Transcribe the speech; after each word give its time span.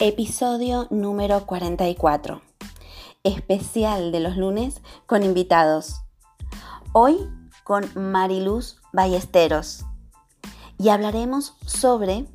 Episodio 0.00 0.86
número 0.90 1.44
44. 1.44 2.40
Especial 3.24 4.12
de 4.12 4.20
los 4.20 4.36
lunes 4.36 4.80
con 5.06 5.24
invitados. 5.24 6.02
Hoy 6.92 7.18
con 7.64 7.84
Mariluz 7.96 8.76
Ballesteros. 8.92 9.84
Y 10.78 10.90
hablaremos 10.90 11.56
sobre 11.66 12.26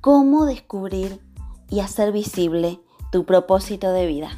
cómo 0.00 0.44
descubrir 0.44 1.20
y 1.70 1.78
hacer 1.78 2.10
visible 2.10 2.80
tu 3.12 3.24
propósito 3.24 3.92
de 3.92 4.06
vida. 4.08 4.30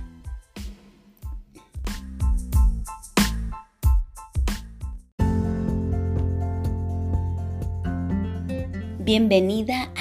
Bienvenida 8.98 9.90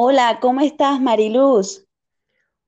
Hola, 0.00 0.38
¿cómo 0.40 0.60
estás, 0.60 1.00
Mariluz? 1.00 1.84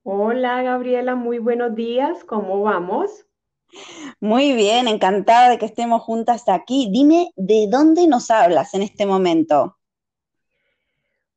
Hola, 0.02 0.62
Gabriela, 0.64 1.14
muy 1.14 1.38
buenos 1.38 1.76
días, 1.76 2.24
¿cómo 2.24 2.60
vamos? 2.62 3.24
Muy 4.18 4.52
bien, 4.54 4.88
encantada 4.88 5.48
de 5.48 5.56
que 5.56 5.66
estemos 5.66 6.02
juntas 6.02 6.48
aquí. 6.48 6.88
Dime, 6.91 7.30
¿de 7.36 7.68
dónde 7.70 8.08
nos 8.08 8.32
hablas 8.32 8.74
en 8.74 8.82
este 8.82 9.06
momento? 9.06 9.76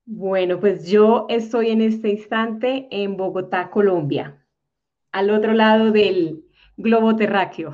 Bueno, 0.05 0.59
pues 0.59 0.87
yo 0.87 1.27
estoy 1.29 1.69
en 1.69 1.81
este 1.81 2.09
instante 2.09 2.87
en 2.89 3.15
Bogotá, 3.15 3.69
Colombia, 3.69 4.43
al 5.11 5.29
otro 5.29 5.53
lado 5.53 5.91
del 5.91 6.43
globo 6.75 7.15
terráqueo. 7.15 7.71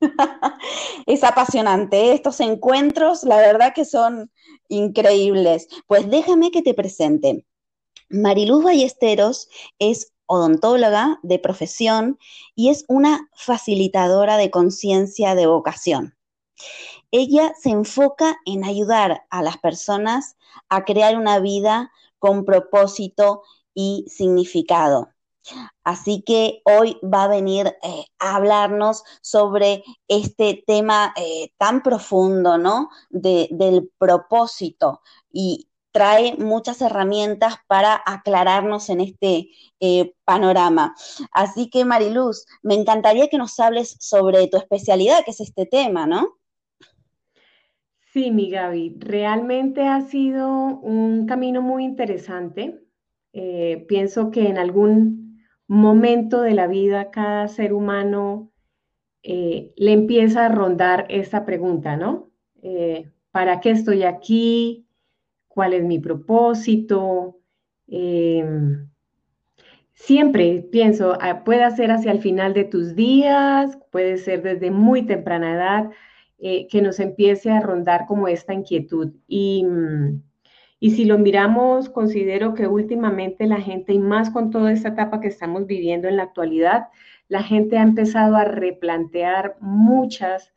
Es 1.06 1.22
apasionante, 1.22 1.96
¿eh? 1.96 2.14
estos 2.14 2.40
encuentros, 2.40 3.22
la 3.22 3.36
verdad 3.36 3.72
que 3.72 3.84
son 3.84 4.30
increíbles. 4.68 5.68
Pues 5.86 6.10
déjame 6.10 6.50
que 6.50 6.62
te 6.62 6.74
presente. 6.74 7.46
Mariluz 8.10 8.64
Ballesteros 8.64 9.48
es 9.78 10.12
odontóloga 10.26 11.20
de 11.22 11.38
profesión 11.38 12.18
y 12.54 12.70
es 12.70 12.84
una 12.88 13.30
facilitadora 13.34 14.36
de 14.36 14.50
conciencia 14.50 15.34
de 15.34 15.46
vocación. 15.46 16.16
Ella 17.12 17.54
se 17.60 17.70
enfoca 17.70 18.36
en 18.46 18.64
ayudar 18.64 19.24
a 19.30 19.42
las 19.42 19.58
personas 19.58 20.36
a 20.68 20.84
crear 20.84 21.16
una 21.16 21.38
vida 21.38 21.92
con 22.18 22.44
propósito 22.44 23.42
y 23.74 24.04
significado. 24.08 25.08
Así 25.84 26.22
que 26.22 26.62
hoy 26.64 26.98
va 27.02 27.24
a 27.24 27.28
venir 27.28 27.66
eh, 27.82 28.04
a 28.18 28.36
hablarnos 28.36 29.04
sobre 29.22 29.82
este 30.06 30.62
tema 30.66 31.14
eh, 31.16 31.52
tan 31.58 31.82
profundo, 31.82 32.58
¿no? 32.58 32.90
del 33.08 33.90
propósito 33.98 35.00
y, 35.32 35.69
trae 35.92 36.36
muchas 36.36 36.80
herramientas 36.82 37.56
para 37.66 38.00
aclararnos 38.06 38.88
en 38.90 39.00
este 39.00 39.50
eh, 39.80 40.14
panorama. 40.24 40.94
Así 41.32 41.68
que, 41.70 41.84
Mariluz, 41.84 42.46
me 42.62 42.74
encantaría 42.74 43.28
que 43.28 43.38
nos 43.38 43.58
hables 43.60 43.96
sobre 44.00 44.46
tu 44.48 44.56
especialidad, 44.56 45.24
que 45.24 45.32
es 45.32 45.40
este 45.40 45.66
tema, 45.66 46.06
¿no? 46.06 46.38
Sí, 48.12 48.30
mi 48.30 48.50
Gaby, 48.50 48.96
realmente 48.98 49.86
ha 49.86 50.00
sido 50.02 50.48
un 50.48 51.26
camino 51.26 51.62
muy 51.62 51.84
interesante 51.84 52.80
Eh, 53.32 53.84
pienso 53.86 54.32
que 54.32 54.48
en 54.48 54.58
algún 54.58 55.40
momento 55.68 56.42
de 56.42 56.52
la 56.52 56.66
vida 56.66 57.12
cada 57.12 57.46
ser 57.46 57.72
humano 57.72 58.50
eh, 59.22 59.72
le 59.76 59.92
empieza 59.92 60.46
a 60.46 60.48
rondar 60.48 61.06
esta 61.10 61.44
pregunta, 61.46 61.96
¿no? 61.96 62.32
¿Para 63.30 63.60
qué 63.60 63.70
estoy 63.70 64.02
aquí? 64.02 64.89
¿Cuál 65.60 65.74
es 65.74 65.84
mi 65.84 65.98
propósito? 65.98 67.36
siempre 69.92 70.66
pienso, 70.72 71.18
ah, 71.20 71.44
puede 71.44 71.70
ser 71.72 71.90
hacia 71.90 72.12
el 72.12 72.22
final 72.22 72.54
de 72.54 72.64
tus 72.64 72.94
días, 72.94 73.76
puede 73.92 74.16
ser 74.16 74.40
desde 74.40 74.70
muy 74.70 75.02
temprana 75.02 75.52
edad, 75.52 75.90
que 76.38 76.80
nos 76.80 76.98
empiece 76.98 77.50
a 77.50 77.60
rondar 77.60 78.06
como 78.06 78.26
esta 78.26 78.54
inquietud. 78.54 79.12
Y 79.28 79.66
si 80.80 81.04
lo 81.04 81.18
miramos, 81.18 81.90
considero 81.90 82.54
que 82.54 82.66
últimamente 82.66 83.46
la 83.46 83.60
gente, 83.60 83.92
y 83.92 83.98
más 83.98 84.30
con 84.30 84.48
toda 84.48 84.72
esta 84.72 84.88
etapa 84.88 85.20
que 85.20 85.28
estamos 85.28 85.66
viviendo 85.66 86.08
en 86.08 86.16
la 86.16 86.22
actualidad, 86.22 86.88
la 87.28 87.42
gente 87.42 87.76
ha 87.76 87.82
empezado 87.82 88.34
a 88.36 88.44
replantear 88.46 89.58
muchas, 89.60 90.54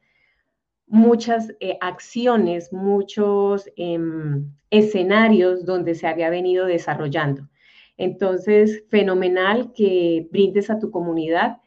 muchas 0.87 1.53
eh, 1.59 1.77
acciones, 1.81 2.71
muchos 2.71 3.69
em, 3.75 4.51
escenarios 4.69 5.65
donde 5.65 5.95
se 5.95 6.07
había 6.07 6.29
venido 6.29 6.65
desarrollando. 6.65 7.49
Entonces, 7.97 8.83
fenomenal 8.89 9.71
que 9.73 10.27
brindes 10.31 10.69
a 10.69 10.79
tu 10.79 10.91
comunidad 10.91 11.57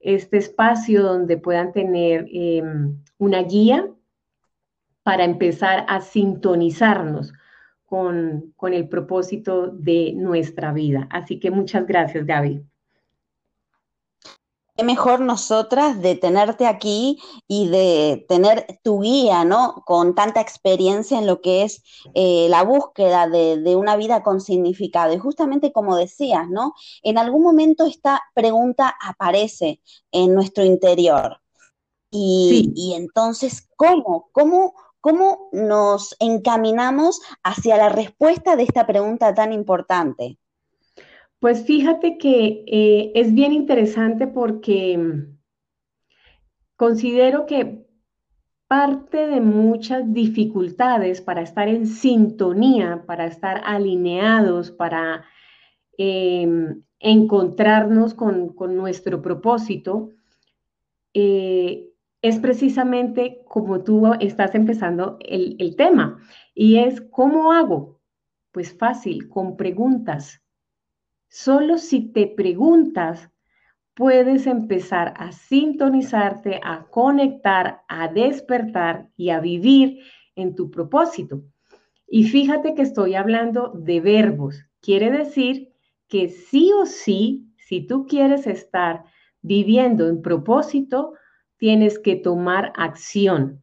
este 0.00 0.36
espacio 0.36 1.02
donde 1.02 1.38
puedan 1.38 1.72
tener 1.72 2.26
em, 2.30 3.02
una 3.18 3.42
guía 3.42 3.88
para 5.02 5.24
empezar 5.24 5.84
a 5.88 6.00
sintonizarnos 6.00 7.32
con, 7.86 8.54
el 8.72 8.88
propósito 8.88 9.68
de 9.68 10.12
nuestra 10.16 10.72
vida. 10.72 11.06
Así 11.10 11.38
que 11.38 11.50
muchas 11.50 11.86
gracias, 11.86 12.26
Gaby. 12.26 12.64
Qué 14.76 14.82
mejor 14.82 15.20
nosotras 15.20 16.02
de 16.02 16.16
tenerte 16.16 16.66
aquí 16.66 17.20
y 17.46 17.68
de 17.68 18.26
tener 18.28 18.80
tu 18.82 19.00
guía, 19.00 19.44
¿no? 19.44 19.82
Con 19.86 20.16
tanta 20.16 20.40
experiencia 20.40 21.18
en 21.18 21.28
lo 21.28 21.40
que 21.40 21.62
es 21.62 21.82
eh, 22.14 22.48
la 22.50 22.64
búsqueda 22.64 23.28
de, 23.28 23.76
una 23.76 23.96
vida 23.96 24.24
con 24.24 24.40
significado. 24.40 25.12
Y 25.12 25.18
justamente 25.18 25.72
como 25.72 25.96
decías, 25.96 26.48
¿no? 26.48 26.74
En 27.02 27.18
algún 27.18 27.42
momento 27.42 27.86
esta 27.86 28.20
pregunta 28.34 28.94
aparece 29.00 29.80
en 30.10 30.34
nuestro 30.34 30.64
interior. 30.64 31.40
Y, 32.10 32.72
y 32.74 32.94
entonces, 32.94 33.68
¿cómo? 33.76 34.28
¿Cómo 34.32 34.74
¿Cómo 35.04 35.50
nos 35.52 36.16
encaminamos 36.18 37.20
hacia 37.42 37.76
la 37.76 37.90
respuesta 37.90 38.56
de 38.56 38.62
esta 38.62 38.86
pregunta 38.86 39.34
tan 39.34 39.52
importante? 39.52 40.38
Pues 41.44 41.66
fíjate 41.66 42.16
que 42.16 42.64
eh, 42.66 43.12
es 43.14 43.34
bien 43.34 43.52
interesante 43.52 44.26
porque 44.26 44.96
mm, 44.96 45.36
considero 46.74 47.44
que 47.44 47.84
parte 48.66 49.26
de 49.26 49.42
muchas 49.42 50.10
dificultades 50.10 51.20
para 51.20 51.42
estar 51.42 51.68
en 51.68 51.86
sintonía, 51.86 53.04
para 53.06 53.26
estar 53.26 53.60
alineados, 53.66 54.70
para 54.70 55.26
em, 55.98 56.82
encontrarnos 56.98 58.14
con, 58.14 58.54
nuestro 58.74 59.20
propósito, 59.20 60.12
eh, 61.12 61.90
es 62.22 62.38
precisamente 62.38 63.42
como 63.46 63.84
tú 63.84 64.14
estás 64.18 64.54
empezando 64.54 65.18
el, 65.20 65.76
tema. 65.76 66.22
Y 66.54 66.78
es, 66.78 67.02
¿cómo 67.02 67.52
hago? 67.52 68.00
Pues 68.50 68.74
fácil, 68.74 69.28
con 69.28 69.58
preguntas. 69.58 70.40
Solo 71.36 71.78
si 71.78 72.12
te 72.12 72.28
preguntas, 72.28 73.28
puedes 73.94 74.46
empezar 74.46 75.14
a 75.16 75.32
sintonizarte, 75.32 76.60
a 76.62 76.84
conectar, 76.84 77.82
a 77.88 78.06
despertar 78.06 79.08
y 79.16 79.30
a 79.30 79.40
vivir 79.40 79.98
en 80.36 80.54
tu 80.54 80.70
propósito. 80.70 81.42
Y 82.06 82.22
fíjate 82.22 82.76
que 82.76 82.82
estoy 82.82 83.16
hablando 83.16 83.72
de 83.74 84.00
verbos. 84.00 84.62
Quiere 84.80 85.10
decir 85.10 85.72
que 86.06 86.28
sí 86.28 86.70
o 86.72 86.86
sí, 86.86 87.52
si 87.56 87.84
tú 87.84 88.06
quieres 88.06 88.46
estar 88.46 89.02
viviendo 89.42 90.06
en 90.06 90.22
propósito, 90.22 91.14
tienes 91.56 91.98
que 91.98 92.14
tomar 92.14 92.72
acción. 92.76 93.60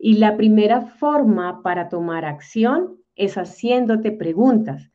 Y 0.00 0.14
la 0.14 0.36
primera 0.36 0.80
forma 0.80 1.62
para 1.62 1.88
tomar 1.88 2.24
acción 2.24 2.96
es 3.14 3.38
haciéndote 3.38 4.10
preguntas. 4.10 4.90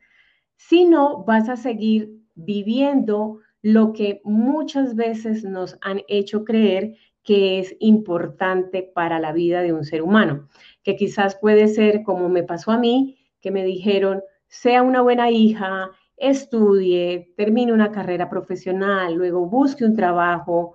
Si 0.62 0.84
no, 0.84 1.24
vas 1.24 1.48
a 1.48 1.56
seguir 1.56 2.20
viviendo 2.34 3.38
lo 3.62 3.94
que 3.94 4.20
muchas 4.24 4.94
veces 4.94 5.42
nos 5.42 5.78
han 5.80 6.02
hecho 6.06 6.44
creer 6.44 6.96
que 7.24 7.58
es 7.58 7.74
importante 7.80 8.82
para 8.82 9.18
la 9.18 9.32
vida 9.32 9.62
de 9.62 9.72
un 9.72 9.84
ser 9.84 10.02
humano, 10.02 10.48
que 10.82 10.96
quizás 10.96 11.34
puede 11.34 11.66
ser 11.66 12.02
como 12.02 12.28
me 12.28 12.42
pasó 12.42 12.72
a 12.72 12.78
mí, 12.78 13.18
que 13.40 13.50
me 13.50 13.64
dijeron, 13.64 14.22
sea 14.48 14.82
una 14.82 15.00
buena 15.00 15.30
hija, 15.30 15.92
estudie, 16.18 17.32
termine 17.38 17.72
una 17.72 17.90
carrera 17.90 18.28
profesional, 18.28 19.14
luego 19.14 19.46
busque 19.46 19.86
un 19.86 19.96
trabajo, 19.96 20.74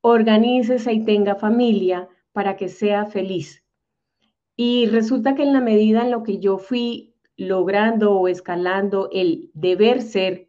organícese 0.00 0.92
y 0.92 1.04
tenga 1.04 1.36
familia 1.36 2.08
para 2.32 2.56
que 2.56 2.68
sea 2.68 3.06
feliz. 3.06 3.64
Y 4.56 4.86
resulta 4.86 5.36
que 5.36 5.44
en 5.44 5.52
la 5.52 5.60
medida 5.60 6.02
en 6.02 6.10
lo 6.10 6.24
que 6.24 6.40
yo 6.40 6.58
fui 6.58 7.11
logrando 7.42 8.12
o 8.12 8.28
escalando 8.28 9.08
el 9.12 9.50
deber 9.54 10.02
ser, 10.02 10.48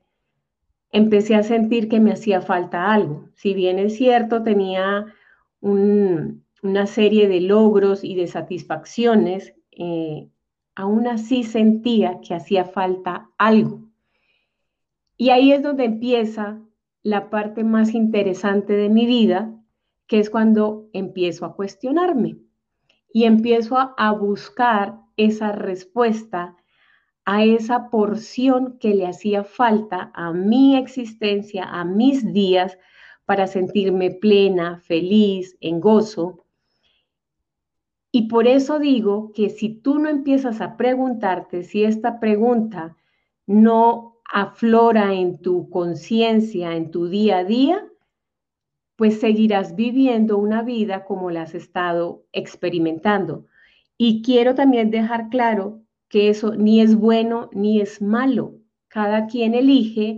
empecé 0.91 1.35
a 1.35 1.43
sentir 1.43 1.89
que 1.89 1.99
me 1.99 2.11
hacía 2.11 2.41
falta 2.41 2.93
algo. 2.93 3.29
Si 3.35 3.53
bien 3.53 3.79
es 3.79 3.97
cierto, 3.97 4.43
tenía 4.43 5.13
una 5.61 6.87
serie 6.87 7.27
de 7.27 7.41
logros 7.41 8.03
y 8.03 8.15
de 8.15 8.27
satisfacciones, 8.27 9.53
eh, 9.71 10.29
aún 10.75 11.07
así 11.07 11.43
sentía 11.43 12.19
que 12.21 12.35
hacía 12.35 12.65
falta 12.65 13.29
algo. 13.37 13.89
Y 15.17 15.29
ahí 15.29 15.51
es 15.51 15.61
donde 15.61 15.85
empieza 15.85 16.59
la 17.01 17.29
parte 17.29 17.63
más 17.63 17.93
interesante 17.93 18.73
de 18.73 18.89
mi 18.89 19.05
vida, 19.05 19.53
que 20.07 20.19
es 20.19 20.29
cuando 20.29 20.89
empiezo 20.93 21.45
a 21.45 21.55
cuestionarme 21.55 22.37
y 23.13 23.25
empiezo 23.25 23.77
a, 23.77 24.11
buscar 24.11 24.99
esa 25.17 25.51
respuesta 25.51 26.57
a 27.25 27.43
esa 27.43 27.89
porción 27.89 28.77
que 28.79 28.93
le 28.93 29.07
hacía 29.07 29.43
falta 29.43 30.11
a 30.13 30.33
mi 30.33 30.75
existencia, 30.75 31.63
a 31.63 31.85
mis 31.85 32.33
días, 32.33 32.77
para 33.25 33.47
sentirme 33.47 34.11
plena, 34.11 34.79
feliz, 34.79 35.57
en 35.61 35.79
gozo. 35.79 36.45
Y 38.11 38.27
por 38.27 38.47
eso 38.47 38.79
digo 38.79 39.31
que 39.33 39.49
si 39.49 39.69
tú 39.69 39.97
no 39.99 40.09
empiezas 40.09 40.61
a 40.61 40.77
preguntarte 40.77 41.63
si 41.63 41.83
esta 41.83 42.19
pregunta 42.19 42.97
no 43.47 44.17
aflora 44.31 45.13
en 45.13 45.39
tu 45.39 45.69
conciencia, 45.69 46.75
en 46.75 46.91
tu 46.91 47.07
día 47.07 47.39
a 47.39 47.43
día, 47.43 47.85
pues 48.95 49.19
seguirás 49.19 49.75
viviendo 49.75 50.37
una 50.37 50.61
vida 50.61 51.05
como 51.05 51.31
la 51.31 51.43
has 51.43 51.55
estado 51.55 52.23
experimentando. 52.31 53.45
Y 53.97 54.21
quiero 54.21 54.53
también 54.55 54.91
dejar 54.91 55.29
claro 55.29 55.82
que 56.13 56.29
eso 56.29 56.53
ni 56.53 56.79
es 56.79 56.95
bueno 56.95 57.49
ni 57.53 57.81
es 57.81 57.99
malo. 57.99 58.59
Cada 58.87 59.25
quien 59.25 59.55
elige 59.55 60.17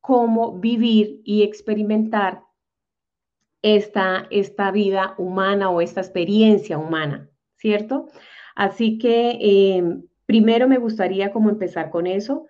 cómo 0.00 0.58
vivir 0.58 1.20
y 1.22 1.44
experimentar 1.44 2.42
esta, 3.62 4.26
esta 4.30 4.72
vida 4.72 5.14
humana 5.18 5.70
o 5.70 5.80
esta 5.80 6.00
experiencia 6.00 6.76
humana, 6.76 7.30
¿cierto? 7.54 8.08
Así 8.56 8.98
que 8.98 9.38
eh, 9.40 9.84
primero 10.26 10.66
me 10.66 10.78
gustaría 10.78 11.30
como 11.30 11.50
empezar 11.50 11.90
con 11.90 12.08
eso, 12.08 12.48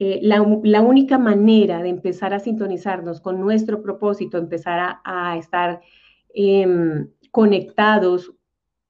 eh, 0.00 0.18
la, 0.22 0.42
única 0.82 1.18
manera 1.18 1.84
de 1.84 1.90
empezar 1.90 2.34
a 2.34 2.40
sintonizarnos 2.40 3.20
con 3.20 3.38
nuestro 3.38 3.80
propósito, 3.80 4.38
empezar 4.38 4.98
a, 5.04 5.36
estar 5.36 5.80
em, 6.34 7.08
conectados 7.30 8.34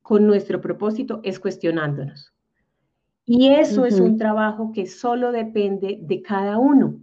con 0.00 0.26
nuestro 0.26 0.62
propósito, 0.62 1.21
es 1.25 1.38
cuestionándonos. 1.38 2.31
Y 3.34 3.48
eso 3.48 3.86
es 3.86 3.98
un 3.98 4.18
trabajo 4.18 4.72
que 4.74 4.84
solo 4.86 5.32
depende 5.32 5.98
de 6.02 6.20
cada 6.20 6.58
uno, 6.58 7.00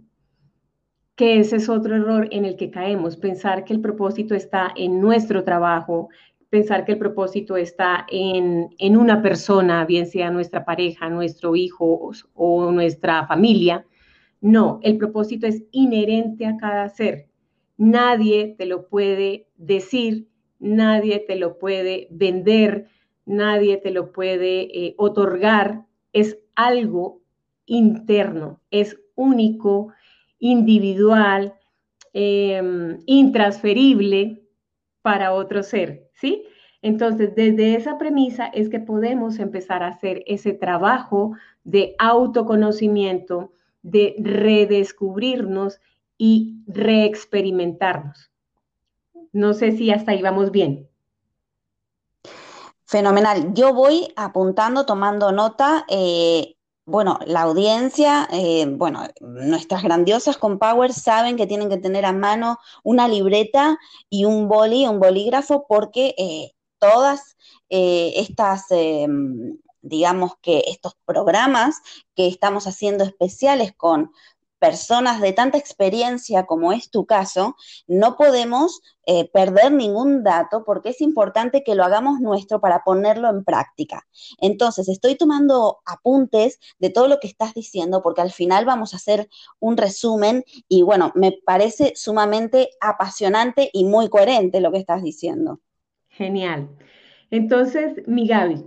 que 1.16 1.40
ese 1.40 1.56
es 1.56 1.68
otro 1.68 1.96
error 1.96 2.28
en 2.30 2.44
el 2.44 2.54
que 2.54 2.70
caemos, 2.70 3.16
pensar 3.16 3.64
que 3.64 3.72
el 3.72 3.80
propósito 3.80 4.36
está 4.36 4.72
en 4.76 5.00
nuestro 5.00 5.42
trabajo, 5.42 6.08
pensar 6.48 6.84
que 6.84 6.92
el 6.92 6.98
propósito 6.98 7.56
está 7.56 8.06
en, 8.08 8.68
en 8.78 8.96
una 8.96 9.22
persona, 9.22 9.84
bien 9.84 10.06
sea 10.06 10.30
nuestra 10.30 10.64
pareja, 10.64 11.10
nuestro 11.10 11.56
hijo 11.56 12.12
o 12.34 12.70
nuestra 12.70 13.26
familia, 13.26 13.84
no, 14.40 14.78
el 14.84 14.98
propósito 14.98 15.48
es 15.48 15.64
inherente 15.72 16.46
a 16.46 16.56
cada 16.58 16.88
ser. 16.90 17.26
Nadie 17.76 18.54
te 18.56 18.66
lo 18.66 18.86
puede 18.86 19.48
decir, 19.56 20.28
nadie 20.60 21.24
te 21.26 21.34
lo 21.34 21.58
puede 21.58 22.06
vender, 22.12 22.86
nadie 23.26 23.78
te 23.78 23.90
lo 23.90 24.12
puede 24.12 24.86
eh, 24.86 24.94
otorgar. 24.96 25.89
Es 26.12 26.38
algo 26.54 27.20
interno, 27.66 28.60
es 28.70 28.98
único, 29.14 29.92
individual, 30.38 31.54
em, 32.12 32.98
intransferible 33.06 34.42
para 35.02 35.32
otro 35.32 35.62
ser, 35.62 36.10
¿sí? 36.14 36.44
Entonces, 36.82 37.34
desde 37.34 37.76
esa 37.76 37.98
premisa 37.98 38.46
es 38.46 38.68
que 38.68 38.80
podemos 38.80 39.38
empezar 39.38 39.82
a 39.82 39.88
hacer 39.88 40.24
ese 40.26 40.52
trabajo 40.52 41.36
de 41.62 41.94
autoconocimiento, 41.98 43.52
de 43.82 44.16
redescubrirnos 44.18 45.80
y 46.16 46.62
reexperimentarnos. 46.66 48.30
No 49.32 49.54
sé 49.54 49.72
si 49.72 49.90
hasta 49.90 50.12
ahí 50.12 50.22
vamos 50.22 50.50
bien. 50.50 50.89
Fenomenal. 52.90 53.54
Yo 53.54 53.72
voy 53.72 54.12
apuntando, 54.16 54.84
tomando 54.84 55.30
nota. 55.30 55.86
Eh, 55.88 56.56
bueno, 56.86 57.20
la 57.24 57.42
audiencia, 57.42 58.28
eh, 58.32 58.66
bueno, 58.68 59.06
nuestras 59.20 59.84
grandiosas 59.84 60.36
con 60.36 60.58
Power 60.58 60.92
saben 60.92 61.36
que 61.36 61.46
tienen 61.46 61.68
que 61.68 61.76
tener 61.76 62.04
a 62.04 62.12
mano 62.12 62.58
una 62.82 63.06
libreta 63.06 63.78
y 64.08 64.24
un 64.24 64.48
boli, 64.48 64.88
un 64.88 64.98
bolígrafo, 64.98 65.66
porque 65.68 66.16
eh, 66.18 66.50
todas 66.80 67.36
estas, 67.68 68.64
digamos 69.82 70.32
que 70.42 70.64
estos 70.66 70.96
programas 71.04 71.76
que 72.16 72.26
estamos 72.26 72.66
haciendo 72.66 73.04
especiales 73.04 73.72
con 73.72 74.10
personas 74.60 75.20
de 75.20 75.32
tanta 75.32 75.58
experiencia 75.58 76.46
como 76.46 76.72
es 76.72 76.90
tu 76.90 77.06
caso, 77.06 77.56
no 77.88 78.16
podemos 78.16 78.82
eh, 79.06 79.28
perder 79.32 79.72
ningún 79.72 80.22
dato 80.22 80.62
porque 80.64 80.90
es 80.90 81.00
importante 81.00 81.64
que 81.64 81.74
lo 81.74 81.82
hagamos 81.82 82.20
nuestro 82.20 82.60
para 82.60 82.84
ponerlo 82.84 83.28
en 83.30 83.42
práctica. 83.42 84.06
Entonces, 84.38 84.88
estoy 84.88 85.16
tomando 85.16 85.80
apuntes 85.86 86.60
de 86.78 86.90
todo 86.90 87.08
lo 87.08 87.18
que 87.18 87.26
estás 87.26 87.54
diciendo 87.54 88.02
porque 88.02 88.20
al 88.20 88.30
final 88.30 88.66
vamos 88.66 88.92
a 88.92 88.98
hacer 88.98 89.28
un 89.58 89.76
resumen 89.76 90.44
y 90.68 90.82
bueno, 90.82 91.10
me 91.14 91.32
parece 91.44 91.94
sumamente 91.96 92.70
apasionante 92.80 93.70
y 93.72 93.84
muy 93.84 94.08
coherente 94.10 94.60
lo 94.60 94.70
que 94.70 94.78
estás 94.78 95.02
diciendo. 95.02 95.60
Genial. 96.10 96.68
Entonces, 97.30 98.06
mi 98.06 98.26
Gaby, 98.26 98.66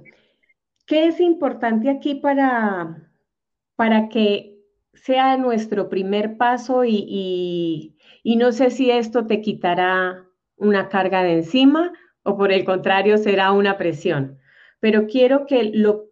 ¿qué 0.87 1.07
es 1.07 1.19
importante 1.19 1.89
aquí 1.89 2.15
para, 2.15 3.11
para 3.75 4.09
que 4.09 4.52
sea 4.93 5.37
nuestro 5.37 5.89
primer 5.89 6.37
paso 6.37 6.83
y, 6.85 7.95
no 8.23 8.51
sé 8.51 8.69
si 8.69 8.91
esto 8.91 9.25
te 9.25 9.41
quitará 9.41 10.25
una 10.55 10.89
carga 10.89 11.23
de 11.23 11.33
encima 11.33 11.91
o 12.23 12.37
por 12.37 12.51
el 12.51 12.63
contrario 12.63 13.17
será 13.17 13.51
una 13.51 13.77
presión. 13.77 14.39
Pero 14.79 15.07
quiero 15.07 15.45
que 15.45 15.63
lo, 15.63 16.05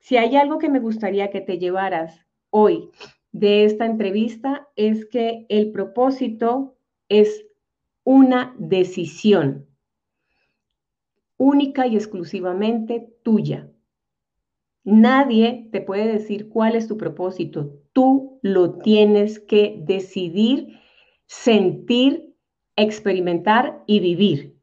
si 0.00 0.16
hay 0.16 0.36
algo 0.36 0.58
que 0.58 0.68
me 0.68 0.80
gustaría 0.80 1.30
que 1.30 1.40
te 1.40 1.58
llevaras 1.58 2.26
hoy 2.50 2.90
de 3.32 3.64
esta 3.64 3.84
entrevista 3.84 4.68
es 4.76 5.04
que 5.06 5.46
el 5.48 5.70
propósito 5.70 6.76
es 7.08 7.44
una 8.02 8.54
decisión 8.58 9.66
única 11.36 11.86
y 11.86 11.96
exclusivamente 11.96 13.12
tuya. 13.22 13.70
Nadie 14.84 15.68
te 15.72 15.80
puede 15.80 16.06
decir 16.06 16.48
cuál 16.48 16.76
es 16.76 16.88
tu 16.88 16.96
propósito. 16.96 17.85
Tú 17.96 18.38
lo 18.42 18.74
tienes 18.80 19.40
que 19.40 19.82
decidir, 19.86 20.78
sentir, 21.24 22.34
experimentar 22.76 23.82
y 23.86 24.00
vivir. 24.00 24.54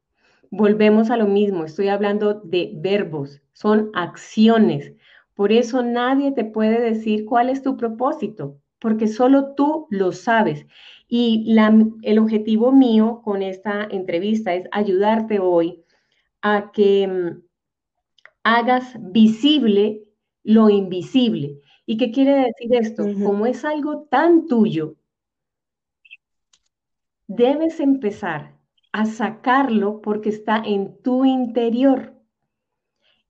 Volvemos 0.51 1.09
a 1.09 1.17
lo 1.17 1.25
mismo, 1.25 1.65
estoy 1.65 1.87
hablando 1.87 2.35
de 2.35 2.73
verbos, 2.75 3.41
son 3.53 3.89
acciones. 3.95 4.93
Por 5.33 5.51
eso 5.51 5.81
nadie 5.81 6.31
te 6.31 6.45
puede 6.45 6.79
decir 6.79 7.25
cuál 7.25 7.49
es 7.49 7.63
tu 7.63 7.75
propósito, 7.75 8.59
porque 8.77 9.07
solo 9.07 9.55
tú 9.55 9.87
lo 9.89 10.11
sabes. 10.11 10.67
Y 11.07 11.57
el 12.03 12.19
objetivo 12.19 12.71
mío 12.71 13.23
con 13.23 13.41
esta 13.41 13.83
entrevista 13.89 14.53
es 14.53 14.67
ayudarte 14.71 15.39
hoy 15.39 15.83
a 16.43 16.71
que 16.71 17.07
mm, 17.07 17.41
hagas 18.43 18.95
visible 18.99 20.03
lo 20.43 20.69
invisible. 20.69 21.57
¿Y 21.85 21.97
qué 21.97 22.11
quiere 22.11 22.35
decir 22.45 22.75
esto? 22.75 23.03
Como 23.23 23.45
es 23.45 23.65
algo 23.65 24.03
tan 24.03 24.47
tuyo, 24.47 24.95
debes 27.27 27.79
empezar 27.79 28.57
a 28.91 29.05
sacarlo 29.05 30.01
porque 30.01 30.29
está 30.29 30.61
en 30.65 31.01
tu 31.01 31.25
interior. 31.25 32.13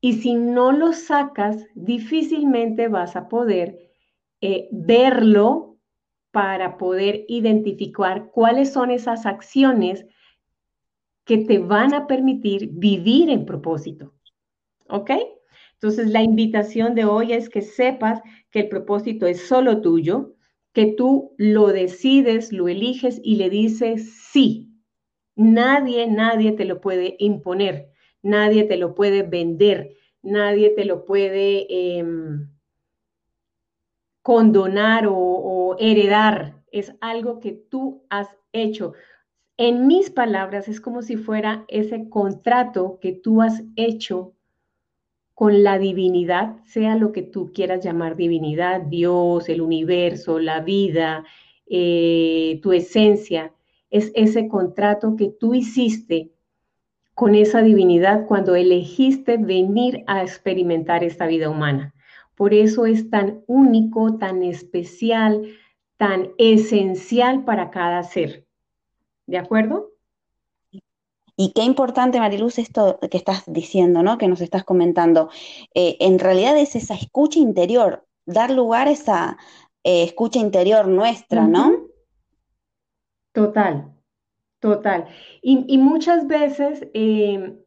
Y 0.01 0.13
si 0.13 0.35
no 0.35 0.71
lo 0.71 0.93
sacas, 0.93 1.65
difícilmente 1.73 2.89
vas 2.89 3.15
a 3.15 3.29
poder 3.29 3.91
eh, 4.41 4.67
verlo 4.71 5.77
para 6.31 6.77
poder 6.77 7.25
identificar 7.27 8.29
cuáles 8.31 8.73
son 8.73 8.91
esas 8.91 9.25
acciones 9.25 10.05
que 11.23 11.37
te 11.37 11.59
van 11.59 11.93
a 11.93 12.07
permitir 12.07 12.69
vivir 12.73 13.29
en 13.29 13.45
propósito. 13.45 14.13
¿Ok? 14.89 15.11
Entonces, 15.83 16.11
la 16.11 16.23
invitación 16.23 16.95
de 16.95 17.03
hoy 17.03 17.33
es 17.33 17.49
que 17.49 17.61
sepas 17.61 18.21
que 18.51 18.61
el 18.61 18.69
propósito 18.69 19.27
es 19.27 19.45
solo 19.45 19.81
tuyo, 19.81 20.33
que 20.71 20.85
tú 20.85 21.33
lo 21.37 21.67
decides, 21.67 22.53
lo 22.53 22.69
eliges 22.69 23.19
y 23.21 23.35
le 23.35 23.49
dices 23.49 24.13
sí. 24.31 24.71
Nadie, 25.35 26.07
nadie 26.07 26.53
te 26.53 26.63
lo 26.63 26.79
puede 26.79 27.17
imponer, 27.19 27.89
nadie 28.21 28.63
te 28.63 28.77
lo 28.77 28.95
puede 28.95 29.23
vender, 29.23 29.91
nadie 30.21 30.69
te 30.69 30.85
lo 30.85 31.03
puede 31.03 31.67
em, 31.97 32.49
condonar 34.21 35.05
o, 35.07 35.17
o 35.17 35.75
heredar. 35.79 36.63
Es 36.71 36.95
algo 37.01 37.41
que 37.41 37.51
tú 37.51 38.05
has 38.09 38.29
hecho. 38.53 38.93
En 39.57 39.85
mis 39.87 40.09
palabras, 40.09 40.69
es 40.69 40.79
como 40.79 41.01
si 41.01 41.17
fuera 41.17 41.65
ese 41.67 42.07
contrato 42.07 42.99
que 43.01 43.11
tú 43.11 43.41
has 43.41 43.63
hecho 43.75 44.33
con 45.43 45.61
la 45.61 45.77
divinidad, 45.77 46.55
sea 46.63 46.95
lo 46.95 47.11
que 47.11 47.21
tú 47.21 47.51
quieras 47.53 47.83
llamar 47.83 48.15
divinidad, 48.15 48.79
Dios, 48.79 49.49
el 49.49 49.59
universo, 49.59 50.39
la 50.39 50.61
vida, 50.61 51.25
eh, 51.67 52.61
tu 52.63 52.71
esencia, 52.71 53.51
es 53.89 54.13
ese 54.15 54.47
contrato 54.47 55.17
que 55.17 55.35
tú 55.37 55.53
hiciste 55.53 56.31
con 57.13 57.35
esa 57.35 57.61
divinidad 57.61 58.25
cuando 58.25 58.55
elegiste 58.55 59.35
venir 59.35 60.05
a 60.07 60.21
experimentar 60.21 61.03
esta 61.03 61.27
vida 61.27 61.49
humana. 61.49 61.93
Por 62.35 62.53
eso 62.53 62.85
es 62.85 63.09
tan 63.09 63.43
único, 63.45 64.17
tan 64.17 64.43
especial, 64.43 65.43
tan 65.97 66.29
esencial 66.37 67.43
para 67.43 67.69
cada 67.69 68.01
ser. 68.03 68.45
¿De 69.27 69.39
acuerdo? 69.39 69.92
Y 71.35 71.53
qué 71.53 71.63
importante, 71.63 72.19
Mariluz, 72.19 72.59
esto 72.59 72.99
que 73.09 73.17
estás 73.17 73.43
diciendo, 73.47 74.03
¿no? 74.03 74.17
Que 74.17 74.27
nos 74.27 74.41
estás 74.41 74.63
comentando. 74.63 75.29
Eh, 75.73 75.97
en 75.99 76.19
realidad 76.19 76.57
es 76.57 76.75
esa 76.75 76.93
escucha 76.93 77.39
interior, 77.39 78.05
dar 78.25 78.51
lugar 78.51 78.87
a 78.87 78.91
esa 78.91 79.37
eh, 79.83 80.03
escucha 80.03 80.39
interior 80.39 80.87
nuestra, 80.87 81.47
¿no? 81.47 81.87
Total, 83.31 83.91
total. 84.59 85.07
Y, 85.41 85.77
muchas 85.79 86.27
veces 86.27 86.87
em, 86.93 87.57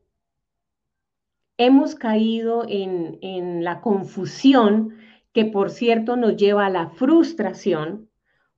hemos 1.59 1.97
caído 1.97 2.65
en, 2.69 3.19
en 3.21 3.65
la 3.65 3.81
confusión 3.81 4.97
que, 5.33 5.45
por 5.45 5.71
cierto, 5.71 6.17
nos 6.17 6.37
lleva 6.37 6.67
a 6.67 6.71
la 6.71 6.91
frustración, 6.91 8.09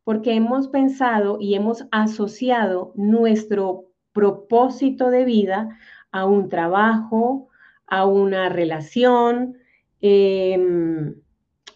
porque 0.04 0.34
hemos 0.34 0.68
pensado 0.68 1.38
y 1.40 1.54
hemos 1.54 1.86
asociado 1.90 2.92
nuestro 2.94 3.87
propósito 4.18 5.10
de 5.10 5.24
vida 5.24 5.78
a 6.10 6.24
un 6.24 6.48
trabajo, 6.48 7.48
a 7.86 8.04
una 8.04 8.48
relación, 8.48 9.56
em, 10.00 11.14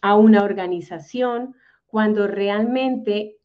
a 0.01 0.17
una 0.17 0.43
organización, 0.43 1.55
cuando 1.87 2.27
realmente 2.27 3.39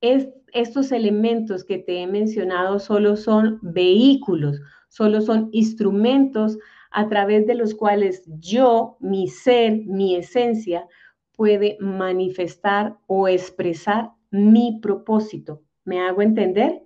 estos 0.00 0.90
elementos 0.90 1.62
que 1.62 1.78
te 1.78 2.02
he 2.02 2.06
mencionado 2.08 2.80
solo 2.80 3.16
son 3.16 3.60
vehículos, 3.62 4.60
solo 4.88 5.20
son 5.20 5.48
instrumentos 5.52 6.58
a 6.90 7.08
través 7.08 7.46
de 7.46 7.54
los 7.54 7.74
cuales 7.76 8.24
yo, 8.40 8.96
mi 8.98 9.28
ser, 9.28 9.86
mi 9.86 10.16
esencia, 10.16 10.88
puede 11.36 11.76
manifestar 11.80 12.96
o 13.06 13.28
expresar 13.28 14.10
mi 14.32 14.80
propósito. 14.82 15.62
¿Me 15.84 16.00
hago 16.00 16.22
entender? 16.22 16.85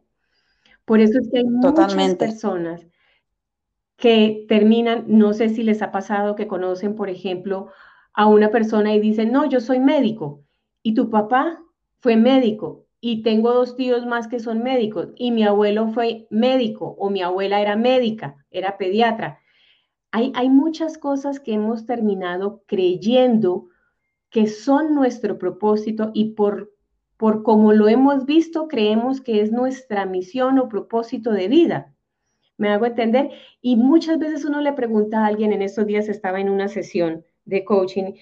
Por 0.91 0.99
eso 0.99 1.21
es 1.21 1.29
que 1.31 1.39
hay 1.39 1.45
muchas 1.45 2.17
personas 2.17 2.85
que 3.97 4.45
terminan, 4.49 5.05
no 5.07 5.33
sé 5.35 5.49
si 5.49 5.63
les 5.63 5.83
ha 5.83 5.93
pasado 5.93 6.35
que 6.35 6.49
conocen, 6.49 6.97
por 6.97 7.09
ejemplo, 7.09 7.69
a 8.13 8.27
una 8.27 8.51
persona 8.51 8.93
y 8.93 8.99
dicen, 8.99 9.31
no, 9.31 9.49
yo 9.49 9.61
soy 9.61 9.79
médico 9.79 10.43
y 10.83 10.95
tu 10.95 11.09
papá 11.09 11.63
fue 12.01 12.17
médico 12.17 12.89
y 13.01 13.23
tengo 13.23 13.55
dos 13.55 13.77
tíos 13.77 14.05
más 14.05 14.27
que 14.27 14.41
son 14.41 14.65
médicos 14.65 15.11
y 15.15 15.31
mi 15.31 15.45
abuelo 15.45 15.87
fue 15.93 16.27
médico 16.29 16.97
o 16.99 17.09
mi 17.09 17.23
abuela 17.23 17.61
era 17.61 17.77
médica, 17.77 18.45
era 18.51 18.77
pediatra. 18.77 19.39
Hay, 20.11 20.33
hay 20.35 20.51
muchas 20.51 20.99
cosas 20.99 21.39
que 21.39 21.53
hemos 21.53 21.87
terminado 21.87 22.65
creyendo 22.67 23.69
que 24.29 24.49
son 24.49 24.97
nuestro 24.97 25.39
propósito 25.39 26.11
y 26.15 26.33
por, 26.33 26.73
por 27.21 27.43
como 27.43 27.75
lo 27.75 27.87
hemos 27.87 28.25
visto, 28.25 28.67
creemos 28.67 29.21
que 29.21 29.43
es 29.43 29.53
nuestra 29.53 30.07
misión 30.07 30.59
o 30.59 30.71
propósito 30.71 31.33
de 31.33 31.49
vida. 31.49 31.95
¿Me 32.57 32.71
hago 32.71 32.87
entender? 32.87 33.29
Y 33.61 33.77
muchas 33.77 34.19
veces 34.19 34.47
uno 34.47 34.63
le 34.63 34.73
pregunta 34.73 35.19
a 35.21 35.27
alguien, 35.27 35.53
en 35.53 35.61
estos 35.61 35.85
días 35.85 36.09
estaba 36.09 36.41
en 36.41 36.49
una 36.49 36.69
sesión 36.69 37.27
de 37.45 37.63
coaching 37.63 38.15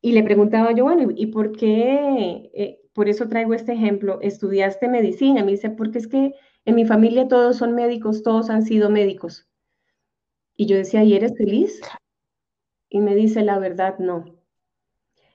y 0.00 0.12
le 0.12 0.22
preguntaba 0.22 0.70
yo, 0.70 0.84
bueno, 0.84 1.10
¿y 1.12 1.26
por 1.26 1.50
qué? 1.50 2.48
Eh, 2.54 2.80
por 2.92 3.08
eso 3.08 3.28
traigo 3.28 3.54
este 3.54 3.72
ejemplo, 3.72 4.20
estudiaste 4.22 4.86
medicina. 4.86 5.42
Me 5.42 5.50
dice, 5.50 5.68
porque 5.70 5.98
es 5.98 6.06
que 6.06 6.34
en 6.64 6.74
mi 6.76 6.86
familia 6.86 7.26
todos 7.26 7.56
son 7.56 7.74
médicos, 7.74 8.22
todos 8.22 8.50
han 8.50 8.62
sido 8.62 8.88
médicos. 8.88 9.48
Y 10.54 10.66
yo 10.66 10.76
decía, 10.76 11.02
¿y 11.02 11.14
eres 11.14 11.36
feliz? 11.36 11.80
Y 12.88 13.00
me 13.00 13.16
dice, 13.16 13.42
la 13.42 13.58
verdad, 13.58 13.98
no. 13.98 14.26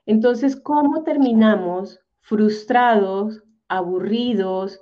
Entonces, 0.05 0.55
¿cómo 0.55 1.03
terminamos 1.03 1.99
frustrados, 2.23 3.43
aburridos, 3.67 4.81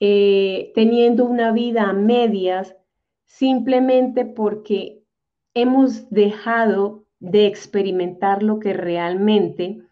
eh, 0.00 0.70
teniendo 0.74 1.24
una 1.24 1.50
vida 1.50 1.88
a 1.88 1.92
medias 1.92 2.76
simplemente 3.24 4.24
porque 4.24 5.02
hemos 5.54 6.08
dejado 6.10 7.06
de 7.18 7.46
experimentar 7.46 8.42
lo 8.42 8.60
que 8.60 8.74
realmente 8.74 9.82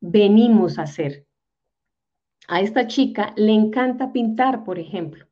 venimos 0.00 0.78
a 0.78 0.82
hacer. 0.82 1.26
A 2.46 2.60
esta 2.60 2.86
chica 2.86 3.32
le 3.36 3.52
encanta 3.52 4.12
pintar, 4.12 4.64
por 4.64 4.78
ejemplo. 4.78 5.26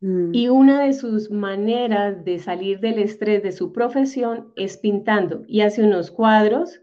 Mm. 0.00 0.34
Y 0.34 0.48
una 0.48 0.84
de 0.84 0.92
sus 0.92 1.30
maneras 1.30 2.22
de 2.24 2.38
salir 2.38 2.80
del 2.80 2.98
estrés 2.98 3.42
de 3.42 3.52
su 3.52 3.72
profesión 3.72 4.52
es 4.56 4.76
pintando 4.76 5.44
y 5.46 5.62
hace 5.62 5.82
unos 5.82 6.10
cuadros 6.10 6.80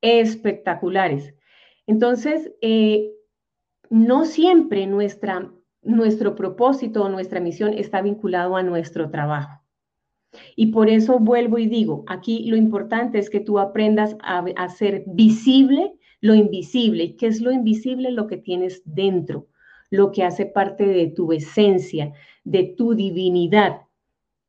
espectaculares. 0.00 1.34
Entonces, 1.88 2.52
eh, 2.60 3.14
no 3.88 4.26
siempre 4.26 4.86
nuestra, 4.86 5.50
nuestro 5.80 6.34
propósito 6.34 7.02
o 7.02 7.08
nuestra 7.08 7.40
misión 7.40 7.72
está 7.72 8.02
vinculado 8.02 8.56
a 8.56 8.62
nuestro 8.62 9.10
trabajo. 9.10 9.62
Y 10.54 10.66
por 10.66 10.90
eso 10.90 11.18
vuelvo 11.18 11.56
y 11.56 11.66
digo, 11.66 12.04
aquí 12.06 12.44
lo 12.44 12.56
importante 12.56 13.18
es 13.18 13.30
que 13.30 13.40
tú 13.40 13.58
aprendas 13.58 14.18
a 14.20 14.44
hacer 14.56 15.04
visible 15.06 15.94
lo 16.20 16.34
invisible. 16.34 17.16
¿Qué 17.16 17.26
es 17.26 17.40
lo 17.40 17.52
invisible? 17.52 18.10
Lo 18.10 18.26
que 18.26 18.36
tienes 18.36 18.82
dentro, 18.84 19.46
lo 19.88 20.12
que 20.12 20.24
hace 20.24 20.44
parte 20.44 20.84
de 20.84 21.06
tu 21.06 21.32
esencia, 21.32 22.12
de 22.44 22.74
tu 22.76 22.94
divinidad. 22.94 23.80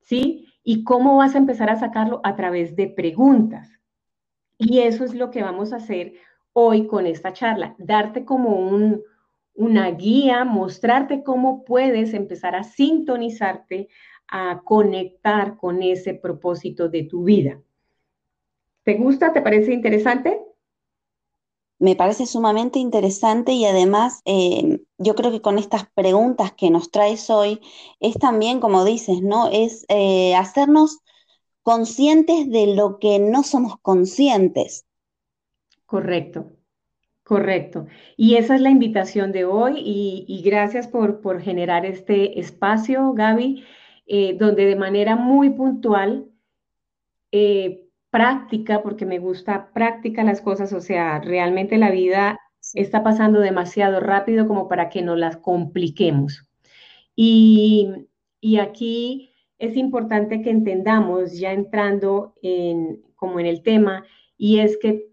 ¿Sí? 0.02 0.48
¿Y 0.62 0.84
cómo 0.84 1.16
vas 1.16 1.36
a 1.36 1.38
empezar 1.38 1.70
a 1.70 1.80
sacarlo? 1.80 2.20
A 2.26 2.36
través 2.36 2.76
de 2.76 2.88
preguntas. 2.88 3.80
Y 4.58 4.80
eso 4.80 5.06
es 5.06 5.14
lo 5.14 5.32
que 5.32 5.42
vamos 5.42 5.72
a 5.72 5.78
hacer 5.78 6.16
hoy 6.54 6.88
con 6.88 7.06
esta 7.06 7.34
charla, 7.34 7.76
darte 7.78 8.26
como 8.26 8.58
un, 8.58 9.02
una 9.54 9.92
guía, 9.92 10.46
mostrarte 10.46 11.24
cómo 11.24 11.64
puedes 11.66 12.14
empezar 12.14 12.56
a 12.56 12.64
sintonizarte, 12.64 13.90
a 14.28 14.62
conectar 14.64 15.58
con 15.58 15.82
ese 15.84 16.14
propósito 16.14 16.90
de 16.90 17.04
tu 17.04 17.24
vida. 17.24 17.62
¿Te 18.84 18.96
gusta? 18.96 19.34
¿Te 19.34 19.42
parece 19.42 19.74
interesante? 19.74 20.40
Me 21.80 21.96
parece 21.96 22.26
sumamente 22.26 22.78
interesante 22.80 23.54
y 23.54 23.66
además 23.66 24.22
eh, 24.26 24.82
yo 24.98 25.16
creo 25.16 25.32
que 25.32 25.42
con 25.42 25.58
estas 25.58 25.90
preguntas 25.94 26.52
que 26.54 26.70
nos 26.70 26.92
traes 26.92 27.30
hoy 27.30 27.62
es 28.02 28.16
también, 28.16 28.60
como 28.60 28.84
dices, 28.84 29.22
¿no? 29.22 29.50
Es 29.50 29.86
eh, 29.88 30.36
hacernos 30.36 31.00
conscientes 31.64 32.50
de 32.50 32.76
lo 32.76 33.00
que 33.00 33.20
no 33.20 33.44
somos 33.44 33.76
conscientes. 33.82 34.86
Correcto. 35.90 36.52
Correcto. 37.24 37.88
Y 38.16 38.36
esa 38.36 38.54
es 38.54 38.62
la 38.62 38.70
invitación 38.70 39.32
de 39.32 39.46
hoy 39.46 39.74
y, 39.84 40.42
gracias 40.46 40.88
por, 40.88 41.20
por, 41.20 41.42
generar 41.42 41.84
este 41.84 42.40
espacio, 42.40 43.14
Gaby, 43.14 43.64
eh, 44.06 44.36
donde 44.38 44.66
de 44.66 44.76
manera 44.76 45.16
muy 45.16 45.50
puntual, 45.50 46.28
eh, 47.32 47.88
práctica, 48.12 48.84
porque 48.84 49.08
me 49.08 49.18
gusta 49.18 49.72
práctica 49.74 50.24
las 50.24 50.42
cosas, 50.42 50.74
o 50.74 50.82
sea, 50.82 51.20
realmente 51.22 51.78
la 51.80 51.90
vida 51.90 52.40
está 52.74 53.02
pasando 53.04 53.40
demasiado 53.40 54.00
rápido 54.00 54.48
como 54.48 54.68
para 54.68 54.90
que 54.90 55.02
nos 55.02 55.18
las 55.18 55.38
compliquemos. 55.38 56.48
Y, 57.16 58.08
y 58.40 58.60
aquí 58.60 59.32
es 59.58 59.76
importante 59.76 60.44
que 60.44 60.52
entendamos, 60.52 61.40
ya 61.40 61.52
entrando 61.52 62.36
en, 62.44 63.02
como 63.16 63.40
en 63.40 63.48
el 63.48 63.64
tema, 63.64 64.06
y 64.38 64.60
es 64.60 64.78
que 64.78 65.10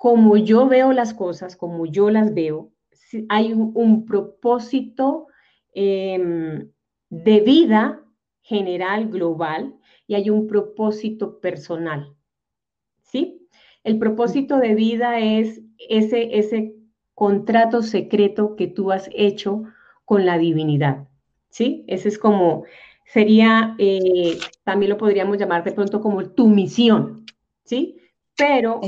como 0.00 0.38
yo 0.38 0.66
veo 0.66 0.94
las 0.94 1.12
cosas, 1.12 1.56
como 1.56 1.84
yo 1.84 2.08
las 2.08 2.32
veo, 2.32 2.72
hay 3.28 3.52
un, 3.52 4.06
propósito 4.06 5.26
em, 5.74 6.70
de 7.10 7.40
vida 7.40 8.02
general, 8.40 9.10
global, 9.10 9.74
y 10.06 10.14
hay 10.14 10.30
un 10.30 10.46
propósito 10.46 11.38
personal. 11.38 12.16
¿Sí? 13.02 13.46
El 13.84 13.98
propósito 13.98 14.56
de 14.56 14.74
vida 14.74 15.18
es 15.20 15.60
ese, 15.90 16.38
ese 16.38 16.76
contrato 17.12 17.82
secreto 17.82 18.56
que 18.56 18.68
tú 18.68 18.92
has 18.92 19.10
hecho 19.12 19.64
con 20.06 20.24
la 20.24 20.38
divinidad. 20.38 21.08
¿Sí? 21.50 21.84
Ese 21.88 22.08
es 22.08 22.18
como, 22.18 22.64
sería, 23.04 23.74
eh, 23.78 24.38
también 24.64 24.88
lo 24.88 24.96
podríamos 24.96 25.36
llamar 25.36 25.62
de 25.62 25.72
pronto 25.72 26.00
como 26.00 26.30
tu 26.30 26.48
misión. 26.48 27.26
¿Sí? 27.64 27.99
Pero 28.40 28.80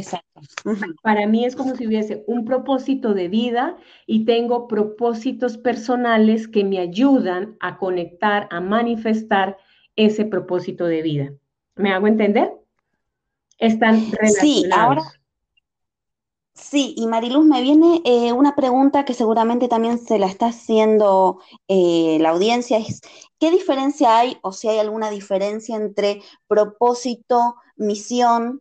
para 1.02 1.26
mí 1.26 1.44
es 1.44 1.54
como 1.54 1.76
si 1.76 1.86
hubiese 1.86 2.24
un 2.26 2.44
propósito 2.44 3.12
de 3.12 3.28
vida 3.28 3.76
y 4.06 4.24
tengo 4.24 4.66
propósitos 4.66 5.58
personales 5.58 6.48
que 6.48 6.64
me 6.64 6.78
ayudan 6.78 7.56
a 7.60 7.76
conectar, 7.76 8.48
a 8.50 8.60
manifestar 8.60 9.58
ese 9.94 10.24
propósito 10.24 10.86
de 10.86 11.02
vida. 11.02 11.32
¿Me 11.76 11.92
hago 11.92 12.06
entender? 12.06 12.50
Están 13.58 14.10
relacionados. 14.10 14.40
Sí, 14.40 14.70
ahora. 14.72 15.02
Sí, 16.54 16.94
y 16.96 17.06
Mariluz, 17.06 17.44
me 17.44 17.60
viene 17.60 18.02
eh, 18.04 18.32
una 18.32 18.54
pregunta 18.54 19.04
que 19.04 19.14
seguramente 19.14 19.68
también 19.68 19.98
se 19.98 20.18
la 20.18 20.26
está 20.26 20.46
haciendo 20.46 21.40
eh, 21.68 22.18
la 22.20 22.30
audiencia, 22.30 22.78
es 22.78 23.00
¿qué 23.38 23.50
diferencia 23.50 24.18
hay 24.18 24.38
o 24.42 24.52
si 24.52 24.68
hay 24.68 24.78
alguna 24.78 25.10
diferencia 25.10 25.76
entre 25.76 26.22
propósito, 26.46 27.56
misión 27.76 28.60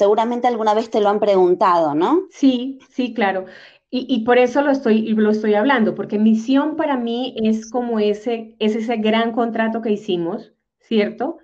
Seguramente 0.00 0.48
alguna 0.48 0.72
vez 0.72 0.88
te 0.88 0.98
lo 0.98 1.10
han 1.10 1.20
preguntado, 1.20 1.94
¿no? 1.94 2.22
Sí, 2.30 2.78
sí, 2.88 3.12
claro. 3.12 3.44
Y, 3.90 4.24
por 4.24 4.38
eso 4.38 4.62
lo 4.62 4.70
estoy, 4.70 5.12
lo 5.12 5.28
estoy 5.28 5.52
hablando, 5.52 5.94
porque 5.94 6.18
misión 6.18 6.76
para 6.76 6.96
mí 6.96 7.34
es 7.36 7.70
como 7.70 8.00
ese, 8.00 8.56
es 8.58 8.74
ese 8.76 8.96
gran 8.96 9.32
contrato 9.32 9.82
que 9.82 9.92
hicimos, 9.92 10.54
¿cierto? 10.78 11.36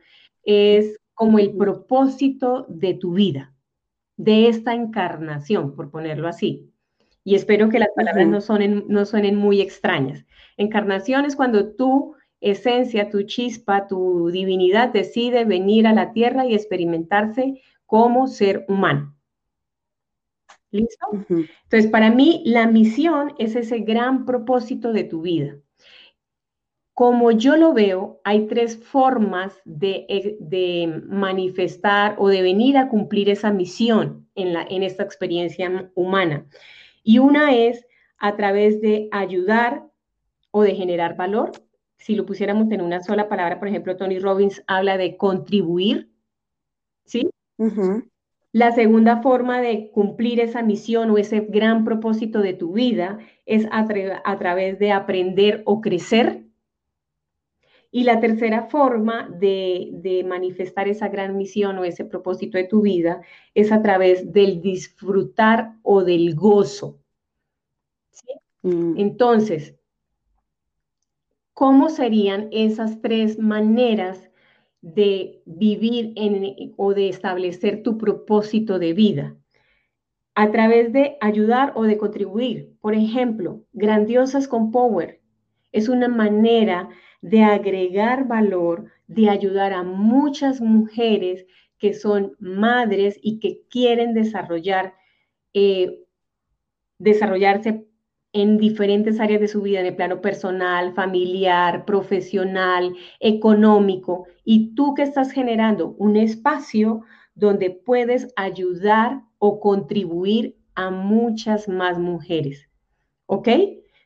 Es 0.42 0.98
como 1.12 1.38
el 1.38 1.54
propósito 1.54 2.64
de 2.70 2.94
tu 2.94 3.12
vida, 3.12 3.52
de 4.16 4.48
esta 4.48 4.72
encarnación, 4.72 5.76
por 5.76 5.90
ponerlo 5.90 6.26
así. 6.26 6.72
Y 7.22 7.34
espero 7.34 7.68
que 7.68 7.78
las 7.78 7.90
palabras 7.94 8.26
no, 8.26 8.40
sonen, 8.40 8.86
no 8.88 9.04
suenen 9.04 9.36
muy 9.36 9.60
extrañas. 9.60 10.24
Encarnación 10.56 11.26
es 11.26 11.36
cuando 11.36 11.74
tu 11.74 12.14
esencia, 12.40 13.10
tu 13.10 13.22
chispa, 13.24 13.86
tu 13.86 14.30
divinidad 14.30 14.88
decide 14.88 15.44
venir 15.44 15.86
a 15.86 15.92
la 15.92 16.14
tierra 16.14 16.46
y 16.46 16.54
experimentarse 16.54 17.60
como 17.86 18.26
ser 18.26 18.64
humano. 18.68 19.16
¿Listo? 20.70 21.06
Entonces, 21.28 21.90
para 21.90 22.10
mí, 22.10 22.42
la 22.44 22.66
misión 22.66 23.34
es 23.38 23.56
ese 23.56 23.78
gran 23.78 24.26
propósito 24.26 24.92
de 24.92 25.04
tu 25.04 25.22
vida. 25.22 25.56
Como 26.92 27.30
yo 27.30 27.56
lo 27.56 27.72
veo, 27.72 28.20
hay 28.24 28.46
tres 28.46 28.82
formas 28.82 29.60
de, 29.64 30.06
eh, 30.08 31.02
manifestar 31.06 32.16
o 32.18 32.28
de 32.28 32.42
venir 32.42 32.78
a 32.78 32.88
cumplir 32.88 33.28
esa 33.28 33.52
misión 33.52 34.28
en, 34.34 34.52
la, 34.54 34.66
en 34.68 34.82
esta 34.82 35.02
experiencia 35.02 35.90
humana. 35.94 36.46
Y 37.02 37.18
una 37.18 37.54
es 37.54 37.86
a 38.18 38.36
través 38.36 38.80
de 38.80 39.08
ayudar 39.12 39.86
o 40.50 40.62
de 40.62 40.74
generar 40.74 41.16
valor. 41.16 41.52
Si 41.98 42.14
lo 42.14 42.24
pusiéramos 42.24 42.70
en 42.70 42.80
una 42.80 43.02
sola 43.02 43.28
palabra, 43.28 43.58
por 43.58 43.68
ejemplo, 43.68 43.96
Tony 43.96 44.18
Robbins 44.18 44.62
habla 44.66 44.96
de 44.96 45.16
contribuir, 45.16 46.10
¿sí? 47.04 47.28
La 48.52 48.72
segunda 48.72 49.20
forma 49.20 49.60
de 49.60 49.90
cumplir 49.90 50.40
esa 50.40 50.62
misión 50.62 51.10
o 51.10 51.18
ese 51.18 51.40
gran 51.40 51.84
propósito 51.84 52.40
de 52.40 52.54
tu 52.54 52.72
vida 52.72 53.18
es 53.44 53.66
a, 53.70 53.86
través 54.38 54.78
de 54.78 54.92
aprender 54.92 55.62
o 55.66 55.80
crecer. 55.80 56.46
Y 57.90 58.04
la 58.04 58.18
tercera 58.20 58.62
forma 58.62 59.28
de, 59.28 60.24
manifestar 60.26 60.88
esa 60.88 61.08
gran 61.08 61.36
misión 61.36 61.78
o 61.78 61.84
ese 61.84 62.04
propósito 62.04 62.56
de 62.58 62.64
tu 62.64 62.82
vida 62.82 63.20
es 63.54 63.72
a 63.72 63.82
través 63.82 64.32
del 64.32 64.62
disfrutar 64.62 65.74
o 65.82 66.02
del 66.02 66.34
gozo. 66.34 66.98
Mm. 68.62 68.98
Entonces, 68.98 69.74
¿cómo 71.52 71.90
serían 71.90 72.48
esas 72.52 73.00
tres 73.00 73.38
maneras 73.38 74.30
de 74.94 75.42
vivir 75.46 76.12
en, 76.14 76.74
o 76.76 76.94
de 76.94 77.08
establecer 77.08 77.82
tu 77.82 77.98
propósito 77.98 78.78
de 78.78 78.92
vida 78.92 79.36
a 80.36 80.52
través 80.52 80.92
de 80.92 81.16
ayudar 81.20 81.72
o 81.74 81.82
de 81.82 81.98
contribuir. 81.98 82.72
Por 82.80 82.94
ejemplo, 82.94 83.64
Grandiosas 83.72 84.46
con 84.46 84.70
Power 84.70 85.20
es 85.72 85.88
una 85.88 86.06
manera 86.06 86.88
de 87.20 87.42
agregar 87.42 88.28
valor, 88.28 88.92
de 89.08 89.28
ayudar 89.28 89.72
a 89.72 89.82
muchas 89.82 90.60
mujeres 90.60 91.46
que 91.78 91.92
son 91.92 92.36
madres 92.38 93.18
y 93.20 93.40
que 93.40 93.62
quieren 93.68 94.14
desarrollar, 94.14 94.94
eh, 95.52 96.04
desarrollarse 96.98 97.88
en 98.36 98.58
diferentes 98.58 99.18
áreas 99.18 99.40
de 99.40 99.48
su 99.48 99.62
vida, 99.62 99.80
en 99.80 99.86
el 99.86 99.96
plano 99.96 100.20
personal, 100.20 100.92
familiar, 100.92 101.86
profesional, 101.86 102.94
económico, 103.18 104.26
y 104.44 104.74
tú 104.74 104.92
que 104.92 105.02
estás 105.02 105.32
generando 105.32 105.94
un 105.96 106.16
espacio 106.16 107.00
donde 107.34 107.70
puedes 107.70 108.28
ayudar 108.36 109.22
o 109.38 109.58
contribuir 109.58 110.54
a 110.74 110.90
muchas 110.90 111.66
más 111.66 111.98
mujeres. 111.98 112.68
¿Ok? 113.24 113.48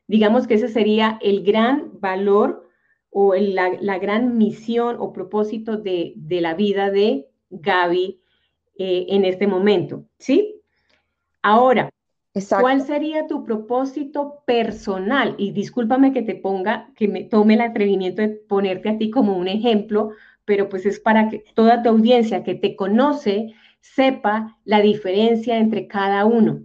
Digamos 0.07 0.47
que 0.47 0.55
ese 0.55 0.69
sería 0.69 1.19
el 1.21 1.43
gran 1.43 1.99
valor 1.99 2.69
o 3.11 3.35
la, 3.35 3.99
gran 3.99 4.39
misión 4.39 4.95
o 5.01 5.13
propósito 5.13 5.77
de, 5.77 6.15
la 6.29 6.55
vida 6.55 6.93
de 6.93 7.27
Gaby 7.51 8.23
eh, 8.79 9.07
en 9.09 9.25
este 9.25 9.49
momento. 9.49 10.05
¿Sí? 10.19 10.63
Ahora, 11.43 11.91
¿Cuál 12.61 12.83
sería 12.83 13.27
tu 13.27 13.45
propósito 13.45 14.43
personal? 14.47 15.35
Y 15.37 15.51
discúlpame 15.51 16.13
que 16.13 16.23
te 16.23 16.37
ponga, 16.37 16.93
que 16.95 17.09
me 17.09 17.25
tome 17.25 17.55
el 17.55 17.61
atrevimiento 17.61 18.23
de 18.23 18.29
ponerte 18.29 18.89
a 18.89 18.99
ti 18.99 19.11
como 19.11 19.37
un 19.37 19.49
ejemplo, 19.49 20.11
pero 20.45 20.69
pues 20.69 20.87
es 20.87 21.01
para 21.01 21.29
que 21.29 21.45
toda 21.55 21.83
tu 21.83 21.89
audiencia 21.89 22.45
que 22.45 22.55
te 22.55 22.77
conoce 22.77 23.55
sepa 23.81 24.59
la 24.65 24.81
diferencia 24.81 25.59
entre 25.59 25.89
cada 25.89 26.25
uno. 26.25 26.63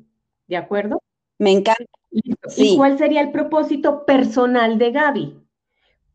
¿De 0.48 0.58
acuerdo? 0.58 1.02
Me 1.40 1.52
encanta. 1.52 1.84
¿Y 2.12 2.78
cuál 2.78 2.98
sería 2.98 3.22
el 3.22 3.32
propósito 3.32 4.06
personal 4.06 4.78
de 4.78 4.92
Gaby? 4.92 5.45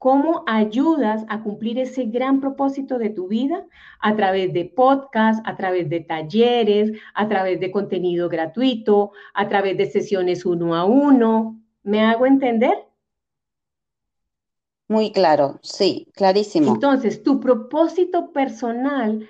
¿Cómo 0.00 0.44
ayudas 0.46 1.26
a 1.28 1.42
cumplir 1.42 1.78
ese 1.78 2.04
gran 2.04 2.40
propósito 2.40 2.96
de 2.96 3.10
tu 3.10 3.28
vida? 3.28 3.66
A 4.00 4.16
través 4.16 4.50
de 4.54 4.64
podcasts, 4.64 5.42
a 5.44 5.58
través 5.58 5.90
de 5.90 6.00
talleres, 6.00 6.92
a 7.12 7.28
través 7.28 7.60
de 7.60 7.70
contenido 7.70 8.30
gratuito, 8.30 9.12
a 9.34 9.46
través 9.50 9.76
de 9.76 9.90
sesiones 9.90 10.46
uno 10.46 10.74
a 10.74 10.86
uno. 10.86 11.60
¿Me 11.82 12.00
hago 12.00 12.24
entender? 12.24 12.72
Muy 14.88 15.12
claro, 15.12 15.58
sí, 15.60 16.08
clarísimo. 16.14 16.72
Entonces, 16.72 17.22
tu 17.22 17.38
propósito 17.38 18.32
personal 18.32 19.28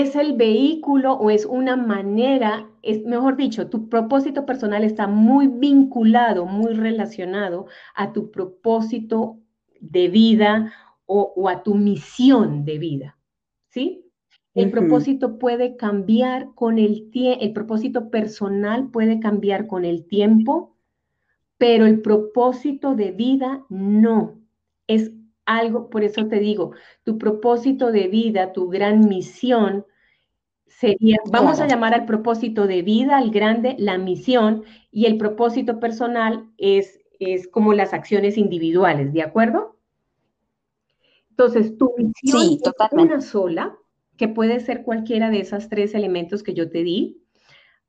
es 0.00 0.16
el 0.16 0.32
vehículo 0.34 1.12
o 1.14 1.30
es 1.30 1.44
una 1.46 1.76
manera, 1.76 2.68
es 2.82 3.04
mejor 3.04 3.36
dicho, 3.36 3.68
tu 3.68 3.88
propósito 3.88 4.44
personal 4.44 4.82
está 4.82 5.06
muy 5.06 5.46
vinculado, 5.46 6.46
muy 6.46 6.74
relacionado 6.74 7.66
a 7.94 8.12
tu 8.12 8.30
propósito 8.30 9.38
de 9.80 10.08
vida 10.08 10.72
o, 11.06 11.48
a 11.48 11.62
tu 11.62 11.74
misión 11.74 12.64
de 12.64 12.78
vida, 12.78 13.18
¿sí? 13.68 14.00
El 14.54 14.70
propósito 14.70 15.38
puede 15.38 15.76
cambiar 15.76 16.54
con 16.54 16.78
el 16.78 17.10
tiempo, 17.10 17.42
el 17.42 17.52
propósito 17.52 18.10
personal 18.10 18.88
puede 18.90 19.18
cambiar 19.18 19.66
con 19.66 19.84
el 19.84 20.06
tiempo, 20.06 20.76
pero 21.58 21.86
el 21.86 22.00
propósito 22.02 22.94
de 22.94 23.10
vida 23.10 23.64
no. 23.68 24.40
Es 24.86 25.10
algo, 25.46 25.90
por 25.90 26.04
eso 26.04 26.26
te 26.26 26.40
digo, 26.40 26.72
tu 27.02 27.18
propósito 27.18 27.92
de 27.92 28.08
vida, 28.08 28.52
tu 28.52 28.68
gran 28.68 29.08
misión 29.08 29.84
sería, 30.66 31.18
vamos 31.30 31.60
a 31.60 31.66
llamar 31.66 31.94
al 31.94 32.06
propósito 32.06 32.66
de 32.66 32.82
vida, 32.82 33.16
al 33.16 33.30
grande, 33.30 33.76
la 33.78 33.98
misión, 33.98 34.64
y 34.90 35.06
el 35.06 35.16
propósito 35.18 35.78
personal 35.80 36.50
es, 36.58 37.00
es 37.20 37.46
como 37.48 37.72
las 37.74 37.92
acciones 37.92 38.36
individuales, 38.36 39.12
¿de 39.12 39.22
acuerdo? 39.22 39.76
Entonces, 41.30 41.76
tu 41.78 41.92
misión 41.96 42.58
es 42.60 42.92
una 42.92 43.20
sola, 43.20 43.76
que 44.16 44.28
puede 44.28 44.60
ser 44.60 44.82
cualquiera 44.82 45.30
de 45.30 45.40
esos 45.40 45.68
tres 45.68 45.94
elementos 45.94 46.42
que 46.42 46.54
yo 46.54 46.70
te 46.70 46.84
di, 46.84 47.20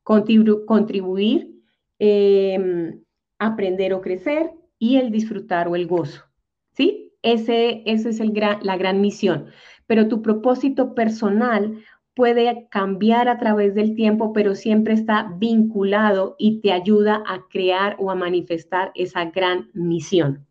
contribuir, 0.04 1.62
em, 2.00 3.04
aprender 3.40 3.94
o 3.94 4.02
crecer 4.02 4.52
y 4.80 4.98
el 4.98 5.12
disfrutar 5.12 5.68
o 5.68 5.76
el 5.76 5.88
gozo, 5.88 6.24
¿sí? 6.72 7.05
Ese, 7.26 7.82
ese 7.88 8.10
es 8.10 8.20
el 8.20 8.34
la 8.62 8.78
gran 8.78 9.02
misión. 9.02 9.48
Pero 9.88 10.08
tu 10.08 10.22
propósito 10.22 10.94
personal 10.94 11.84
puede 12.14 12.68
cambiar 12.70 13.28
a 13.28 13.40
través 13.40 13.74
del 13.74 13.96
tiempo, 13.96 14.32
pero 14.32 14.54
siempre 14.54 14.94
está 14.94 15.34
vinculado 15.38 16.36
y 16.38 16.62
te 16.62 16.72
ayuda 16.72 17.24
a 17.28 17.48
crear 17.50 17.96
o 18.00 18.12
a 18.12 18.16
manifestar 18.16 18.92
esa 18.94 19.26
gran 19.26 19.72
misión. 19.74 20.46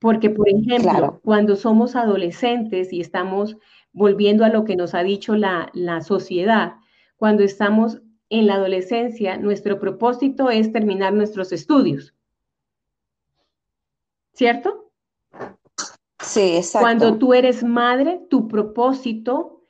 Porque, 0.00 0.30
por 0.30 0.48
ejemplo, 0.48 1.20
cuando 1.22 1.54
somos 1.54 1.94
adolescentes 1.94 2.92
y 2.92 3.00
estamos 3.00 3.56
volviendo 3.92 4.44
a 4.44 4.48
lo 4.48 4.64
que 4.64 4.74
nos 4.74 4.94
ha 4.94 5.04
dicho 5.04 5.36
la, 5.36 5.70
la 5.72 6.00
sociedad, 6.00 6.74
cuando 7.16 7.44
estamos 7.44 8.02
en 8.28 8.48
la 8.48 8.54
adolescencia, 8.54 9.36
nuestro 9.36 9.78
propósito 9.78 10.50
es 10.50 10.72
terminar 10.72 11.12
nuestros 11.12 11.52
estudios. 11.52 12.12
¿Cierto? 14.32 14.79
Sí, 16.30 16.56
exacto. 16.56 16.84
Cuando 16.84 17.18
tú 17.18 17.34
eres 17.34 17.64
madre, 17.64 18.20
tu 18.30 18.46
propósito 18.46 19.64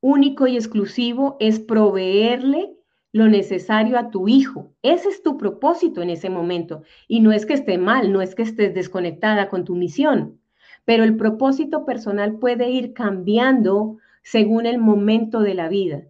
único 0.00 0.46
y 0.46 0.56
exclusivo 0.56 1.36
es 1.40 1.58
proveerle 1.58 2.76
lo 3.12 3.28
necesario 3.28 3.98
a 3.98 4.10
tu 4.10 4.28
hijo. 4.28 4.72
Ese 4.82 5.08
es 5.08 5.22
tu 5.22 5.38
propósito 5.38 6.02
en 6.02 6.10
ese 6.10 6.28
momento. 6.28 6.82
Y 7.08 7.20
no 7.20 7.32
es 7.32 7.46
que 7.46 7.54
esté 7.54 7.78
mal, 7.78 8.12
no 8.12 8.20
es 8.20 8.34
que 8.34 8.42
estés 8.42 8.74
desconectada 8.74 9.48
con 9.48 9.64
tu 9.64 9.74
misión, 9.74 10.40
pero 10.84 11.04
el 11.04 11.16
propósito 11.16 11.86
personal 11.86 12.38
puede 12.38 12.68
ir 12.70 12.92
cambiando 12.92 13.96
según 14.22 14.66
el 14.66 14.78
momento 14.78 15.40
de 15.40 15.54
la 15.54 15.68
vida. 15.68 16.02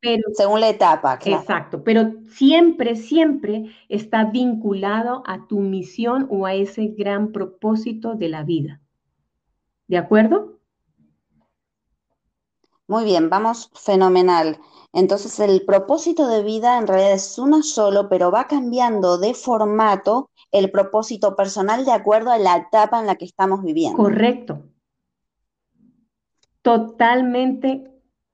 Pero, 0.00 0.22
según 0.34 0.60
la 0.60 0.68
etapa, 0.70 1.18
claro. 1.18 1.40
Exacto, 1.40 1.82
pero 1.82 2.12
siempre, 2.28 2.96
siempre 2.96 3.70
está 3.88 4.24
vinculado 4.24 5.22
a 5.26 5.46
tu 5.46 5.60
misión 5.60 6.26
o 6.30 6.46
a 6.46 6.54
ese 6.54 6.88
gran 6.88 7.32
propósito 7.32 8.14
de 8.14 8.28
la 8.28 8.42
vida. 8.44 8.80
¿De 9.88 9.98
acuerdo? 9.98 10.58
Muy 12.88 13.04
bien, 13.04 13.30
vamos 13.30 13.70
fenomenal. 13.74 14.58
Entonces 14.92 15.40
el 15.40 15.64
propósito 15.64 16.28
de 16.28 16.42
vida 16.42 16.78
en 16.78 16.86
realidad 16.86 17.12
es 17.12 17.38
uno 17.38 17.62
solo, 17.62 18.08
pero 18.08 18.30
va 18.30 18.46
cambiando 18.46 19.18
de 19.18 19.34
formato 19.34 20.30
el 20.52 20.70
propósito 20.70 21.34
personal 21.34 21.84
de 21.84 21.92
acuerdo 21.92 22.30
a 22.30 22.38
la 22.38 22.56
etapa 22.56 23.00
en 23.00 23.06
la 23.06 23.16
que 23.16 23.24
estamos 23.24 23.62
viviendo. 23.62 23.96
Correcto. 23.96 24.62
Totalmente 26.62 27.90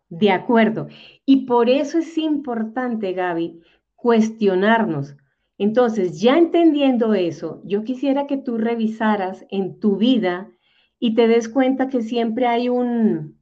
de 0.09 0.31
acuerdo. 0.31 0.89
Y 1.25 1.47
por 1.47 1.71
eso 1.71 1.99
es 1.99 2.17
importante, 2.19 3.13
Gaby, 3.13 3.63
cuestionarnos. 3.97 5.17
Entonces, 5.59 6.21
ya 6.21 6.37
entendiendo 6.37 7.15
eso, 7.15 7.63
yo 7.65 7.85
quisiera 7.85 8.27
que 8.27 8.37
tú 8.37 8.59
revisaras 8.59 9.47
en 9.51 9.81
tu 9.81 9.97
vida 9.97 10.51
y 11.05 11.17
te 11.17 11.27
des 11.27 11.49
cuenta 11.49 11.89
que 11.89 12.01
siempre 12.01 12.47
hay 12.47 12.69
un, 12.69 13.37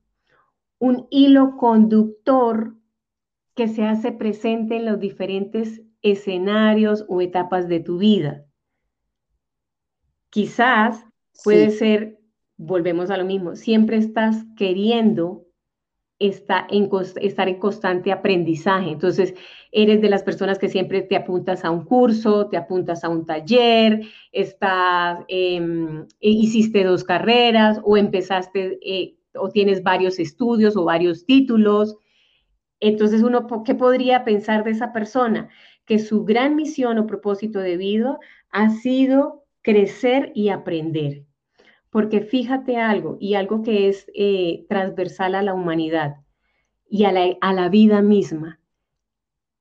un 0.79 1.07
hilo 1.11 1.59
conductor 1.59 2.75
que 3.55 3.69
se 3.69 3.85
hace 3.85 4.13
presente 4.13 4.79
en 4.79 4.87
los 4.87 4.99
diferentes 4.99 5.83
escenarios 6.01 7.05
o 7.07 7.21
etapas 7.21 7.69
de 7.69 7.81
tu 7.81 7.99
vida. 7.99 8.47
Quizás 10.31 11.05
puede 11.45 11.69
ser, 11.69 12.19
volvemos 12.57 13.11
a 13.11 13.19
lo 13.19 13.27
mismo, 13.27 13.55
siempre 13.57 13.99
estás 13.99 14.43
queriendo 14.57 15.47
está 16.19 16.67
en, 16.71 16.89
estar 17.21 17.49
en 17.49 17.59
constante 17.59 18.11
aprendizaje. 18.11 18.91
Entonces, 18.91 19.35
eres 19.73 20.01
de 20.01 20.11
las 20.11 20.23
personas 20.23 20.59
que 20.59 20.69
siempre 20.69 21.03
te 21.03 21.17
apuntas 21.17 21.65
a 21.65 21.71
un 21.71 21.85
curso, 21.85 22.49
te 22.49 22.57
apuntas 22.57 23.05
a 23.05 23.09
un 23.09 23.25
taller, 23.25 24.03
estás, 24.33 25.25
em, 25.29 26.07
hiciste 26.21 26.85
dos 26.85 27.05
carreras 27.05 27.81
o 27.85 27.97
empezaste 27.97 28.79
eh, 28.83 29.17
o 29.35 29.49
tienes 29.49 29.83
varios 29.83 30.19
estudios 30.19 30.77
o 30.77 30.85
varios 30.85 31.25
títulos. 31.25 31.97
Entonces, 32.81 33.23
uno, 33.23 33.47
¿qué 33.65 33.75
podría 33.75 34.25
pensar 34.25 34.65
de 34.65 34.73
esa 34.73 34.93
persona? 34.93 35.49
Que 35.85 35.99
su 35.99 36.25
gran 36.25 36.57
misión 36.57 36.99
o 36.99 37.07
propósito 37.07 37.61
de 37.61 37.77
vida 37.77 38.19
ha 38.51 38.71
sido 38.71 39.45
crecer 39.63 40.33
y 40.35 40.49
aprender. 40.49 41.25
Porque 41.91 42.21
fíjate 42.21 42.77
algo, 42.77 43.17
y 43.21 43.35
algo 43.35 43.63
que 43.63 43.89
es 43.89 44.07
eh, 44.15 44.65
transversal 44.69 45.35
a 45.35 45.43
la 45.43 45.55
humanidad 45.55 46.17
y 46.89 47.05
a 47.05 47.13
la, 47.13 47.37
a 47.41 47.53
la 47.53 47.69
vida 47.69 48.01
misma, 48.01 48.60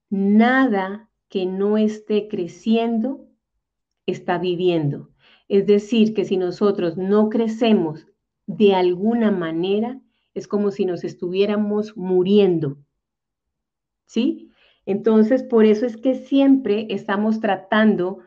nada 0.09 1.09
que 1.29 1.45
no 1.45 1.77
esté 1.77 2.27
creciendo 2.27 3.27
está 4.05 4.37
viviendo. 4.37 5.09
Es 5.47 5.65
decir, 5.65 6.13
que 6.13 6.25
si 6.25 6.37
nosotros 6.37 6.97
no 6.97 7.29
crecemos 7.29 8.07
de 8.47 8.73
alguna 8.73 9.31
manera 9.31 10.01
es 10.33 10.47
como 10.47 10.71
si 10.71 10.85
nos 10.85 11.03
estuviéramos 11.03 11.95
muriendo. 11.97 12.77
¿Sí? 14.05 14.51
Entonces, 14.85 15.43
por 15.43 15.65
eso 15.65 15.85
es 15.85 15.97
que 15.97 16.15
siempre 16.15 16.87
estamos 16.89 17.39
tratando 17.39 18.19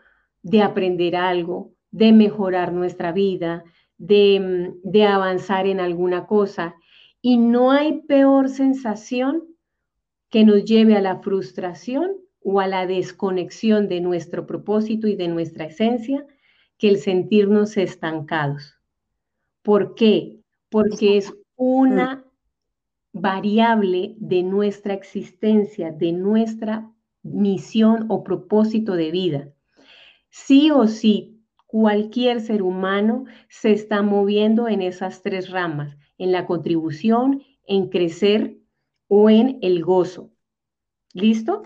de 0.43 0.63
aprender 0.63 1.17
algo, 1.17 1.73
de 1.91 2.13
mejorar 2.13 2.73
nuestra 2.73 3.13
vida, 3.13 3.65
de, 3.99 4.73
de 4.85 5.05
avanzar 5.05 5.67
en 5.67 5.81
alguna 5.81 6.27
cosa. 6.27 6.77
Y 7.21 7.37
no 7.37 7.73
hay 7.73 8.03
peor 8.03 8.49
sensación 8.49 9.52
que 10.33 10.45
nos 10.45 10.65
lleve 10.65 10.97
a 10.97 11.03
la 11.03 11.19
frustración 11.19 12.17
o 12.41 12.59
a 12.59 12.67
la 12.67 12.87
desconexión 12.87 13.87
de 13.87 14.01
nuestro 14.01 14.47
propósito 14.47 15.07
y 15.07 15.15
de 15.15 15.29
nuestra 15.29 15.67
esencia 15.67 16.27
que 16.79 16.89
el 16.89 16.97
sentirnos 16.97 17.77
estancados. 17.77 18.81
¿Por 19.61 19.95
qué? 19.95 20.41
Porque 20.71 21.19
es 21.19 21.35
una 21.55 22.25
variable 23.13 24.15
de 24.17 24.43
nuestra 24.43 24.95
existencia, 24.95 25.93
de 25.93 26.13
nuestra 26.13 26.91
misión 27.23 28.07
o 28.09 28.25
propósito 28.25 28.95
de 28.95 29.11
vida. 29.11 29.53
Sí 30.31 30.71
o 30.71 30.87
sí, 30.87 31.43
cualquier 31.67 32.41
ser 32.41 32.63
humano 32.63 33.27
se 33.51 33.73
está 33.73 34.01
moviendo 34.01 34.67
en 34.67 34.81
esas 34.81 35.21
tres 35.21 35.51
ramas, 35.51 35.95
en 36.17 36.33
la 36.33 36.47
contribución, 36.47 37.43
en 37.67 37.91
crecer 37.91 38.62
o 39.15 39.29
en 39.29 39.59
el 39.61 39.85
gozo. 39.85 40.31
¿Listo? 41.13 41.63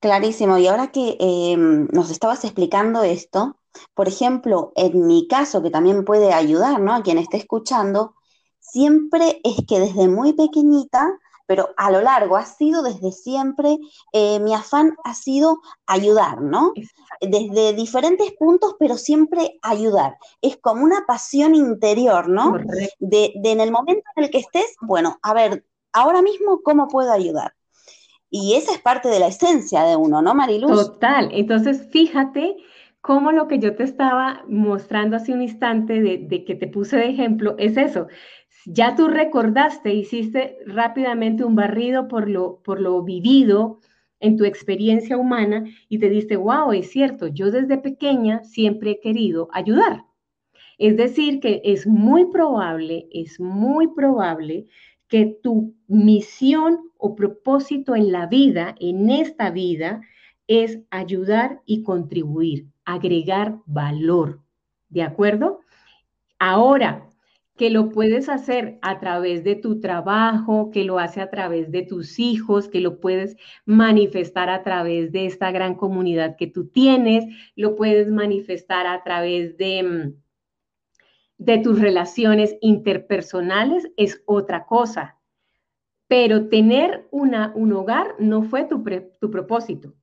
Clarísimo. 0.00 0.58
Y 0.58 0.66
ahora 0.66 0.90
que 0.90 1.16
em, 1.20 1.86
nos 1.92 2.10
estabas 2.10 2.44
explicando 2.44 3.04
esto, 3.04 3.56
por 3.94 4.08
ejemplo, 4.08 4.72
en 4.74 5.06
mi 5.06 5.28
caso, 5.28 5.62
que 5.62 5.70
también 5.70 6.04
puede 6.04 6.32
ayudar, 6.32 6.80
¿no? 6.80 6.92
A 6.92 7.04
quien 7.04 7.16
esté 7.16 7.36
escuchando, 7.36 8.16
siempre 8.58 9.40
es 9.44 9.64
que 9.68 9.78
desde 9.78 10.08
muy 10.08 10.32
pequeñita, 10.32 11.16
pero 11.50 11.74
a 11.76 11.90
lo 11.90 12.00
largo 12.00 12.36
ha 12.36 12.44
sido 12.44 12.80
desde 12.84 13.10
siempre, 13.10 13.76
eh, 14.12 14.38
mi 14.38 14.54
afán 14.54 14.94
ha 15.02 15.14
sido 15.14 15.58
ayudar, 15.84 16.40
¿no? 16.40 16.72
Desde 17.20 17.72
diferentes 17.72 18.30
puntos, 18.38 18.76
pero 18.78 18.96
siempre 18.96 19.58
ayudar. 19.60 20.16
Es 20.42 20.58
como 20.58 20.84
una 20.84 21.06
pasión 21.08 21.56
interior, 21.56 22.28
¿no? 22.28 22.56
De, 23.00 23.32
de 23.34 23.50
en 23.50 23.60
el 23.60 23.72
momento 23.72 24.04
en 24.14 24.22
el 24.22 24.30
que 24.30 24.38
estés, 24.38 24.76
bueno, 24.80 25.18
a 25.22 25.34
ver, 25.34 25.64
ahora 25.92 26.22
mismo, 26.22 26.60
¿cómo 26.62 26.86
puedo 26.86 27.10
ayudar? 27.10 27.52
Y 28.30 28.54
esa 28.54 28.70
es 28.70 28.80
parte 28.80 29.08
de 29.08 29.18
la 29.18 29.26
esencia 29.26 29.82
de 29.82 29.96
uno, 29.96 30.22
¿no, 30.22 30.36
Mariluz? 30.36 30.70
Total. 30.70 31.30
Entonces, 31.32 31.88
fíjate 31.90 32.58
cómo 33.00 33.32
lo 33.32 33.48
que 33.48 33.58
yo 33.58 33.74
te 33.74 33.82
estaba 33.82 34.44
mostrando 34.46 35.16
hace 35.16 35.32
un 35.32 35.42
instante 35.42 36.00
de, 36.00 36.18
de, 36.18 36.44
que 36.44 36.54
te 36.54 36.68
puse 36.68 36.96
de 36.96 37.08
ejemplo 37.08 37.56
es 37.58 37.76
eso. 37.76 38.06
Ya 38.66 38.94
tú 38.94 39.08
recordaste, 39.08 39.94
hiciste 39.94 40.58
rápidamente 40.66 41.44
un 41.44 41.54
barrido 41.54 42.08
por 42.08 42.28
lo, 42.28 42.62
por 42.62 42.80
lo 42.80 43.02
vivido 43.02 43.80
en 44.20 44.36
tu 44.36 44.44
experiencia 44.44 45.16
humana 45.16 45.64
y 45.88 45.98
te 45.98 46.10
diste, 46.10 46.36
wow, 46.36 46.72
es 46.72 46.90
cierto, 46.90 47.26
yo 47.26 47.50
desde 47.50 47.78
pequeña 47.78 48.44
siempre 48.44 48.92
he 48.92 49.00
querido 49.00 49.48
ayudar. 49.52 50.04
Es 50.78 50.96
decir, 50.96 51.40
que 51.40 51.60
es 51.64 51.86
muy 51.86 52.30
probable, 52.30 53.08
es 53.12 53.40
muy 53.40 53.88
probable 53.88 54.66
que 55.08 55.38
tu 55.42 55.74
misión 55.88 56.80
o 56.96 57.14
propósito 57.14 57.96
en 57.96 58.12
la 58.12 58.26
vida, 58.26 58.74
en 58.78 59.10
esta 59.10 59.50
vida, 59.50 60.02
es 60.46 60.80
ayudar 60.90 61.60
y 61.64 61.82
contribuir, 61.82 62.66
agregar 62.84 63.58
valor. 63.66 64.40
¿De 64.88 65.02
acuerdo? 65.02 65.60
Ahora, 66.38 67.09
que 67.60 67.68
lo 67.68 67.90
puedes 67.90 68.30
hacer 68.30 68.78
a 68.80 69.00
través 69.00 69.44
de 69.44 69.54
tu 69.54 69.80
trabajo, 69.80 70.70
que 70.70 70.82
lo 70.84 70.98
hace 70.98 71.20
a 71.20 71.28
través 71.28 71.70
de 71.70 71.82
tus 71.82 72.18
hijos, 72.18 72.68
que 72.68 72.80
lo 72.80 73.00
puedes 73.00 73.36
manifestar 73.66 74.48
a 74.48 74.62
través 74.62 75.12
de 75.12 75.26
esta 75.26 75.50
gran 75.50 75.74
comunidad 75.74 76.36
que 76.38 76.46
tú 76.46 76.68
tienes, 76.68 77.26
lo 77.56 77.76
puedes 77.76 78.10
manifestar 78.10 78.86
a 78.86 79.02
través 79.04 79.58
de 79.58 79.82
mm, 79.82 80.20
de 81.36 81.58
tus 81.58 81.78
relaciones 81.78 82.56
interpersonales 82.62 83.92
es 83.98 84.22
otra 84.24 84.64
cosa. 84.64 85.18
Pero 86.08 86.48
tener 86.48 87.08
una, 87.10 87.52
un 87.54 87.74
hogar 87.74 88.14
no 88.18 88.42
fue 88.42 88.64
tu, 88.64 88.82
tu 89.20 89.30
propósito 89.30 89.94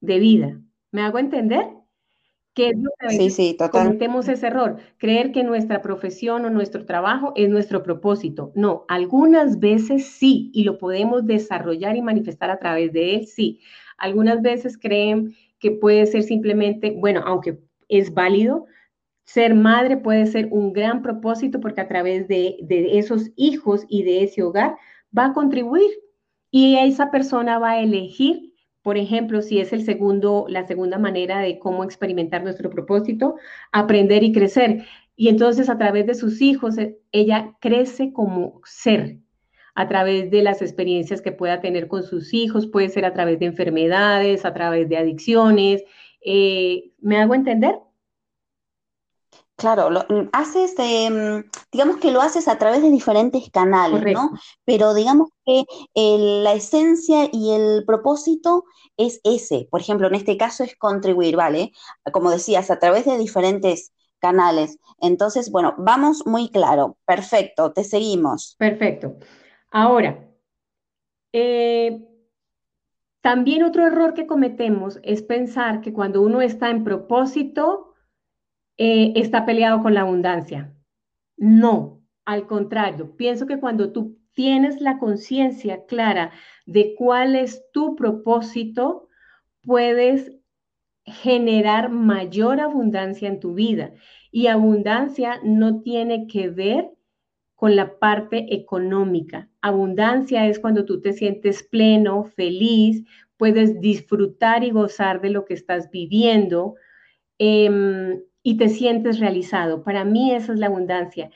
de 0.00 0.18
vida. 0.18 0.60
¿Me 0.90 1.02
hago 1.02 1.20
entender? 1.20 1.68
Que 2.54 2.72
sí, 3.10 3.30
sí, 3.30 3.56
total. 3.56 3.86
cometemos 3.86 4.28
ese 4.28 4.48
error, 4.48 4.78
creer 4.98 5.30
que 5.30 5.44
nuestra 5.44 5.82
profesión 5.82 6.44
o 6.44 6.50
nuestro 6.50 6.84
trabajo 6.84 7.32
es 7.36 7.48
nuestro 7.48 7.82
propósito. 7.82 8.50
No, 8.56 8.84
algunas 8.88 9.60
veces 9.60 10.06
sí, 10.06 10.50
y 10.52 10.64
lo 10.64 10.78
podemos 10.78 11.26
desarrollar 11.26 11.96
y 11.96 12.02
manifestar 12.02 12.50
a 12.50 12.58
través 12.58 12.92
de 12.92 13.14
él, 13.14 13.26
sí. 13.26 13.60
Algunas 13.98 14.42
veces 14.42 14.76
creen 14.76 15.34
que 15.60 15.70
puede 15.70 16.06
ser 16.06 16.24
simplemente, 16.24 16.96
bueno, 16.98 17.22
aunque 17.24 17.60
es 17.88 18.12
válido, 18.12 18.66
ser 19.24 19.54
madre 19.54 19.96
puede 19.96 20.26
ser 20.26 20.48
un 20.50 20.72
gran 20.72 21.02
propósito 21.02 21.60
porque 21.60 21.80
a 21.80 21.86
través 21.86 22.26
de, 22.26 22.56
esos 22.68 23.30
hijos 23.36 23.84
y 23.88 24.02
de 24.02 24.24
ese 24.24 24.42
hogar 24.42 24.76
va 25.16 25.26
a 25.26 25.32
contribuir 25.32 25.88
y 26.50 26.76
esa 26.76 27.12
persona 27.12 27.60
va 27.60 27.70
a 27.72 27.80
elegir, 27.80 28.49
por 28.82 28.96
ejemplo, 28.96 29.42
si 29.42 29.60
es 29.60 29.72
el 29.72 29.84
segundo, 29.84 30.46
la 30.48 30.66
segunda 30.66 30.98
manera 30.98 31.40
de 31.40 31.58
cómo 31.58 31.84
experimentar 31.84 32.42
nuestro 32.42 32.70
propósito, 32.70 33.36
aprender 33.72 34.22
y 34.22 34.32
crecer. 34.32 34.84
Y 35.16 35.28
entonces 35.28 35.68
a 35.68 35.78
través 35.78 36.06
de 36.06 36.14
sus 36.14 36.40
hijos, 36.40 36.78
eh, 36.78 36.98
ella 37.12 37.56
crece 37.60 38.12
como 38.12 38.60
ser, 38.64 39.18
a 39.74 39.88
través 39.88 40.30
de 40.30 40.42
las 40.42 40.62
experiencias 40.62 41.22
que 41.22 41.32
pueda 41.32 41.60
tener 41.60 41.88
con 41.88 42.02
sus 42.02 42.34
hijos, 42.34 42.66
puede 42.66 42.88
ser 42.88 43.04
a 43.04 43.12
través 43.12 43.38
de 43.38 43.46
enfermedades, 43.46 44.44
a 44.44 44.54
través 44.54 44.88
de 44.88 44.96
adicciones. 44.96 45.84
Eh, 46.24 46.92
¿Me 47.00 47.18
hago 47.18 47.34
entender? 47.34 47.76
Claro, 49.60 49.90
lo, 49.90 50.00
mm, 50.08 50.30
haces, 50.32 50.74
em, 50.78 51.44
digamos 51.70 51.98
que 51.98 52.10
lo 52.10 52.22
haces 52.22 52.48
a 52.48 52.56
través 52.56 52.80
de 52.80 52.90
diferentes 52.90 53.50
canales, 53.50 54.02
¿no? 54.14 54.30
Pero 54.64 54.94
digamos 54.94 55.28
que 55.44 55.64
la 55.94 56.54
esencia 56.54 57.28
y 57.30 57.52
el 57.52 57.84
propósito 57.84 58.64
es 58.96 59.20
ese. 59.22 59.68
Por 59.70 59.82
ejemplo, 59.82 60.06
en 60.06 60.14
este 60.14 60.38
caso 60.38 60.64
es 60.64 60.74
contribuir, 60.76 61.36
¿vale? 61.36 61.72
Como 62.10 62.30
decías, 62.30 62.70
a 62.70 62.78
través 62.78 63.04
de 63.04 63.18
diferentes 63.18 63.92
canales. 64.18 64.78
Entonces, 64.98 65.50
bueno, 65.50 65.74
vamos 65.76 66.26
muy 66.26 66.48
claro. 66.48 66.96
Perfecto, 67.04 67.72
te 67.72 67.84
seguimos. 67.84 68.56
Perfecto. 68.58 69.16
Ahora, 69.70 70.26
eh, 71.34 72.02
también 73.20 73.62
otro 73.62 73.86
error 73.86 74.14
que 74.14 74.26
cometemos 74.26 75.00
es 75.02 75.22
pensar 75.22 75.82
que 75.82 75.92
cuando 75.92 76.22
uno 76.22 76.40
está 76.40 76.70
en 76.70 76.82
propósito, 76.82 77.89
eh, 78.82 79.12
está 79.14 79.44
peleado 79.44 79.82
con 79.82 79.92
la 79.92 80.00
abundancia. 80.00 80.74
No, 81.36 82.00
al 82.24 82.46
contrario, 82.46 83.14
pienso 83.14 83.46
que 83.46 83.60
cuando 83.60 83.92
tú 83.92 84.18
tienes 84.32 84.80
la 84.80 84.98
conciencia 84.98 85.84
clara 85.84 86.32
de 86.64 86.94
cuál 86.96 87.36
es 87.36 87.62
tu 87.74 87.94
propósito, 87.94 89.06
puedes 89.60 90.32
generar 91.04 91.90
mayor 91.90 92.58
abundancia 92.58 93.28
en 93.28 93.38
tu 93.38 93.52
vida. 93.52 93.92
Y 94.32 94.46
abundancia 94.46 95.40
no 95.44 95.82
tiene 95.82 96.26
que 96.26 96.48
ver 96.48 96.90
con 97.56 97.76
la 97.76 97.98
parte 97.98 98.54
económica. 98.54 99.50
Abundancia 99.60 100.46
es 100.46 100.58
cuando 100.58 100.86
tú 100.86 101.02
te 101.02 101.12
sientes 101.12 101.62
pleno, 101.62 102.24
feliz, 102.24 103.04
puedes 103.36 103.78
disfrutar 103.78 104.64
y 104.64 104.70
gozar 104.70 105.20
de 105.20 105.28
lo 105.28 105.44
que 105.44 105.52
estás 105.52 105.90
viviendo. 105.90 106.76
Em, 107.36 108.22
y 108.42 108.56
te 108.56 108.68
sientes 108.68 109.18
realizado. 109.18 109.82
Para 109.82 110.04
mí 110.04 110.32
esa 110.32 110.52
es 110.52 110.58
la 110.58 110.66
abundancia. 110.66 111.30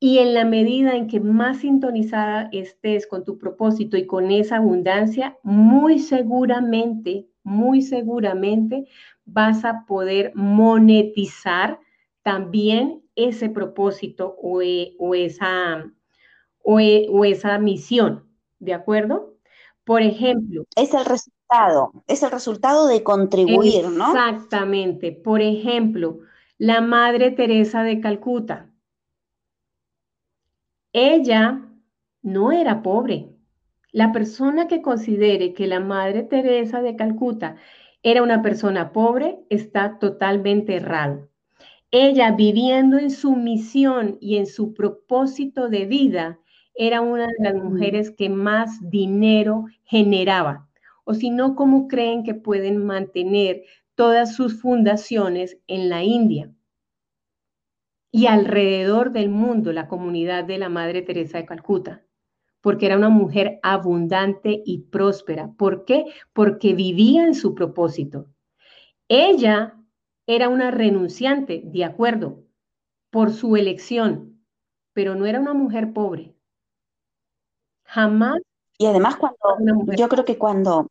Y 0.00 0.18
en 0.18 0.34
la 0.34 0.44
medida 0.44 0.96
en 0.96 1.06
que 1.06 1.20
más 1.20 1.58
sintonizada 1.58 2.48
estés 2.52 3.06
con 3.06 3.24
tu 3.24 3.38
propósito 3.38 3.96
y 3.96 4.06
con 4.06 4.30
esa 4.30 4.56
abundancia, 4.56 5.38
muy 5.42 5.98
seguramente, 5.98 7.26
muy 7.42 7.80
seguramente 7.82 8.86
vas 9.24 9.64
a 9.64 9.84
poder 9.86 10.32
monetizar 10.34 11.78
también 12.22 13.02
ese 13.16 13.48
propósito 13.48 14.36
o, 14.42 14.60
e, 14.62 14.96
esa, 15.14 15.90
o, 16.62 16.80
e, 16.80 17.06
o 17.10 17.24
esa 17.24 17.58
misión. 17.58 18.28
¿De 18.58 18.74
acuerdo? 18.74 19.33
Por 19.84 20.02
ejemplo. 20.02 20.64
Es 20.76 20.94
el 20.94 21.04
es 22.06 22.22
el 22.22 22.30
resultado 22.30 22.86
de 22.88 23.02
contribuir, 23.02 23.88
¿no? 23.88 24.08
Exactamente. 24.08 25.12
Por 25.12 25.40
ejemplo, 25.40 26.18
la 26.58 26.80
Madre 26.80 27.30
Teresa 27.30 27.82
de 27.82 28.00
Calcuta. 28.00 28.70
Ella 30.92 31.60
no 32.22 32.50
era 32.52 32.82
pobre. 32.82 33.28
La 33.92 34.12
persona 34.12 34.66
que 34.66 34.82
considere 34.82 35.52
que 35.54 35.66
la 35.68 35.78
Madre 35.78 36.24
Teresa 36.24 36.82
de 36.82 36.96
Calcuta 36.96 37.56
era 38.02 38.22
una 38.22 38.42
persona 38.42 38.92
pobre 38.92 39.38
está 39.50 39.98
totalmente 39.98 40.76
errado. 40.76 41.28
ella 41.90 42.32
viviendo 42.32 42.98
en 42.98 43.10
su 43.10 43.36
misión 43.36 44.18
y 44.20 44.36
en 44.38 44.46
su 44.46 44.74
propósito 44.74 45.68
de 45.68 45.86
vida, 45.86 46.40
era 46.74 47.00
una 47.00 47.26
de 47.26 47.34
las 47.40 47.54
mujeres 47.54 48.10
que 48.10 48.28
más 48.28 48.78
dinero 48.90 49.66
generaba. 49.84 50.68
O 51.04 51.14
si 51.14 51.30
no, 51.30 51.54
¿cómo 51.54 51.88
creen 51.88 52.24
que 52.24 52.34
pueden 52.34 52.84
mantener 52.84 53.62
todas 53.94 54.34
sus 54.34 54.60
fundaciones 54.60 55.58
en 55.66 55.88
la 55.88 56.02
India? 56.02 56.50
Y 58.10 58.26
alrededor 58.26 59.12
del 59.12 59.28
mundo, 59.28 59.72
la 59.72 59.88
comunidad 59.88 60.44
de 60.44 60.58
la 60.58 60.68
Madre 60.68 61.02
Teresa 61.02 61.38
de 61.38 61.46
Calcuta, 61.46 62.04
porque 62.60 62.86
era 62.86 62.96
una 62.96 63.08
mujer 63.08 63.58
abundante 63.62 64.62
y 64.64 64.84
próspera. 64.84 65.52
¿Por 65.56 65.84
qué? 65.84 66.06
Porque 66.32 66.74
vivía 66.74 67.24
en 67.24 67.34
su 67.34 67.54
propósito. 67.54 68.26
Ella 69.08 69.76
era 70.26 70.48
una 70.48 70.70
renunciante, 70.70 71.62
de 71.64 71.84
acuerdo, 71.84 72.44
por 73.10 73.32
su 73.32 73.56
elección, 73.56 74.44
pero 74.92 75.14
no 75.14 75.26
era 75.26 75.40
una 75.40 75.54
mujer 75.54 75.92
pobre. 75.92 76.33
Jamás. 77.94 78.40
Y 78.76 78.86
además 78.86 79.16
cuando, 79.16 79.94
yo 79.96 80.08
creo 80.08 80.24
que 80.24 80.36
cuando, 80.36 80.88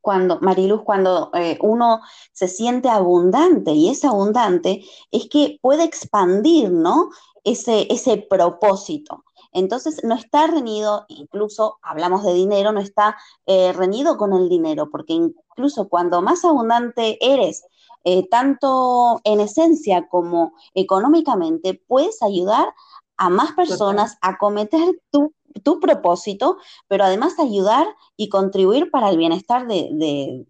cuando, 0.00 0.38
Mariluz, 0.40 0.82
cuando 0.82 1.30
eh, 1.34 1.58
uno 1.60 2.00
se 2.32 2.46
siente 2.46 2.88
abundante 2.88 3.72
y 3.72 3.88
es 3.88 4.04
abundante, 4.04 4.84
es 5.10 5.28
que 5.28 5.58
puede 5.60 5.82
expandir, 5.82 6.70
¿no? 6.70 7.10
Ese, 7.42 7.92
ese 7.92 8.18
propósito. 8.18 9.24
Entonces, 9.52 10.04
no 10.04 10.14
está 10.14 10.46
reñido, 10.46 11.06
incluso 11.08 11.78
hablamos 11.82 12.22
de 12.22 12.34
dinero, 12.34 12.70
no 12.70 12.80
está 12.80 13.16
eh, 13.46 13.72
reñido 13.72 14.16
con 14.16 14.32
el 14.32 14.48
dinero, 14.48 14.90
porque 14.90 15.14
incluso 15.14 15.88
cuando 15.88 16.22
más 16.22 16.44
abundante 16.44 17.18
eres 17.20 17.64
eh, 18.04 18.28
tanto 18.28 19.20
en 19.24 19.40
esencia 19.40 20.08
como 20.08 20.52
económicamente, 20.74 21.82
puedes 21.88 22.22
ayudar 22.22 22.72
a 23.16 23.30
más 23.30 23.52
personas 23.52 24.18
a 24.20 24.38
cometer 24.38 25.00
tu, 25.10 25.32
propósito, 25.80 26.58
pero 26.88 27.04
además 27.04 27.38
ayudar 27.38 27.86
y 28.16 28.28
contribuir 28.28 28.90
para 28.90 29.10
el 29.10 29.18
bienestar 29.18 29.66
de, 29.66 30.44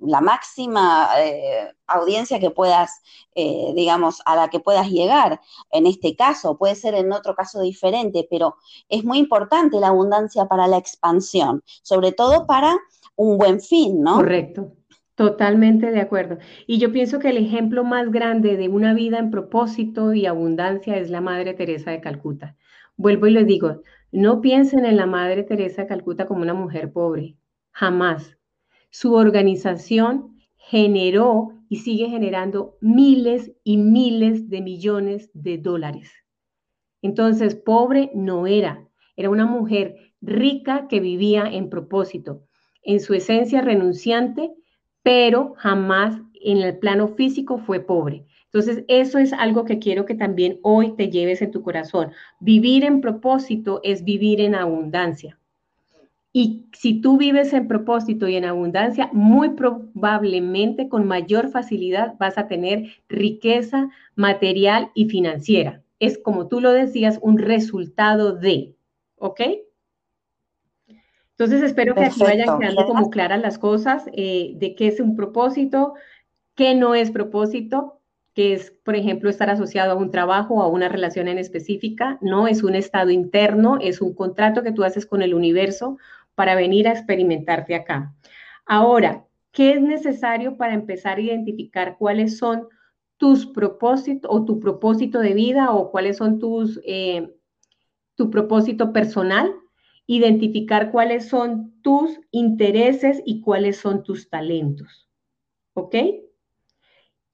la 0.00 0.20
máxima 0.20 1.08
eh, 1.18 1.72
audiencia 1.86 2.38
que 2.40 2.50
puedas, 2.50 3.02
eh, 3.34 3.72
digamos, 3.74 4.22
a 4.26 4.36
la 4.36 4.48
que 4.48 4.60
puedas 4.60 4.88
llegar. 4.88 5.40
En 5.70 5.86
este 5.86 6.16
caso, 6.16 6.56
puede 6.56 6.74
ser 6.74 6.94
en 6.94 7.12
otro 7.12 7.34
caso 7.34 7.60
diferente, 7.60 8.26
pero 8.30 8.56
es 8.88 9.04
muy 9.04 9.18
importante 9.18 9.80
la 9.80 9.88
abundancia 9.88 10.46
para 10.46 10.66
la 10.66 10.78
expansión, 10.78 11.62
sobre 11.82 12.12
todo 12.12 12.46
para 12.46 12.76
un 13.16 13.38
buen 13.38 13.60
fin, 13.60 14.02
¿no? 14.02 14.16
Correcto. 14.16 14.72
Totalmente 15.14 15.92
de 15.92 16.00
acuerdo. 16.00 16.38
Y 16.66 16.78
yo 16.78 16.90
pienso 16.90 17.20
que 17.20 17.30
el 17.30 17.36
ejemplo 17.36 17.84
más 17.84 18.10
grande 18.10 18.56
de 18.56 18.68
una 18.68 18.94
vida 18.94 19.18
en 19.18 19.30
propósito 19.30 20.12
y 20.12 20.26
abundancia 20.26 20.96
es 20.96 21.08
la 21.08 21.20
Madre 21.20 21.54
Teresa 21.54 21.92
de 21.92 22.00
Calcuta. 22.00 22.56
Vuelvo 22.96 23.28
y 23.28 23.30
les 23.30 23.46
digo, 23.46 23.82
no 24.20 24.40
piensen 24.40 24.84
en 24.84 24.96
la 24.96 25.06
Madre 25.06 25.42
Teresa 25.42 25.82
de 25.82 25.88
Calcuta 25.88 26.26
como 26.26 26.42
una 26.42 26.54
mujer 26.54 26.92
pobre, 26.92 27.36
jamás. 27.72 28.36
Su 28.90 29.14
organización 29.14 30.36
generó 30.56 31.50
y 31.68 31.76
sigue 31.76 32.08
generando 32.08 32.76
miles 32.80 33.52
y 33.64 33.76
miles 33.76 34.48
de 34.48 34.62
millones 34.62 35.30
de 35.34 35.58
dólares. 35.58 36.12
Entonces, 37.02 37.54
pobre 37.54 38.10
no 38.14 38.46
era, 38.46 38.88
era 39.16 39.30
una 39.30 39.46
mujer 39.46 39.96
rica 40.20 40.86
que 40.88 41.00
vivía 41.00 41.44
en 41.44 41.68
propósito, 41.68 42.44
en 42.82 43.00
su 43.00 43.14
esencia 43.14 43.60
renunciante 43.60 44.54
pero 45.04 45.52
jamás 45.58 46.18
en 46.32 46.62
el 46.62 46.78
plano 46.78 47.08
físico 47.08 47.58
fue 47.58 47.78
pobre. 47.78 48.24
Entonces, 48.54 48.84
eso 48.86 49.18
es 49.18 49.32
algo 49.32 49.64
que 49.64 49.80
quiero 49.80 50.06
que 50.06 50.14
también 50.14 50.60
hoy 50.62 50.94
te 50.94 51.10
lleves 51.10 51.42
en 51.42 51.50
tu 51.50 51.60
corazón. 51.64 52.12
Vivir 52.38 52.84
en 52.84 53.00
propósito 53.00 53.80
es 53.82 54.04
vivir 54.04 54.40
en 54.40 54.54
abundancia. 54.54 55.40
Y 56.32 56.66
si 56.72 57.00
tú 57.00 57.18
vives 57.18 57.52
en 57.52 57.66
propósito 57.66 58.28
y 58.28 58.36
en 58.36 58.44
abundancia, 58.44 59.10
muy 59.12 59.50
probablemente 59.50 60.88
con 60.88 61.04
mayor 61.04 61.48
facilidad 61.48 62.14
vas 62.20 62.38
a 62.38 62.46
tener 62.46 62.90
riqueza 63.08 63.88
material 64.14 64.92
y 64.94 65.06
financiera. 65.08 65.82
Es 65.98 66.16
como 66.16 66.46
tú 66.46 66.60
lo 66.60 66.70
decías, 66.70 67.18
un 67.22 67.38
resultado 67.38 68.36
de, 68.36 68.76
¿ok? 69.16 69.40
Entonces 71.30 71.60
espero 71.64 71.96
que 71.96 72.04
aquí 72.04 72.20
vayan 72.22 72.60
quedando 72.60 72.86
como 72.86 73.10
claras 73.10 73.42
las 73.42 73.58
cosas 73.58 74.04
eh, 74.12 74.52
de 74.54 74.76
qué 74.76 74.86
es 74.86 75.00
un 75.00 75.16
propósito, 75.16 75.94
qué 76.54 76.76
no 76.76 76.94
es 76.94 77.10
propósito, 77.10 78.00
que 78.34 78.52
es, 78.52 78.72
por 78.84 78.96
ejemplo, 78.96 79.30
estar 79.30 79.48
asociado 79.48 79.92
a 79.92 79.96
un 79.96 80.10
trabajo 80.10 80.54
o 80.54 80.62
a 80.62 80.68
una 80.68 80.88
relación 80.88 81.28
en 81.28 81.38
específica, 81.38 82.18
no 82.20 82.48
es 82.48 82.62
un 82.62 82.74
estado 82.74 83.10
interno, 83.10 83.78
es 83.80 84.00
un 84.00 84.14
contrato 84.14 84.62
que 84.62 84.72
tú 84.72 84.84
haces 84.84 85.06
con 85.06 85.22
el 85.22 85.34
universo 85.34 85.98
para 86.34 86.54
venir 86.54 86.88
a 86.88 86.92
experimentarte 86.92 87.74
acá. 87.74 88.12
Ahora, 88.66 89.24
¿qué 89.52 89.74
es 89.74 89.80
necesario 89.80 90.56
para 90.56 90.74
empezar 90.74 91.18
a 91.18 91.22
identificar 91.22 91.96
cuáles 91.96 92.38
son 92.38 92.66
tus 93.16 93.46
propósitos 93.46 94.28
o 94.32 94.44
tu 94.44 94.58
propósito 94.58 95.20
de 95.20 95.34
vida 95.34 95.70
o 95.72 95.90
cuáles 95.92 96.16
son 96.16 96.40
tus, 96.40 96.80
eh, 96.84 97.32
tu 98.16 98.30
propósito 98.30 98.92
personal? 98.92 99.54
identificar 100.06 100.90
cuáles 100.90 101.28
son 101.28 101.80
tus 101.82 102.20
intereses 102.30 103.22
y 103.24 103.40
cuáles 103.40 103.78
son 103.78 104.02
tus 104.02 104.28
talentos. 104.28 105.08
¿Ok? 105.74 105.94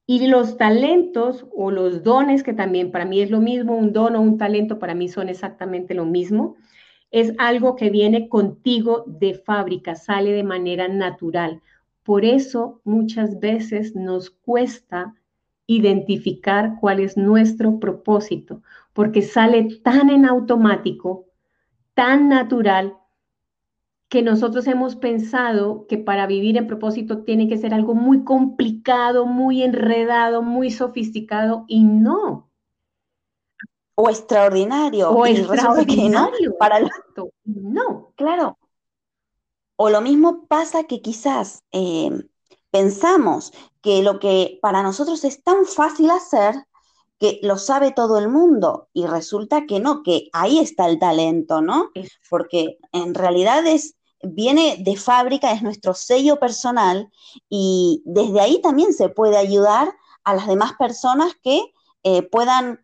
Y 0.07 0.27
los 0.27 0.57
talentos 0.57 1.45
o 1.55 1.71
los 1.71 2.03
dones, 2.03 2.43
que 2.43 2.53
también 2.53 2.91
para 2.91 3.05
mí 3.05 3.21
es 3.21 3.31
lo 3.31 3.39
mismo, 3.39 3.77
un 3.77 3.93
don 3.93 4.15
o 4.15 4.21
un 4.21 4.37
talento 4.37 4.79
para 4.79 4.95
mí 4.95 5.07
son 5.07 5.29
exactamente 5.29 5.93
lo 5.93 6.05
mismo, 6.05 6.57
es 7.11 7.33
algo 7.37 7.75
que 7.75 7.89
viene 7.89 8.29
contigo 8.29 9.03
de 9.05 9.35
fábrica, 9.35 9.95
sale 9.95 10.31
de 10.31 10.43
manera 10.43 10.87
natural. 10.87 11.61
Por 12.03 12.25
eso 12.25 12.81
muchas 12.83 13.39
veces 13.39 13.95
nos 13.95 14.29
cuesta 14.29 15.13
identificar 15.67 16.77
cuál 16.79 16.99
es 16.99 17.17
nuestro 17.17 17.79
propósito, 17.79 18.61
porque 18.93 19.21
sale 19.21 19.79
tan 19.83 20.09
en 20.09 20.25
automático 20.25 21.25
tan 21.93 22.29
natural 22.29 22.97
que 24.11 24.21
nosotros 24.21 24.67
hemos 24.67 24.97
pensado 24.97 25.87
que 25.87 25.97
para 25.97 26.27
vivir 26.27 26.57
en 26.57 26.67
propósito 26.67 27.23
tiene 27.23 27.47
que 27.47 27.57
ser 27.57 27.73
algo 27.73 27.95
muy 27.95 28.25
complicado, 28.25 29.25
muy 29.25 29.63
enredado, 29.63 30.41
muy 30.41 30.69
sofisticado 30.69 31.63
y 31.69 31.85
no. 31.85 32.51
O 33.95 34.09
extraordinario. 34.09 35.11
O 35.11 35.25
extraordinario. 35.25 36.57
Para 36.59 36.81
No. 37.45 38.11
Claro. 38.17 38.57
O 39.77 39.89
lo 39.89 40.01
mismo 40.01 40.45
pasa 40.45 40.83
que 40.83 41.01
quizás 41.01 41.63
eh, 41.71 42.11
pensamos 42.69 43.53
que 43.81 44.03
lo 44.03 44.19
que 44.19 44.59
para 44.61 44.83
nosotros 44.83 45.23
es 45.23 45.41
tan 45.41 45.63
fácil 45.63 46.11
hacer, 46.11 46.55
que 47.17 47.39
lo 47.43 47.57
sabe 47.57 47.93
todo 47.93 48.19
el 48.19 48.27
mundo 48.27 48.89
y 48.91 49.05
resulta 49.05 49.65
que 49.65 49.79
no, 49.79 50.03
que 50.03 50.27
ahí 50.33 50.59
está 50.59 50.89
el 50.89 50.99
talento, 50.99 51.61
¿no? 51.61 51.91
Porque 52.29 52.77
en 52.91 53.13
realidad 53.13 53.65
es, 53.65 53.95
viene 54.23 54.77
de 54.79 54.95
fábrica, 54.97 55.51
es 55.51 55.61
nuestro 55.61 55.93
sello 55.93 56.39
personal 56.39 57.09
y 57.49 58.01
desde 58.05 58.39
ahí 58.39 58.61
también 58.61 58.93
se 58.93 59.09
puede 59.09 59.37
ayudar 59.37 59.93
a 60.23 60.35
las 60.35 60.47
demás 60.47 60.73
personas 60.73 61.33
que 61.43 61.61
eh, 62.03 62.23
puedan, 62.23 62.79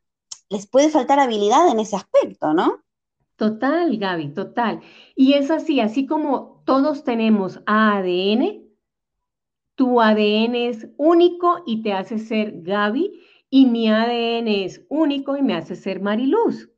les 0.50 0.68
puede 0.68 0.90
faltar 0.90 1.20
habilidad 1.20 1.68
en 1.70 1.80
ese 1.80 1.96
aspecto, 1.96 2.54
¿no? 2.54 2.84
Total, 3.36 3.96
Gaby, 3.98 4.34
total. 4.34 4.82
Y 5.16 5.34
es 5.34 5.52
así, 5.52 5.80
así 5.80 6.08
como 6.08 6.64
todos 6.66 7.04
tenemos 7.04 7.60
ADN, 7.68 8.64
tu 9.76 10.02
ADN 10.02 10.56
es 10.56 10.88
único 10.98 11.62
y 11.68 11.84
te 11.84 11.94
hace 11.94 12.18
ser 12.18 12.64
Gaby 12.64 13.22
y 13.50 13.68
mi 13.68 13.90
ADN 13.90 14.48
es 14.48 14.84
único 14.90 15.38
y 15.38 15.44
me 15.44 15.54
hace 15.54 15.76
ser 15.76 16.02
Mariluz. 16.02 16.70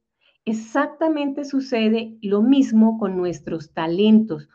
Exactamente 0.49 1.45
sucede 1.45 2.17
lo 2.23 2.41
mismo 2.41 2.97
con 2.97 3.15
nuestros 3.15 3.71
talentos. 3.71 4.49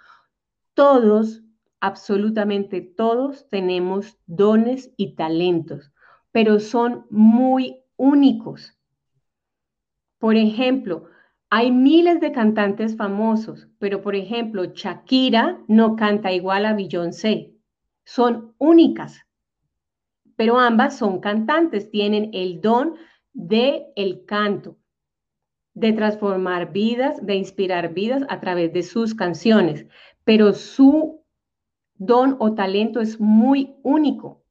Todos, 0.75 1.45
absolutamente 1.79 2.81
todos, 2.81 3.49
tenemos 3.49 4.19
dones 4.27 4.93
y 4.97 5.15
talentos, 5.15 5.93
pero 6.33 6.59
son 6.59 7.07
muy 7.11 7.77
únicos. 7.97 8.77
Por 10.19 10.35
ejemplo, 10.35 11.05
hay 11.49 11.71
miles 11.71 12.21
de 12.21 12.33
cantantes 12.33 12.97
famosos, 12.97 13.69
pero 13.79 14.03
por 14.03 14.17
ejemplo, 14.17 14.65
Shakira 14.65 15.63
no 15.69 15.95
canta 15.95 16.33
igual 16.33 16.67
a 16.67 16.75
Beyoncé. 16.75 17.55
Son 18.05 18.53
únicas 18.59 19.25
pero 20.37 20.59
ambas 20.59 20.99
son 20.99 21.21
cantantes, 21.21 21.93
tienen 21.93 22.31
el 22.33 22.61
don 22.61 22.97
de 23.33 23.87
el 23.97 24.25
canto, 24.25 24.79
de 25.75 25.93
transformar 25.93 26.73
vidas, 26.73 27.25
de 27.25 27.35
inspirar 27.35 27.93
vidas 27.93 28.23
a 28.29 28.41
través 28.41 28.73
de 28.73 28.83
sus 28.83 29.15
canciones, 29.15 29.87
pero 30.25 30.53
su 30.55 31.23
don 31.97 32.37
o 32.39 32.55
talento 32.55 33.01
es 33.01 33.21
muy 33.21 33.75
único. 33.83 34.43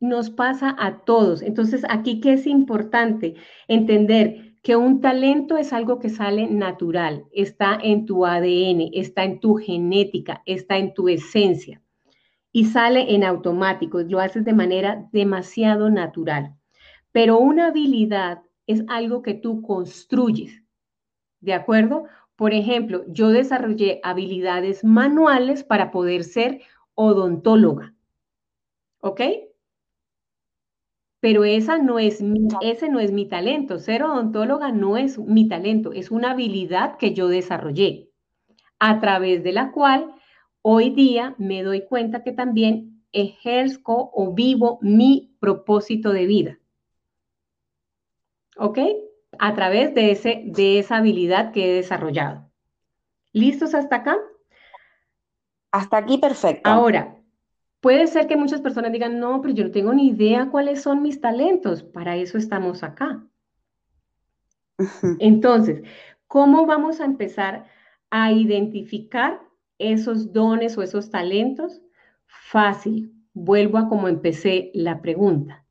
nos 0.00 0.30
pasa 0.30 0.76
a 0.78 1.04
todos. 1.04 1.42
Entonces, 1.42 1.82
aquí 1.88 2.20
qué 2.20 2.34
es 2.34 2.46
importante 2.46 3.34
entender 3.66 4.54
que 4.62 4.76
un 4.76 5.00
talento 5.00 5.56
es 5.56 5.72
algo 5.72 5.98
que 5.98 6.08
sale 6.08 6.46
natural, 6.46 7.24
está 7.32 7.78
en 7.82 8.06
tu 8.06 8.24
ADN, 8.26 8.90
está 8.92 9.24
en 9.24 9.40
tu 9.40 9.56
genética, 9.56 10.42
está 10.46 10.78
en 10.78 10.94
tu 10.94 11.08
esencia 11.08 11.82
y 12.52 12.66
sale 12.66 13.14
en 13.14 13.24
automático, 13.24 14.00
lo 14.00 14.20
haces 14.20 14.44
de 14.44 14.52
manera 14.52 15.08
demasiado 15.12 15.90
natural. 15.90 16.54
Pero 17.12 17.38
una 17.38 17.68
habilidad 17.68 18.42
es 18.68 18.84
algo 18.86 19.22
que 19.22 19.34
tú 19.34 19.62
construyes, 19.62 20.62
¿de 21.40 21.54
acuerdo? 21.54 22.04
Por 22.36 22.54
ejemplo, 22.54 23.04
yo 23.08 23.30
desarrollé 23.30 24.00
habilidades 24.04 24.84
manuales 24.84 25.64
para 25.64 25.90
poder 25.90 26.22
ser 26.22 26.60
odontóloga, 26.94 27.94
¿ok? 29.00 29.20
Pero 31.20 31.44
esa 31.44 31.78
no 31.78 31.98
es 31.98 32.22
ese 32.60 32.88
no 32.88 33.00
es 33.00 33.12
mi 33.12 33.26
talento. 33.26 33.78
Ser 33.78 34.04
odontóloga 34.04 34.70
no 34.70 34.96
es 34.96 35.18
mi 35.18 35.48
talento, 35.48 35.92
es 35.92 36.10
una 36.10 36.32
habilidad 36.32 36.96
que 36.96 37.14
yo 37.14 37.28
desarrollé, 37.28 38.10
a 38.78 39.00
través 39.00 39.42
de 39.42 39.52
la 39.52 39.72
cual 39.72 40.14
hoy 40.62 40.90
día 40.90 41.34
me 41.38 41.62
doy 41.62 41.86
cuenta 41.86 42.22
que 42.22 42.32
también 42.32 43.02
ejerzo 43.12 44.10
o 44.12 44.34
vivo 44.34 44.78
mi 44.82 45.34
propósito 45.40 46.12
de 46.12 46.26
vida. 46.26 46.57
¿Ok? 48.58 48.78
A 49.38 49.54
través 49.54 49.94
de, 49.94 50.10
ese, 50.10 50.42
de 50.46 50.78
esa 50.78 50.98
habilidad 50.98 51.52
que 51.52 51.70
he 51.70 51.74
desarrollado. 51.74 52.50
¿Listos 53.32 53.74
hasta 53.74 53.96
acá? 53.96 54.16
Hasta 55.70 55.98
aquí 55.98 56.18
perfecto. 56.18 56.68
Ahora, 56.68 57.18
Puede 57.80 58.08
ser 58.08 58.26
que 58.26 58.36
muchas 58.36 58.60
personas 58.60 58.90
digan, 58.90 59.20
no, 59.20 59.40
pero 59.40 59.54
yo 59.54 59.64
no 59.64 59.70
tengo 59.70 59.94
ni 59.94 60.08
idea 60.08 60.50
cuáles 60.50 60.82
son 60.82 61.02
mis 61.02 61.20
talentos. 61.20 61.82
Para 61.82 62.16
eso 62.16 62.36
estamos 62.36 62.82
acá. 62.82 63.24
Entonces, 65.20 65.82
¿cómo 66.26 66.66
vamos 66.66 67.00
a 67.00 67.04
empezar 67.04 67.66
a 68.10 68.32
identificar 68.32 69.40
esos 69.78 70.32
dones 70.32 70.76
o 70.76 70.82
esos 70.82 71.10
talentos? 71.10 71.80
Fácil. 72.26 73.14
Vuelvo 73.32 73.78
a 73.78 73.88
como 73.88 74.08
empecé 74.08 74.72
la 74.74 75.00
pregunta, 75.00 75.64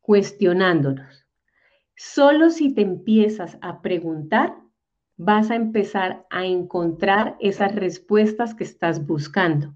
cuestionándonos. 0.00 1.23
Solo 1.96 2.50
si 2.50 2.74
te 2.74 2.82
empiezas 2.82 3.58
a 3.60 3.82
preguntar, 3.82 4.56
vas 5.16 5.50
a 5.50 5.54
empezar 5.54 6.26
a 6.30 6.44
encontrar 6.44 7.36
esas 7.40 7.74
respuestas 7.74 8.54
que 8.54 8.64
estás 8.64 9.06
buscando 9.06 9.74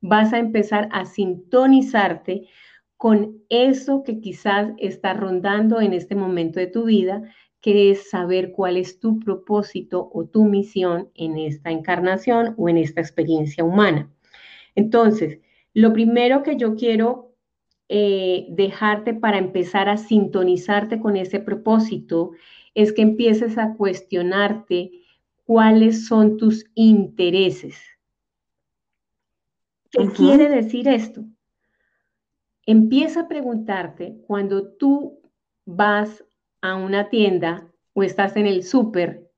vas 0.00 0.32
a 0.32 0.38
empezar 0.38 0.88
a 0.92 1.04
sintonizarte 1.04 2.48
con 2.96 3.42
eso 3.48 4.02
que 4.02 4.20
quizás 4.20 4.72
está 4.78 5.12
rondando 5.12 5.80
en 5.80 5.92
este 5.92 6.14
momento 6.14 6.60
de 6.60 6.66
tu 6.66 6.84
vida, 6.84 7.22
que 7.60 7.90
es 7.90 8.10
saber 8.10 8.52
cuál 8.52 8.76
es 8.76 9.00
tu 9.00 9.18
propósito 9.18 10.08
o 10.12 10.24
tu 10.26 10.44
misión 10.44 11.10
en 11.14 11.36
esta 11.36 11.70
encarnación 11.70 12.54
o 12.56 12.68
en 12.68 12.78
esta 12.78 13.00
experiencia 13.00 13.64
humana. 13.64 14.10
Entonces, 14.74 15.40
lo 15.74 15.92
primero 15.92 16.42
que 16.42 16.56
yo 16.56 16.74
quiero 16.74 17.34
eh, 17.88 18.46
dejarte 18.50 19.14
para 19.14 19.38
empezar 19.38 19.88
a 19.88 19.96
sintonizarte 19.96 21.00
con 21.00 21.16
ese 21.16 21.40
propósito 21.40 22.32
es 22.74 22.92
que 22.92 23.02
empieces 23.02 23.58
a 23.58 23.74
cuestionarte 23.74 24.90
cuáles 25.44 26.06
son 26.06 26.36
tus 26.36 26.66
intereses 26.74 27.76
¿Qué 29.96 30.08
quiere 30.08 30.48
decir 30.48 30.88
esto? 30.88 31.24
Empieza 32.66 33.20
a 33.20 33.28
preguntarte 33.28 34.18
cuando 34.26 34.72
tú 34.72 35.22
vas 35.64 36.24
a 36.60 36.74
una 36.74 37.08
tienda 37.08 37.72
o 37.94 38.02
estás 38.02 38.36
en 38.36 38.46
el 38.46 38.62
súper, 38.64 39.30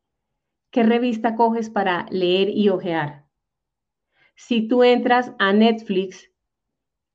¿qué 0.71 0.83
revista 0.83 1.37
coges 1.37 1.71
para 1.71 2.07
leer 2.11 2.49
y 2.49 2.71
ojear? 2.71 3.27
Si 4.35 4.67
tú 4.67 4.83
entras 4.83 5.33
a 5.39 5.53
Netflix, 5.53 6.29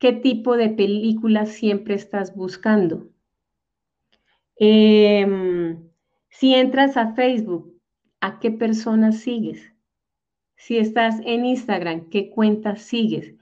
¿qué 0.03 0.11
tipo 0.11 0.57
de 0.57 0.67
películas 0.67 1.47
siempre 1.47 1.93
estás 1.93 2.35
buscando? 2.35 3.07
Em, 4.57 5.81
si 6.27 6.53
entras 6.53 6.97
a 6.97 7.13
Facebook, 7.13 7.73
¿a 8.19 8.37
qué 8.39 8.51
personas 8.51 9.19
sigues? 9.19 9.71
Si 10.57 10.77
estás 10.77 11.21
en 11.23 11.45
Instagram, 11.45 12.09
¿qué 12.09 12.29
cuentas 12.29 12.81
sigues? 12.81 13.33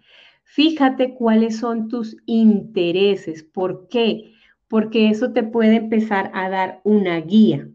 Fíjate 0.44 1.16
cuáles 1.16 1.58
son 1.58 1.88
tus 1.88 2.16
intereses. 2.28 3.42
¿Por 3.42 3.88
qué? 3.88 4.32
Porque 4.68 5.10
eso 5.10 5.34
te 5.34 5.42
puede 5.42 5.78
empezar 5.78 6.30
a 6.36 6.48
dar 6.48 6.80
una 6.84 7.20
guía 7.22 7.68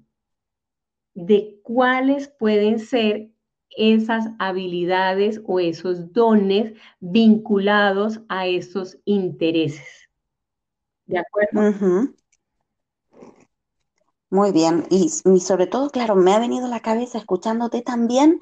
de 1.13 1.59
cuáles 1.65 2.29
pueden 2.29 2.79
ser 2.79 3.33
esas 3.71 4.29
habilidades 4.39 5.41
o 5.45 5.61
esos 5.61 6.13
dones 6.13 6.73
vinculados 7.01 8.21
a 8.29 8.47
esos 8.47 8.99
intereses. 9.05 10.09
¿De 11.07 11.19
acuerdo? 11.19 12.11
Muy 14.29 14.53
bien. 14.53 14.85
Y, 14.91 15.11
y, 15.25 15.41
sobre 15.41 15.67
todo, 15.67 15.91
claro, 15.91 16.17
me 16.17 16.33
ha 16.33 16.41
venido 16.41 16.67
a 16.67 16.71
la 16.71 16.81
cabeza 16.81 17.19
escuchándote 17.19 17.81
también 17.81 18.41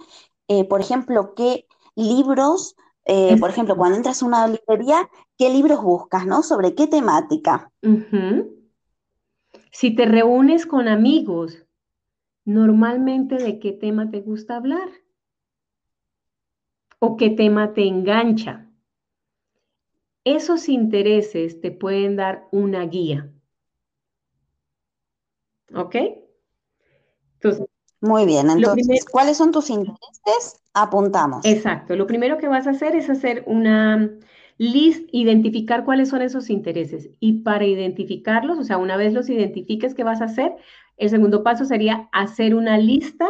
eh, 0.48 0.64
por 0.64 0.80
ejemplo, 0.80 1.34
qué 1.34 1.66
libros, 1.96 2.76
eh, 3.04 3.36
por 3.38 3.50
ejemplo, 3.50 3.76
cuando 3.76 3.96
entras 3.96 4.22
a 4.22 4.26
una 4.26 4.46
librería, 4.46 5.08
qué 5.38 5.50
libros 5.50 5.82
buscas, 5.82 6.26
¿no? 6.26 6.42
Sobre 6.42 6.74
qué 6.74 6.86
temática. 6.86 7.70
Si 9.70 9.94
te 9.94 10.04
reúnes 10.04 10.66
con 10.66 10.88
amigos, 10.88 11.64
normalmente 12.44 13.36
de 13.36 13.58
qué 13.58 13.72
tema 13.72 14.10
te 14.10 14.20
gusta 14.20 14.56
hablar 14.56 14.88
o 16.98 17.16
qué 17.16 17.30
tema 17.30 17.72
te 17.74 17.86
engancha. 17.86 18.70
Esos 20.24 20.68
intereses 20.68 21.60
te 21.60 21.70
pueden 21.70 22.16
dar 22.16 22.48
una 22.50 22.86
guía. 22.86 23.30
¿Ok? 25.74 25.96
Entonces, 27.34 27.66
muy 28.00 28.26
bien, 28.26 28.50
entonces, 28.50 29.04
¿cuáles 29.06 29.38
son 29.38 29.50
tus 29.50 29.70
intereses? 29.70 30.60
Apuntamos. 30.74 31.44
Exacto, 31.44 31.96
lo 31.96 32.06
primero 32.06 32.36
que 32.36 32.48
vas 32.48 32.66
a 32.66 32.70
hacer 32.70 32.94
es 32.96 33.08
hacer 33.08 33.44
una 33.46 34.10
list, 34.58 35.08
identificar 35.12 35.84
cuáles 35.84 36.10
son 36.10 36.22
esos 36.22 36.50
intereses. 36.50 37.08
Y 37.18 37.42
para 37.42 37.64
identificarlos, 37.64 38.58
o 38.58 38.64
sea, 38.64 38.76
una 38.76 38.96
vez 38.96 39.14
los 39.14 39.28
identifiques, 39.28 39.94
¿qué 39.94 40.04
vas 40.04 40.20
a 40.20 40.26
hacer? 40.26 40.52
El 40.96 41.10
segundo 41.10 41.42
paso 41.42 41.64
sería 41.64 42.08
hacer 42.12 42.54
una 42.54 42.78
lista 42.78 43.28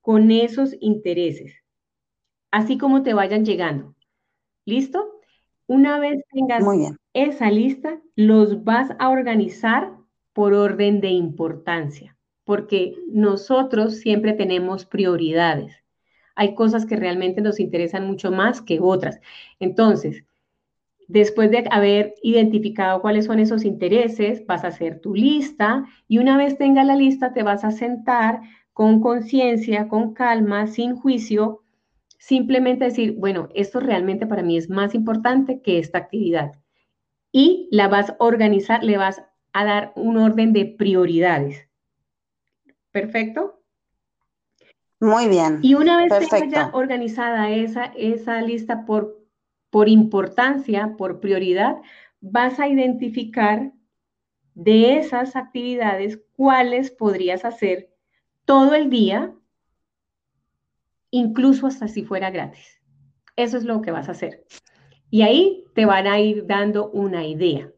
con 0.00 0.30
esos 0.30 0.76
intereses, 0.80 1.54
así 2.50 2.78
como 2.78 3.02
te 3.02 3.14
vayan 3.14 3.44
llegando. 3.44 3.94
¿Listo? 4.64 5.20
Una 5.66 5.98
vez 5.98 6.22
tengas 6.32 6.64
esa 7.12 7.50
lista, 7.50 8.00
los 8.16 8.64
vas 8.64 8.90
a 8.98 9.08
organizar 9.10 9.92
por 10.32 10.54
orden 10.54 11.00
de 11.00 11.08
importancia 11.08 12.18
porque 12.48 12.96
nosotros 13.12 13.98
siempre 13.98 14.32
tenemos 14.32 14.86
prioridades. 14.86 15.84
Hay 16.34 16.54
cosas 16.54 16.86
que 16.86 16.96
realmente 16.96 17.42
nos 17.42 17.60
interesan 17.60 18.06
mucho 18.06 18.32
más 18.32 18.62
que 18.62 18.80
otras. 18.80 19.20
Entonces, 19.60 20.24
después 21.08 21.50
de 21.50 21.66
haber 21.70 22.14
identificado 22.22 23.02
cuáles 23.02 23.26
son 23.26 23.38
esos 23.38 23.66
intereses, 23.66 24.46
vas 24.46 24.64
a 24.64 24.68
hacer 24.68 24.98
tu 24.98 25.14
lista 25.14 25.84
y 26.08 26.16
una 26.16 26.38
vez 26.38 26.56
tenga 26.56 26.84
la 26.84 26.96
lista, 26.96 27.34
te 27.34 27.42
vas 27.42 27.64
a 27.64 27.70
sentar 27.70 28.40
con 28.72 29.00
conciencia, 29.02 29.88
con 29.88 30.14
calma, 30.14 30.68
sin 30.68 30.96
juicio, 30.96 31.60
simplemente 32.18 32.84
decir, 32.84 33.14
bueno, 33.16 33.48
esto 33.54 33.80
realmente 33.80 34.26
para 34.26 34.42
mí 34.42 34.56
es 34.56 34.68
más 34.68 34.94
importante 34.94 35.62
que 35.62 35.78
esta 35.78 35.98
actividad. 35.98 36.52
Y 37.32 37.68
la 37.70 37.88
vas 37.88 38.10
a 38.10 38.16
organizar, 38.18 38.82
le 38.84 38.98
vas 38.98 39.22
a 39.52 39.64
dar 39.64 39.92
un 39.96 40.16
orden 40.18 40.52
de 40.52 40.66
prioridades. 40.66 41.68
¿Perfecto? 42.90 43.62
Muy 45.00 45.28
bien. 45.28 45.60
Y 45.62 45.74
una 45.74 45.98
vez 45.98 46.12
que 46.28 46.50
ya 46.50 46.70
organizada 46.72 47.50
esa, 47.50 47.84
esa 47.96 48.42
lista 48.42 48.84
por, 48.84 49.24
por 49.70 49.88
importancia, 49.88 50.96
por 50.96 51.20
prioridad, 51.20 51.76
vas 52.20 52.58
a 52.58 52.68
identificar 52.68 53.72
de 54.54 54.98
esas 54.98 55.36
actividades 55.36 56.20
cuáles 56.34 56.90
podrías 56.90 57.44
hacer 57.44 57.90
todo 58.44 58.74
el 58.74 58.90
día, 58.90 59.32
incluso 61.10 61.66
hasta 61.66 61.88
si 61.88 62.04
fuera 62.04 62.30
gratis. 62.30 62.80
Eso 63.36 63.56
es 63.56 63.64
lo 63.64 63.82
que 63.82 63.90
vas 63.90 64.08
a 64.08 64.12
hacer. 64.12 64.44
Y 65.10 65.22
ahí 65.22 65.64
te 65.74 65.86
van 65.86 66.06
a 66.06 66.18
ir 66.18 66.46
dando 66.46 66.90
una 66.90 67.26
idea 67.26 67.70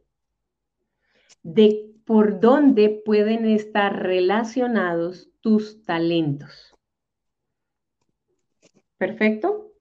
de 1.43 1.91
por 2.05 2.41
dónde 2.41 3.03
pueden 3.05 3.47
estar 3.47 4.03
relacionados 4.03 5.31
tus 5.41 5.83
talentos. 5.83 6.75
¿Perfecto? 8.99 9.73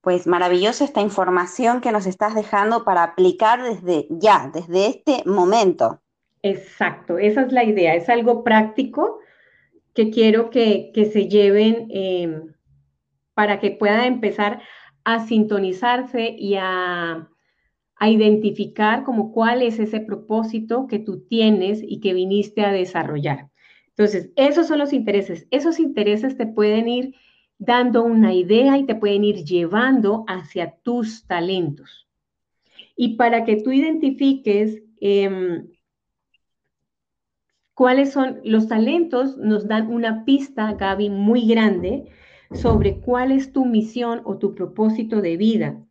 Pues 0.00 0.26
maravillosa 0.26 0.84
esta 0.84 1.00
información 1.00 1.80
que 1.80 1.92
nos 1.92 2.06
estás 2.06 2.34
dejando 2.34 2.84
para 2.84 3.02
aplicar 3.02 3.62
desde 3.62 4.06
ya, 4.10 4.50
desde 4.52 4.86
este 4.86 5.22
momento. 5.26 6.00
Exacto, 6.42 7.18
esa 7.18 7.42
es 7.42 7.52
la 7.52 7.64
idea, 7.64 7.94
es 7.94 8.08
algo 8.08 8.42
práctico 8.42 9.20
que 9.94 10.10
quiero 10.10 10.50
que, 10.50 10.92
se 11.12 11.28
lleven 11.28 11.88
em, 11.90 12.54
para 13.34 13.60
que 13.60 13.70
puedan 13.72 14.04
empezar 14.04 14.62
a 15.04 15.26
sintonizarse 15.26 16.34
y 16.38 16.54
a, 16.54 17.28
a 17.96 18.10
identificar 18.10 19.04
como 19.04 19.32
cuál 19.32 19.62
es 19.62 19.78
ese 19.78 20.00
propósito 20.00 20.86
que 20.86 20.98
tú 20.98 21.26
tienes 21.26 21.82
y 21.82 22.00
que 22.00 22.14
viniste 22.14 22.62
a 22.62 22.72
desarrollar. 22.72 23.50
Entonces, 23.88 24.30
esos 24.36 24.66
son 24.66 24.78
los 24.78 24.92
intereses. 24.92 25.46
Esos 25.50 25.78
intereses 25.78 26.36
te 26.36 26.46
pueden 26.46 26.88
ir 26.88 27.14
dando 27.58 28.02
una 28.02 28.34
idea 28.34 28.78
y 28.78 28.86
te 28.86 28.94
pueden 28.94 29.24
ir 29.24 29.44
llevando 29.44 30.24
hacia 30.26 30.74
tus 30.82 31.26
talentos. 31.26 32.08
Y 32.96 33.16
para 33.16 33.44
que 33.44 33.62
tú 33.62 33.70
identifiques 33.70 34.82
em, 35.00 35.68
cuáles 37.74 38.12
son 38.12 38.40
los 38.44 38.68
talentos, 38.68 39.36
nos 39.36 39.66
dan 39.66 39.88
una 39.88 40.24
pista, 40.24 40.72
Gaby, 40.74 41.10
muy 41.10 41.46
grande 41.46 42.06
sobre 42.52 43.00
cuál 43.00 43.32
es 43.32 43.52
tu 43.52 43.64
misión 43.64 44.20
o 44.24 44.38
tu 44.38 44.54
propósito 44.54 45.20
de 45.20 45.36
vida. 45.36 45.82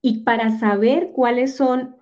Y 0.00 0.22
para 0.22 0.58
saber 0.58 1.10
cuáles 1.12 1.56
son 1.56 1.96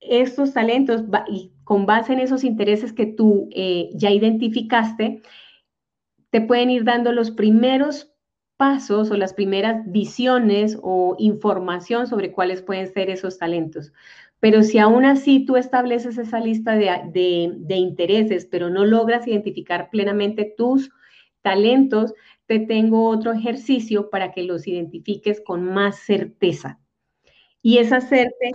estos 0.00 0.52
talentos 0.52 1.04
y 1.28 1.52
con 1.64 1.86
base 1.86 2.12
en 2.12 2.20
esos 2.20 2.44
intereses 2.44 2.92
que 2.92 3.06
tú 3.06 3.48
eh, 3.54 3.90
ya 3.94 4.10
identificaste, 4.10 5.22
te 6.30 6.40
pueden 6.40 6.70
ir 6.70 6.84
dando 6.84 7.12
los 7.12 7.30
primeros 7.30 8.14
pasos 8.56 9.10
o 9.10 9.16
las 9.16 9.34
primeras 9.34 9.82
visiones 9.90 10.78
o 10.82 11.16
información 11.18 12.06
sobre 12.06 12.32
cuáles 12.32 12.62
pueden 12.62 12.92
ser 12.92 13.10
esos 13.10 13.38
talentos. 13.38 13.92
Pero 14.44 14.62
si 14.62 14.76
aún 14.76 15.06
así 15.06 15.46
tú 15.46 15.56
estableces 15.56 16.18
esa 16.18 16.38
lista 16.38 16.76
de, 16.76 17.54
de 17.56 17.76
intereses, 17.76 18.44
pero 18.44 18.68
no 18.68 18.84
logras 18.84 19.26
identificar 19.26 19.88
plenamente 19.88 20.44
tus 20.54 20.90
talentos, 21.40 22.12
te 22.44 22.58
tengo 22.58 23.08
otro 23.08 23.32
ejercicio 23.32 24.10
para 24.10 24.32
que 24.32 24.42
los 24.42 24.66
identifiques 24.68 25.40
con 25.40 25.64
más 25.64 26.00
certeza. 26.00 26.78
Y 27.62 27.78
es 27.78 27.90
hacerte 27.90 28.50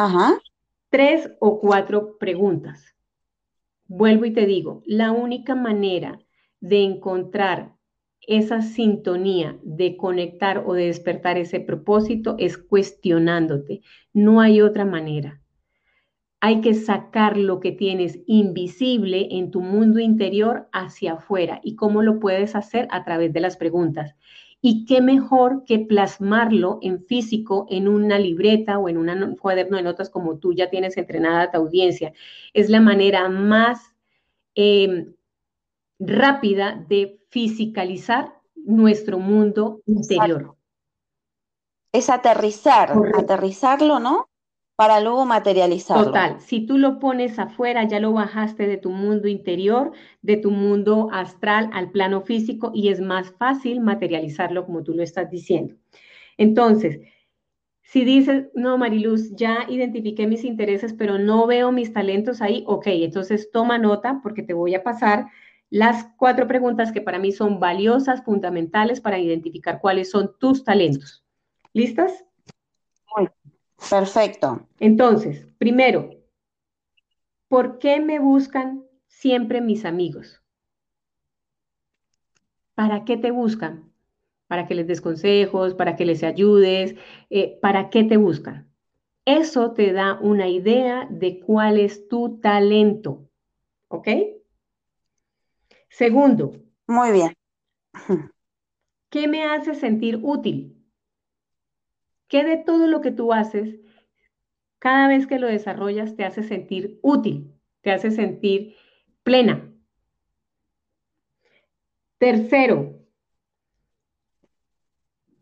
tres 0.91 1.31
o 1.39 1.59
cuatro 1.59 2.19
preguntas. 2.19 2.95
Vuelvo 3.87 4.25
y 4.25 4.31
te 4.31 4.45
digo, 4.45 4.83
la 4.85 5.11
única 5.11 5.55
manera 5.55 6.19
de 6.59 6.83
encontrar 6.83 7.73
esa 8.27 8.61
sintonía, 8.61 9.57
de 9.63 9.97
conectar 9.97 10.65
o 10.67 10.75
de 10.75 10.85
despertar 10.85 11.39
ese 11.39 11.59
propósito 11.59 12.35
es 12.37 12.59
cuestionándote. 12.59 13.81
No 14.13 14.39
hay 14.39 14.61
otra 14.61 14.85
manera. 14.85 15.41
Hay 16.41 16.61
que 16.61 16.73
sacar 16.73 17.37
lo 17.37 17.59
que 17.59 17.71
tienes 17.71 18.19
invisible 18.25 19.27
en 19.31 19.51
tu 19.51 19.61
mundo 19.61 19.99
interior 19.99 20.69
hacia 20.71 21.13
afuera. 21.13 21.59
¿Y 21.63 21.75
cómo 21.75 22.01
lo 22.01 22.19
puedes 22.19 22.55
hacer? 22.55 22.87
A 22.91 23.03
través 23.03 23.33
de 23.33 23.41
las 23.41 23.57
preguntas. 23.57 24.15
Y 24.61 24.85
qué 24.85 25.01
mejor 25.01 25.63
que 25.65 25.79
plasmarlo 25.79 26.79
en 26.81 27.05
físico, 27.05 27.65
en 27.69 27.87
una 27.87 28.19
libreta 28.19 28.77
o 28.77 28.89
en 28.89 28.97
un 28.97 29.35
cuaderno 29.35 29.77
de 29.77 29.83
notas 29.83 30.09
como 30.09 30.37
tú 30.37 30.53
ya 30.53 30.69
tienes 30.69 30.97
entrenada 30.97 31.43
a 31.43 31.51
tu 31.51 31.57
audiencia. 31.57 32.13
Es 32.53 32.69
la 32.69 32.81
manera 32.81 33.27
más 33.29 33.95
em, 34.55 35.13
rápida 35.99 36.85
de 36.87 37.19
fisicalizar 37.29 38.33
nuestro 38.55 39.19
mundo 39.19 39.81
interior. 39.85 40.55
Es 41.91 42.09
aterrizar, 42.09 42.93
aterrizarlo, 43.17 43.99
¿no? 43.99 44.28
Para 44.79 45.01
luego 45.01 45.25
materializarlo. 45.25 46.05
Total, 46.05 46.39
si 46.39 46.65
tú 46.65 46.77
lo 46.77 46.99
pones 46.99 47.37
afuera, 47.37 47.85
ya 47.85 47.99
lo 47.99 48.13
bajaste 48.13 48.65
de 48.65 48.77
tu 48.77 48.91
mundo 48.91 49.27
interior, 49.27 49.91
de 50.21 50.37
tu 50.37 50.51
mundo 50.51 51.09
astral 51.11 51.69
al 51.73 51.91
plano 51.91 52.21
físico 52.21 52.71
y 52.73 52.87
es 52.87 53.01
más 53.01 53.31
fácil 53.31 53.81
materializarlo 53.81 54.65
como 54.65 54.81
tú 54.81 54.93
lo 54.93 55.03
estás 55.03 55.29
diciendo. 55.29 55.75
Entonces, 56.37 57.01
si 57.81 58.05
dices, 58.05 58.45
no, 58.53 58.77
Mariluz, 58.77 59.35
ya 59.35 59.65
identifiqué 59.67 60.27
mis 60.27 60.45
intereses, 60.45 60.93
pero 60.93 61.19
no 61.19 61.45
veo 61.45 61.73
mis 61.73 61.91
talentos 61.91 62.41
ahí, 62.41 62.63
ok, 62.65 62.87
entonces 62.87 63.51
toma 63.51 63.77
nota 63.79 64.21
porque 64.23 64.43
te 64.43 64.53
voy 64.53 64.75
a 64.75 64.83
pasar 64.83 65.25
las 65.69 66.07
cuatro 66.17 66.47
preguntas 66.47 66.93
que 66.93 67.01
para 67.01 67.19
mí 67.19 67.33
son 67.33 67.59
valiosas, 67.59 68.23
fundamentales 68.23 69.01
para 69.01 69.19
identificar 69.19 69.81
cuáles 69.81 70.09
son 70.09 70.31
tus 70.39 70.63
talentos. 70.63 71.25
¿Listas? 71.73 72.23
Perfecto. 73.89 74.67
Entonces, 74.79 75.47
primero, 75.57 76.09
¿por 77.47 77.79
qué 77.79 77.99
me 77.99 78.19
buscan 78.19 78.83
siempre 79.07 79.61
mis 79.61 79.85
amigos? 79.85 80.41
¿Para 82.75 83.05
qué 83.05 83.17
te 83.17 83.31
buscan? 83.31 83.91
¿Para 84.47 84.65
que 84.65 84.73
les 84.73 84.87
des 84.87 85.01
consejos? 85.01 85.75
¿Para 85.75 85.95
que 85.95 86.05
les 86.05 86.23
ayudes? 86.23 86.95
Eh, 87.29 87.59
¿Para 87.61 87.89
qué 87.89 88.03
te 88.03 88.17
buscan? 88.17 88.71
Eso 89.25 89.73
te 89.73 89.93
da 89.93 90.17
una 90.21 90.47
idea 90.47 91.07
de 91.11 91.39
cuál 91.39 91.77
es 91.77 92.07
tu 92.07 92.39
talento. 92.39 93.29
¿Ok? 93.89 94.07
Segundo. 95.89 96.53
Muy 96.87 97.11
bien. 97.11 97.33
¿Qué 99.09 99.27
me 99.27 99.43
hace 99.43 99.75
sentir 99.75 100.19
útil? 100.23 100.78
¿Qué 102.29 102.43
de 102.43 102.57
todo 102.57 102.85
lo 102.85 103.01
que 103.01 103.11
tú 103.11 103.33
haces, 103.33 103.79
cada 104.77 105.07
vez 105.07 105.25
que 105.25 105.39
lo 105.39 105.47
desarrollas, 105.47 106.15
te 106.15 106.23
hace 106.23 106.43
sentir 106.43 106.99
útil? 107.01 107.51
Te 107.81 107.91
hace 107.91 108.11
sentir 108.11 108.75
plena. 109.23 109.73
Tercero, 112.19 112.99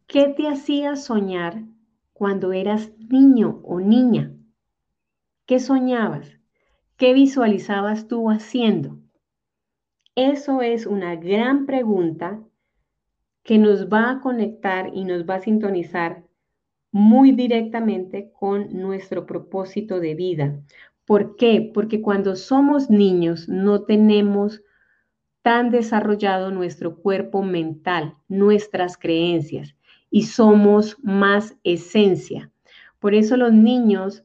¿qué 0.08 0.30
te 0.30 0.48
hacía 0.48 0.96
soñar 0.96 1.62
cuando 2.14 2.54
eras 2.54 2.92
niño 2.98 3.62
o 3.66 3.82
niña? 3.82 4.34
¿Qué 5.46 5.60
soñabas? 5.60 6.40
¿Qué 6.96 7.14
visualizabas 7.14 8.08
tú 8.08 8.30
haciendo? 8.30 8.98
Eso 10.16 10.62
es 10.62 10.86
una 10.86 11.16
gran 11.18 11.66
pregunta 11.66 12.42
que 13.44 13.58
nos 13.58 13.90
va 13.90 14.12
a 14.12 14.20
conectar 14.22 14.92
y 14.94 15.04
nos 15.04 15.28
va 15.28 15.36
a 15.36 15.42
sintonizar 15.42 16.27
muy 16.98 17.32
directamente 17.32 18.32
con 18.32 18.76
nuestro 18.76 19.28
propósito 19.28 20.00
de 20.00 20.16
vida. 20.16 20.60
¿Por 21.06 21.36
qué? 21.36 21.70
Porque 21.72 22.02
cuando 22.02 22.36
somos 22.36 22.90
niños 22.90 23.48
no 23.48 23.84
tenemos 23.84 24.64
tan 25.44 25.70
desarrollado 25.70 26.50
nuestro 26.50 26.98
cuerpo 26.98 27.44
mental, 27.44 28.16
nuestras 28.28 28.98
creencias, 28.98 29.76
y 30.10 30.24
somos 30.24 30.98
más 31.04 31.56
esencia. 31.64 32.52
Por 32.98 33.14
eso 33.14 33.38
los 33.38 33.54
niños 33.54 34.24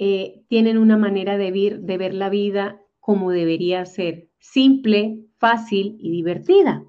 eh, 0.00 0.42
tienen 0.48 0.78
una 0.78 0.96
manera 0.96 1.38
de, 1.38 1.78
de 1.80 1.96
ver 1.96 2.12
la 2.12 2.28
vida 2.28 2.80
como 2.98 3.30
debería 3.30 3.86
ser, 3.86 4.28
simple, 4.40 5.20
fácil 5.38 5.96
y 6.00 6.10
divertida. 6.10 6.84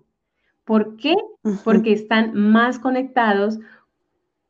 ¿Por 0.64 0.98
qué? 0.98 1.14
Porque 1.64 1.94
están 1.94 2.34
más 2.34 2.80
conectados 2.80 3.60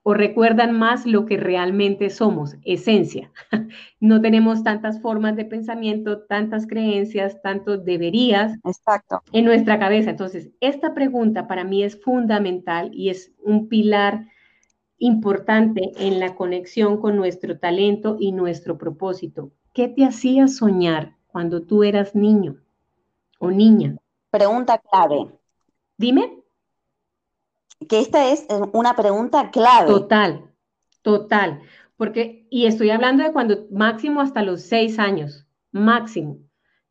o 0.08 0.14
recuerdan 0.14 0.78
más 0.78 1.08
lo 1.08 1.26
que 1.26 1.38
realmente 1.38 2.10
somos, 2.10 2.56
esencia. 2.64 3.32
No 4.00 4.22
tenemos 4.22 4.64
tantas 4.64 5.02
formas 5.02 5.36
de 5.36 5.46
pensamiento, 5.46 6.20
tantas 6.28 6.68
creencias, 6.68 7.42
tantos 7.42 7.84
deberías 7.84 8.60
Exacto. 8.64 9.24
en 9.32 9.46
nuestra 9.46 9.80
cabeza. 9.80 10.12
Entonces, 10.12 10.52
esta 10.60 10.94
pregunta 10.94 11.48
para 11.48 11.64
mí 11.64 11.84
es 11.84 12.00
fundamental 12.00 12.92
y 12.94 13.10
es 13.10 13.34
un 13.44 13.68
pilar 13.68 14.28
importante 15.00 15.92
en 15.98 16.20
la 16.20 16.36
conexión 16.36 17.02
con 17.02 17.16
nuestro 17.16 17.58
talento 17.58 18.18
y 18.20 18.32
nuestro 18.32 18.78
propósito. 18.78 19.52
¿Qué 19.74 19.88
te 19.88 20.06
hacía 20.06 20.48
soñar 20.48 21.16
cuando 21.26 21.64
tú 21.64 21.84
eras 21.84 22.14
niño? 22.14 22.58
o 23.40 23.52
niña? 23.52 23.98
Pregunta 24.32 24.78
clave. 24.78 25.30
Dime. 25.98 26.45
Que 27.88 28.00
esta 28.00 28.30
es 28.32 28.48
una 28.74 28.96
pregunta 28.96 29.52
clave. 29.52 29.88
Total, 29.88 30.52
total. 31.02 31.62
Porque, 31.98 32.48
y 32.50 32.66
estoy 32.66 32.90
hablando 32.90 33.24
de 33.24 33.32
cuando 33.32 33.68
máximo 33.72 34.22
hasta 34.22 34.44
los 34.44 34.62
seis 34.62 35.00
años, 35.00 35.46
máximo. 35.72 36.40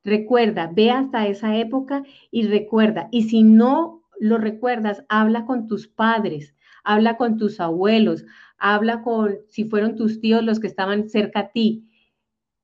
Recuerda, 0.03 0.71
ve 0.73 0.91
hasta 0.91 1.27
esa 1.27 1.57
época 1.57 2.03
y 2.31 2.47
recuerda. 2.47 3.09
Y 3.11 3.25
si 3.25 3.43
no 3.43 4.03
lo 4.19 4.39
recuerdas, 4.39 5.05
habla 5.09 5.47
con 5.47 5.67
tus 5.67 5.89
padres, 5.89 6.55
habla 6.85 7.17
con 7.17 7.39
tus 7.39 7.61
abuelos, 7.61 8.25
habla 8.59 9.03
con, 9.03 9.39
si 9.49 9.65
fueron 9.65 9.97
tus 9.97 10.21
tíos 10.21 10.43
los 10.43 10.61
que 10.61 10.67
estaban 10.67 11.09
cerca 11.09 11.41
a 11.41 11.49
ti. 11.49 11.91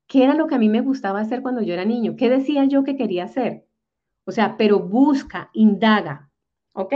¿Qué 0.07 0.23
era 0.23 0.33
lo 0.33 0.47
que 0.47 0.55
a 0.55 0.59
mí 0.59 0.69
me 0.69 0.81
gustaba 0.81 1.21
hacer 1.21 1.41
cuando 1.41 1.61
yo 1.61 1.73
era 1.73 1.85
niño? 1.85 2.15
¿Qué 2.15 2.29
decía 2.29 2.65
yo 2.65 2.83
que 2.83 2.95
quería 2.95 3.25
hacer? 3.25 3.65
O 4.25 4.31
sea, 4.31 4.57
pero 4.57 4.79
busca, 4.79 5.49
indaga, 5.53 6.29
¿ok? 6.73 6.93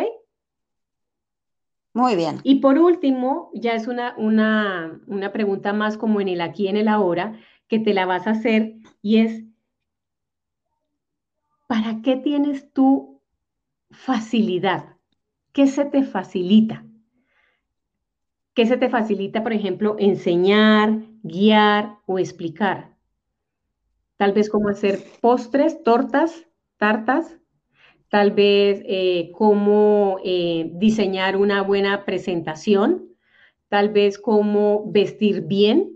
Muy 1.96 2.18
bien. 2.18 2.42
Y 2.44 2.56
por 2.56 2.78
último, 2.78 3.50
ya 3.54 3.74
es 3.74 3.88
una, 3.88 4.16
una, 4.18 5.00
una 5.08 5.32
pregunta 5.32 5.72
más 5.72 5.98
como 5.98 6.20
en 6.20 6.28
el 6.28 6.42
aquí, 6.42 6.68
en 6.68 6.76
el 6.76 6.90
ahora, 6.90 7.40
que 7.70 7.80
te 7.80 7.94
la 7.94 8.06
vas 8.06 8.28
a 8.28 8.32
hacer 8.32 8.74
y 9.02 9.20
es, 9.20 9.46
¿para 11.68 12.02
qué 12.02 12.18
tienes 12.18 12.74
tú 12.74 13.22
facilidad? 13.92 14.98
¿Qué 15.54 15.68
se 15.68 15.86
te 15.86 16.04
facilita? 16.04 16.84
¿Qué 18.54 18.66
se 18.66 18.76
te 18.76 18.90
facilita, 18.90 19.42
por 19.42 19.54
ejemplo, 19.54 19.96
enseñar, 19.98 21.00
guiar 21.24 22.00
o 22.06 22.20
explicar? 22.20 22.94
Tal 24.18 24.34
vez 24.34 24.50
cómo 24.50 24.68
hacer 24.68 25.00
postres, 25.22 25.82
tortas, 25.82 26.46
tartas, 26.76 27.38
tal 28.10 28.32
vez 28.32 28.82
eh, 28.86 29.32
cómo 29.34 30.18
eh, 30.24 30.72
diseñar 30.74 31.38
una 31.38 31.62
buena 31.62 32.06
presentación, 32.06 33.10
tal 33.70 33.90
vez 33.90 34.18
cómo 34.18 34.90
vestir 34.92 35.42
bien. 35.42 35.92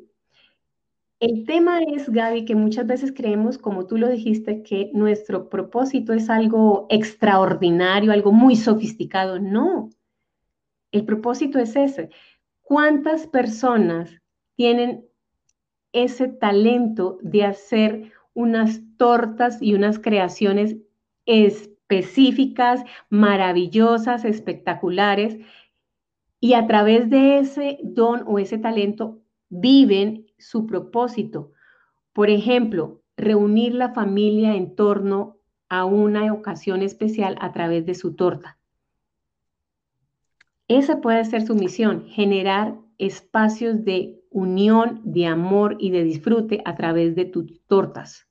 El 1.19 1.45
tema 1.45 1.81
es, 1.81 2.09
Gaby, 2.09 2.45
que 2.45 2.55
muchas 2.55 2.87
veces 2.87 3.11
creemos, 3.13 3.57
como 3.57 3.85
tú 3.85 3.97
lo 3.97 4.07
dijiste, 4.07 4.63
que 4.63 4.89
nuestro 4.93 5.49
propósito 5.49 6.13
es 6.13 6.29
algo 6.29 6.87
extraordinario, 6.89 8.11
algo 8.11 8.31
muy 8.31 8.55
sofisticado. 8.55 9.39
No, 9.39 9.89
el 10.91 11.05
propósito 11.05 11.59
es 11.59 11.75
ese. 11.75 12.09
¿Cuántas 12.61 13.27
personas 13.27 14.21
tienen 14.55 15.05
ese 15.91 16.27
talento 16.27 17.17
de 17.21 17.43
hacer 17.43 18.11
unas 18.33 18.81
tortas 18.97 19.61
y 19.61 19.73
unas 19.73 19.99
creaciones 19.99 20.77
específicas, 21.89 22.83
maravillosas, 23.09 24.23
espectaculares? 24.25 25.37
Y 26.39 26.53
a 26.53 26.67
través 26.67 27.09
de 27.09 27.39
ese 27.39 27.79
don 27.83 28.23
o 28.27 28.39
ese 28.39 28.57
talento 28.57 29.19
viven 29.49 30.27
su 30.37 30.65
propósito. 30.65 31.51
Por 32.13 32.29
ejemplo, 32.29 33.01
reunir 33.17 33.73
la 33.73 33.93
familia 33.93 34.55
en 34.55 34.75
torno 34.75 35.37
a 35.67 35.85
una 35.85 36.31
ocasión 36.31 36.81
especial 36.81 37.35
a 37.41 37.51
través 37.51 37.85
de 37.85 37.95
su 37.95 38.15
torta. 38.15 38.57
Esa 40.67 41.01
puede 41.01 41.25
ser 41.25 41.41
su 41.45 41.55
misión, 41.55 42.07
generar 42.07 42.77
espacios 42.99 43.83
de 43.83 44.21
unión, 44.29 45.01
de 45.03 45.25
amor 45.25 45.75
y 45.79 45.89
de 45.89 46.03
disfrute 46.03 46.61
a 46.65 46.75
través 46.75 47.15
de 47.15 47.25
tus 47.25 47.59
tortas. 47.65 48.28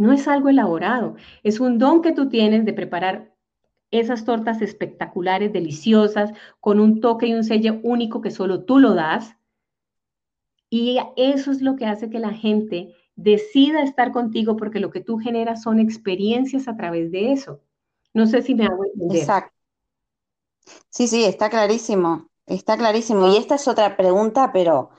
No 0.00 0.14
es 0.14 0.26
algo 0.28 0.48
elaborado, 0.48 1.16
es 1.42 1.60
un 1.60 1.78
don 1.78 2.00
que 2.00 2.12
tú 2.12 2.30
tienes 2.30 2.64
de 2.64 2.72
preparar 2.72 3.34
esas 3.90 4.24
tortas 4.24 4.62
espectaculares, 4.62 5.52
deliciosas, 5.52 6.32
con 6.58 6.80
un 6.80 7.02
toque 7.02 7.26
y 7.26 7.34
un 7.34 7.44
sello 7.44 7.80
único 7.82 8.22
que 8.22 8.30
solo 8.30 8.64
tú 8.64 8.78
lo 8.78 8.94
das. 8.94 9.36
Y 10.70 10.98
eso 11.18 11.50
es 11.50 11.60
lo 11.60 11.76
que 11.76 11.84
hace 11.84 12.08
que 12.08 12.18
la 12.18 12.32
gente 12.32 12.94
decida 13.14 13.82
estar 13.82 14.10
contigo 14.10 14.56
porque 14.56 14.80
lo 14.80 14.90
que 14.90 15.02
tú 15.02 15.18
generas 15.18 15.60
son 15.62 15.78
experiencias 15.78 16.66
a 16.66 16.78
través 16.78 17.12
de 17.12 17.32
eso. 17.32 17.60
No 18.14 18.26
sé 18.26 18.40
si 18.40 18.54
me 18.54 18.64
hago 18.64 18.86
entender. 18.86 19.18
Exacto. 19.18 19.54
Sí, 20.88 21.08
sí, 21.08 21.24
está 21.24 21.50
clarísimo, 21.50 22.30
está 22.46 22.78
clarísimo. 22.78 23.28
Y 23.28 23.36
esta 23.36 23.56
es 23.56 23.68
otra 23.68 23.98
pregunta, 23.98 24.50
pero 24.50 24.92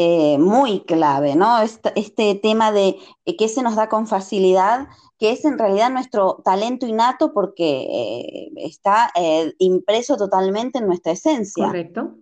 eh, 0.00 0.38
muy 0.38 0.84
clave, 0.84 1.34
¿no? 1.34 1.58
Este, 1.58 1.90
este 1.98 2.36
tema 2.36 2.70
de 2.70 3.00
eh, 3.24 3.36
qué 3.36 3.48
se 3.48 3.64
nos 3.64 3.74
da 3.74 3.88
con 3.88 4.06
facilidad, 4.06 4.86
que 5.18 5.32
es 5.32 5.44
en 5.44 5.58
realidad 5.58 5.90
nuestro 5.90 6.40
talento 6.44 6.86
innato 6.86 7.32
porque 7.32 7.80
eh, 7.80 8.52
está 8.58 9.10
impreso 9.58 10.16
totalmente 10.16 10.78
en 10.78 10.86
nuestra 10.86 11.10
esencia. 11.10 11.66
Correcto. 11.66 12.14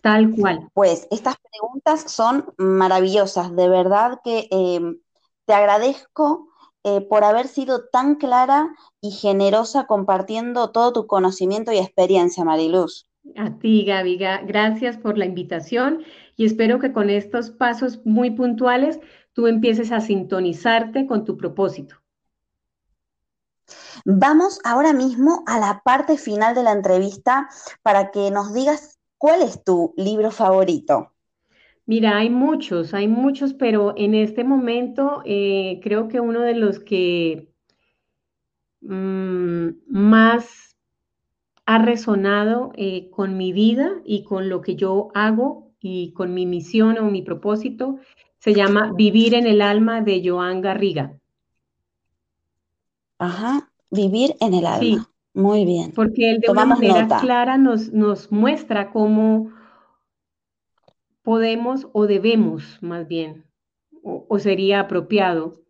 Tal 0.00 0.30
cual. 0.30 0.70
Pues 0.74 1.08
estas 1.10 1.34
preguntas 1.50 2.04
son 2.06 2.54
maravillosas, 2.56 3.56
de 3.56 3.68
verdad 3.68 4.20
que 4.22 4.48
te 5.44 5.54
agradezco 5.54 6.50
por 7.10 7.24
haber 7.24 7.48
sido 7.48 7.88
tan 7.88 8.14
clara 8.14 8.76
y 9.00 9.10
generosa 9.10 9.88
compartiendo 9.88 10.70
todo 10.70 10.92
tu 10.92 11.08
conocimiento 11.08 11.72
y 11.72 11.78
experiencia, 11.78 12.44
Mariluz. 12.44 13.07
A 13.36 13.58
ti, 13.58 13.84
Gaby, 13.84 14.18
gracias 14.46 14.96
por 14.96 15.18
la 15.18 15.26
invitación 15.26 16.02
y 16.36 16.46
espero 16.46 16.78
que 16.78 16.92
con 16.92 17.10
estos 17.10 17.50
pasos 17.50 18.04
muy 18.04 18.30
puntuales 18.30 19.00
tú 19.32 19.46
empieces 19.46 19.92
a 19.92 20.00
sintonizarte 20.00 21.06
con 21.06 21.24
tu 21.24 21.36
propósito. 21.36 21.96
Vamos 24.04 24.60
ahora 24.64 24.92
mismo 24.92 25.42
a 25.46 25.58
la 25.58 25.82
parte 25.84 26.16
final 26.16 26.54
de 26.54 26.62
la 26.62 26.72
entrevista 26.72 27.48
para 27.82 28.10
que 28.10 28.30
nos 28.30 28.54
digas 28.54 28.98
cuál 29.18 29.42
es 29.42 29.62
tu 29.64 29.92
libro 29.96 30.30
favorito. 30.30 31.12
Mira, 31.86 32.18
hay 32.18 32.30
muchos, 32.30 32.94
hay 32.94 33.08
muchos, 33.08 33.54
pero 33.54 33.94
en 33.96 34.14
este 34.14 34.44
momento 34.44 35.22
eh, 35.24 35.80
creo 35.82 36.08
que 36.08 36.20
uno 36.20 36.40
de 36.42 36.54
los 36.54 36.80
que 36.80 37.52
mm, 38.82 39.68
más 39.86 40.67
ha 41.78 41.82
resonado 41.82 42.72
eh, 42.76 43.08
con 43.10 43.36
mi 43.36 43.52
vida 43.52 44.00
y 44.04 44.24
con 44.24 44.48
lo 44.48 44.60
que 44.60 44.74
yo 44.74 45.10
hago 45.14 45.70
y 45.80 46.12
con 46.12 46.34
mi 46.34 46.44
misión 46.44 46.98
o 46.98 47.04
mi 47.04 47.22
propósito 47.22 47.98
se 48.38 48.52
llama 48.52 48.92
Vivir 48.96 49.34
en 49.34 49.46
el 49.46 49.62
alma 49.62 50.00
de 50.00 50.22
Joan 50.24 50.60
Garriga. 50.60 51.18
Ajá, 53.18 53.70
vivir 53.90 54.34
en 54.40 54.54
el 54.54 54.66
alma. 54.66 54.80
Sí, 54.80 54.98
Muy 55.34 55.64
bien. 55.64 55.92
Porque 55.92 56.32
él 56.32 56.40
de 56.40 56.50
una 56.50 56.64
manera 56.64 57.06
clara 57.20 57.58
nos, 57.58 57.92
nos 57.92 58.32
muestra 58.32 58.90
cómo 58.90 59.52
podemos 61.22 61.86
o 61.92 62.06
debemos 62.06 62.78
más 62.80 63.06
bien, 63.06 63.44
o, 64.02 64.38
sería 64.38 64.80
apropiado 64.80 65.60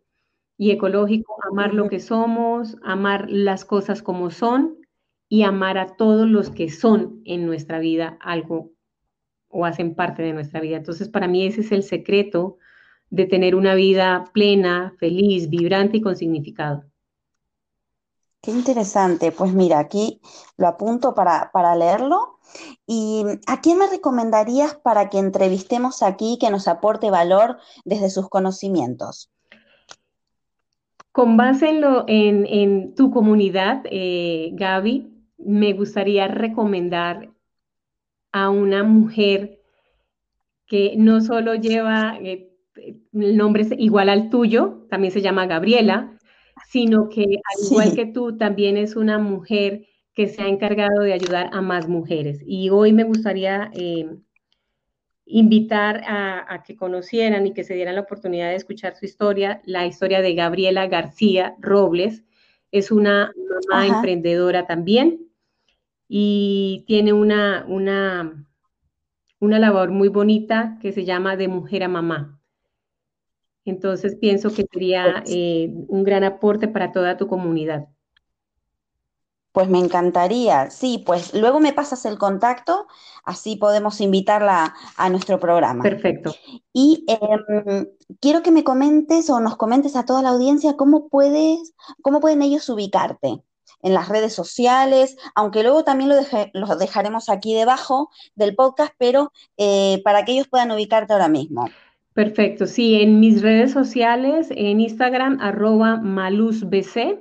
y 0.57 0.71
ecológico 0.71 1.35
amar 1.51 1.73
lo 1.73 1.87
que 1.87 1.99
somos, 1.99 2.77
amar 2.83 3.27
las 3.29 3.65
cosas 3.65 4.01
como 4.01 4.31
son 4.31 4.79
y 5.29 5.43
amar 5.43 5.77
a 5.77 5.95
todos 5.95 6.27
los 6.27 6.49
que 6.49 6.69
son 6.69 7.21
en 7.23 7.45
nuestra 7.45 7.79
vida 7.79 8.17
algo 8.19 8.71
o 9.47 9.65
hacen 9.65 9.95
parte 9.95 10.23
de 10.23 10.33
nuestra 10.33 10.59
vida. 10.59 10.77
Entonces, 10.77 11.07
para 11.07 11.27
mí 11.27 11.45
ese 11.45 11.61
es 11.61 11.71
el 11.71 11.83
secreto 11.83 12.57
de 13.09 13.25
tener 13.25 13.55
una 13.55 13.75
vida 13.75 14.25
plena, 14.33 14.93
feliz, 14.99 15.49
vibrante 15.49 15.97
y 15.97 16.01
con 16.01 16.15
significado. 16.15 16.83
Qué 18.41 18.51
interesante. 18.51 19.31
Pues 19.31 19.53
mira, 19.53 19.79
aquí 19.79 20.21
lo 20.57 20.67
apunto 20.67 21.13
para, 21.13 21.51
para 21.51 21.75
leerlo. 21.75 22.39
¿Y 22.87 23.23
a 23.47 23.61
quién 23.61 23.77
me 23.77 23.87
recomendarías 23.87 24.75
para 24.75 25.09
que 25.09 25.19
entrevistemos 25.19 26.01
aquí, 26.01 26.37
que 26.39 26.49
nos 26.49 26.67
aporte 26.67 27.11
valor 27.11 27.57
desde 27.85 28.09
sus 28.09 28.29
conocimientos? 28.29 29.29
Con 31.11 31.37
base 31.37 31.69
en, 31.69 31.81
lo, 31.81 32.05
en, 32.07 32.95
tu 32.95 33.11
comunidad, 33.11 33.81
eh, 33.85 34.51
Gaby, 34.53 35.18
me 35.39 35.73
gustaría 35.73 36.27
recomendar 36.27 37.31
a 38.31 38.49
una 38.49 38.83
mujer 38.83 39.59
que 40.67 40.93
no 40.97 41.21
solo 41.21 41.55
lleva 41.55 42.17
eh, 42.21 42.51
el 43.13 43.37
nombre 43.37 43.65
igual 43.77 44.09
al 44.09 44.29
tuyo, 44.29 44.85
también 44.89 45.11
se 45.11 45.21
llama 45.21 45.47
Gabriela, 45.47 46.17
sino 46.67 47.09
que 47.09 47.23
al 47.23 47.65
igual 47.65 47.95
que 47.95 48.05
tú, 48.05 48.37
también 48.37 48.77
es 48.77 48.95
una 48.95 49.17
mujer 49.17 49.87
que 50.13 50.27
se 50.27 50.41
ha 50.41 50.47
encargado 50.47 51.01
de 51.01 51.13
ayudar 51.13 51.49
a 51.53 51.61
más 51.61 51.87
mujeres. 51.87 52.43
Y 52.45 52.69
hoy 52.69 52.91
me 52.93 53.03
gustaría 53.03 53.71
eh, 53.73 54.09
invitar 55.25 56.03
a, 56.05 56.63
que 56.65 56.75
conocieran 56.75 57.47
y 57.47 57.53
que 57.53 57.63
se 57.63 57.73
dieran 57.73 57.95
la 57.95 58.01
oportunidad 58.01 58.49
de 58.49 58.55
escuchar 58.55 58.95
su 58.95 59.05
historia, 59.05 59.61
la 59.65 59.87
historia 59.87 60.21
de 60.21 60.35
Gabriela 60.35 60.87
García 60.87 61.55
Robles. 61.59 62.23
Es 62.71 62.91
una 62.91 63.31
mamá 63.69 63.87
emprendedora 63.87 64.67
también 64.67 65.28
y 66.11 66.83
tiene 66.87 67.13
una, 67.13 67.63
una, 67.67 68.45
una 69.39 69.59
labor 69.59 69.91
muy 69.91 70.09
bonita 70.09 70.79
que 70.81 70.91
se 70.91 71.05
llama 71.05 71.37
de 71.37 71.47
mujer 71.47 71.83
a 71.83 71.87
mamá. 71.87 72.41
Entonces 73.63 74.15
pienso 74.15 74.49
que 74.49 74.65
sería 74.73 75.23
eh, 75.27 75.71
un 75.87 76.03
gran 76.03 76.23
aporte 76.23 76.67
para 76.67 76.91
toda 76.91 77.15
tu 77.15 77.27
comunidad. 77.27 77.87
Pues 79.51 79.69
me 79.69 79.79
encantaría, 79.79 80.69
sí, 80.69 81.03
pues 81.05 81.33
luego 81.33 81.59
me 81.59 81.73
pasas 81.73 82.05
el 82.05 82.17
contacto, 82.17 82.87
así 83.23 83.55
podemos 83.55 83.99
invitarla 83.99 84.73
a 84.95 85.09
nuestro 85.09 85.39
programa. 85.39 85.83
Perfecto. 85.83 86.33
Y 86.71 87.05
em, 87.07 87.87
quiero 88.19 88.41
que 88.41 88.51
me 88.51 88.63
comentes 88.63 89.29
o 89.29 89.39
nos 89.39 89.57
comentes 89.57 89.95
a 89.95 90.05
toda 90.05 90.21
la 90.21 90.29
audiencia 90.29 90.77
cómo 90.77 91.09
puedes, 91.09 91.75
cómo 92.01 92.19
pueden 92.19 92.41
ellos 92.41 92.67
ubicarte 92.69 93.43
en 93.81 93.93
las 93.93 94.09
redes 94.09 94.33
sociales, 94.33 95.17
aunque 95.35 95.63
luego 95.63 95.83
también 95.83 96.11
lo, 96.53 96.75
dejaremos 96.75 97.29
aquí 97.29 97.53
debajo 97.53 98.09
del 98.35 98.55
podcast, 98.55 98.93
pero 98.97 99.31
eh, 99.57 100.01
para 100.03 100.25
que 100.25 100.33
ellos 100.33 100.47
puedan 100.47 100.71
ubicarte 100.71 101.13
ahora 101.13 101.29
mismo. 101.29 101.69
Perfecto, 102.13 102.65
sí, 102.65 102.95
en 103.01 103.19
mis 103.19 103.41
redes 103.41 103.71
sociales, 103.71 104.49
en 104.51 104.79
Instagram, 104.79 105.39
arroba 105.41 105.97
malusbc, 105.97 107.19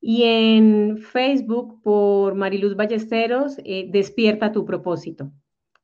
Y 0.00 0.22
en 0.24 0.98
Facebook 0.98 1.82
por 1.82 2.34
Mariluz 2.34 2.76
Ballesteros, 2.76 3.58
eh, 3.64 3.88
Despierta 3.90 4.52
tu 4.52 4.64
propósito. 4.64 5.30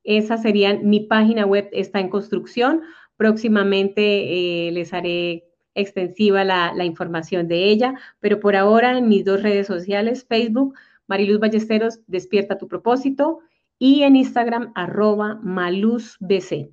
Esa 0.04 0.36
sería 0.36 0.74
mi 0.74 1.00
página 1.00 1.46
web, 1.46 1.68
está 1.72 1.98
en 2.00 2.08
construcción. 2.08 2.82
Próximamente 3.16 4.68
eh, 4.68 4.72
les 4.72 4.92
haré 4.92 5.53
extensiva 5.74 6.44
la, 6.44 6.72
la, 6.74 6.84
información 6.84 7.48
de 7.48 7.64
ella, 7.64 7.94
pero 8.20 8.40
por 8.40 8.56
ahora 8.56 8.96
en 8.96 9.08
mis 9.08 9.24
dos 9.24 9.42
redes 9.42 9.66
sociales, 9.66 10.24
Facebook, 10.28 10.74
Mariluz 11.06 11.40
Ballesteros, 11.40 12.00
Despierta 12.06 12.58
tu 12.58 12.68
propósito, 12.68 13.40
y 13.78 14.02
en 14.02 14.16
Instagram, 14.16 14.72
arroba 14.74 15.38
maluzbc. 15.42 16.70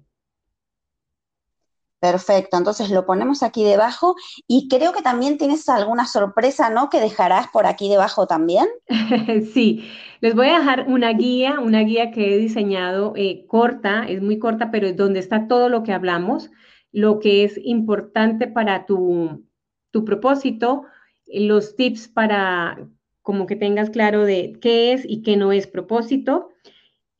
Perfecto, 2.01 2.57
entonces 2.57 2.89
lo 2.89 3.05
ponemos 3.05 3.43
aquí 3.43 3.63
debajo 3.63 4.15
y 4.47 4.67
creo 4.69 4.91
que 4.91 5.03
también 5.03 5.37
tienes 5.37 5.69
alguna 5.69 6.07
sorpresa, 6.07 6.71
¿no? 6.71 6.89
Que 6.89 6.99
dejarás 6.99 7.47
por 7.49 7.67
aquí 7.67 7.89
debajo 7.89 8.25
también. 8.25 8.65
sí, 9.53 9.87
les 10.19 10.33
voy 10.33 10.47
a 10.47 10.57
dejar 10.57 10.87
una 10.87 11.13
guía, 11.13 11.59
una 11.59 11.81
guía 11.81 12.09
que 12.09 12.33
he 12.33 12.37
diseñado 12.39 13.13
eh, 13.15 13.45
corta, 13.47 14.05
es 14.07 14.19
muy 14.19 14.39
corta, 14.39 14.71
pero 14.71 14.87
es 14.87 14.97
donde 14.97 15.19
está 15.19 15.47
todo 15.47 15.69
lo 15.69 15.83
que 15.83 15.93
hablamos, 15.93 16.49
lo 16.91 17.19
que 17.19 17.43
es 17.43 17.59
importante 17.63 18.47
para 18.47 18.85
tu, 18.85 19.45
tu 19.91 20.05
propósito, 20.05 20.83
los 21.27 21.75
tips 21.75 22.07
para 22.07 22.87
como 23.21 23.45
que 23.45 23.55
tengas 23.55 23.89
claro 23.89 24.25
de 24.25 24.57
qué 24.61 24.93
es 24.93 25.03
y 25.07 25.21
qué 25.21 25.37
no 25.37 25.51
es 25.51 25.67
propósito 25.67 26.49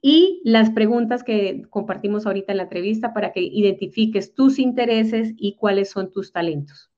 y 0.02 0.42
las 0.44 0.72
preguntas 0.72 1.24
que 1.24 1.62
compartimos 1.70 2.26
ahorita 2.26 2.52
en 2.54 2.58
la 2.58 2.64
entrevista 2.64 3.14
para 3.14 3.32
que 3.32 3.42
identifiques 3.42 4.34
tus 4.34 4.58
intereses 4.58 5.34
y 5.38 5.56
cuáles 5.56 5.92
son 5.92 6.12
tus 6.12 6.32
talentos. 6.32 6.90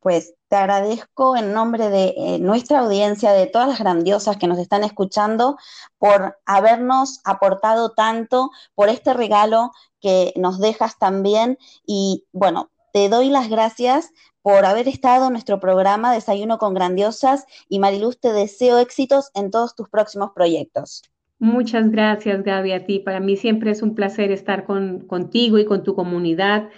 Pues 0.00 0.34
te 0.54 0.58
agradezco 0.58 1.36
en 1.36 1.52
nombre 1.52 1.90
de 1.90 2.14
eh, 2.16 2.38
nuestra 2.38 2.78
audiencia, 2.78 3.32
de 3.32 3.48
todas 3.48 3.66
las 3.66 3.80
grandiosas 3.80 4.36
que 4.36 4.46
nos 4.46 4.60
están 4.60 4.84
escuchando, 4.84 5.56
por 5.98 6.38
habernos 6.46 7.20
aportado 7.24 7.90
tanto, 7.90 8.52
por 8.76 8.88
este 8.88 9.14
regalo 9.14 9.72
que 10.00 10.32
nos 10.36 10.60
dejas 10.60 10.96
también. 10.96 11.58
Y 11.84 12.26
bueno, 12.30 12.70
te 12.92 13.08
doy 13.08 13.30
las 13.30 13.48
gracias 13.48 14.12
por 14.42 14.64
haber 14.64 14.86
estado 14.86 15.26
en 15.26 15.32
nuestro 15.32 15.58
programa 15.58 16.14
Desayuno 16.14 16.58
con 16.58 16.72
Grandiosas 16.72 17.46
y 17.68 17.80
Mariluz, 17.80 18.20
te 18.20 18.32
deseo 18.32 18.78
éxitos 18.78 19.32
en 19.34 19.50
todos 19.50 19.74
tus 19.74 19.88
próximos 19.88 20.30
proyectos. 20.36 21.02
Muchas 21.40 21.90
gracias, 21.90 22.44
Gaby, 22.44 22.70
a 22.70 22.86
ti. 22.86 23.00
Para 23.00 23.18
mí 23.18 23.36
siempre 23.36 23.72
es 23.72 23.82
un 23.82 23.96
placer 23.96 24.30
estar 24.30 24.66
contigo 24.66 25.58
y 25.58 25.64
con 25.64 25.82
tu 25.82 25.96
comunidad, 25.96 26.68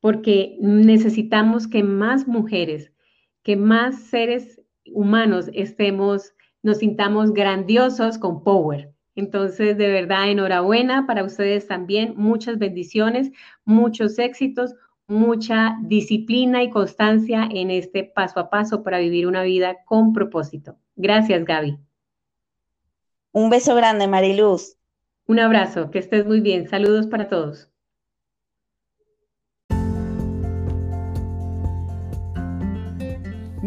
porque 0.00 0.58
necesitamos 0.60 1.66
que 1.66 1.82
más 1.82 2.28
mujeres, 2.28 2.92
que 3.42 3.56
más 3.56 4.00
seres 4.02 4.60
humanos 4.86 5.50
estemos, 5.54 6.34
nos 6.62 6.78
sintamos 6.78 7.32
grandiosos 7.32 8.18
con 8.18 8.42
Power. 8.42 8.92
Entonces, 9.14 9.76
de 9.76 9.88
verdad, 9.88 10.30
enhorabuena 10.30 11.06
para 11.06 11.24
ustedes 11.24 11.66
también. 11.66 12.14
Muchas 12.16 12.58
bendiciones, 12.58 13.30
muchos 13.64 14.18
éxitos, 14.18 14.74
mucha 15.06 15.76
disciplina 15.82 16.62
y 16.62 16.70
constancia 16.70 17.48
en 17.50 17.70
este 17.70 18.04
paso 18.04 18.40
a 18.40 18.50
paso 18.50 18.82
para 18.82 18.98
vivir 18.98 19.26
una 19.26 19.42
vida 19.42 19.76
con 19.84 20.12
propósito. 20.12 20.78
Gracias, 20.96 21.44
Gaby. 21.44 21.78
Un 23.32 23.50
beso 23.50 23.74
grande, 23.74 24.06
Mariluz. 24.08 24.76
Un 25.26 25.38
abrazo, 25.38 25.90
que 25.90 25.98
estés 25.98 26.26
muy 26.26 26.40
bien. 26.40 26.68
Saludos 26.68 27.06
para 27.06 27.28
todos. 27.28 27.71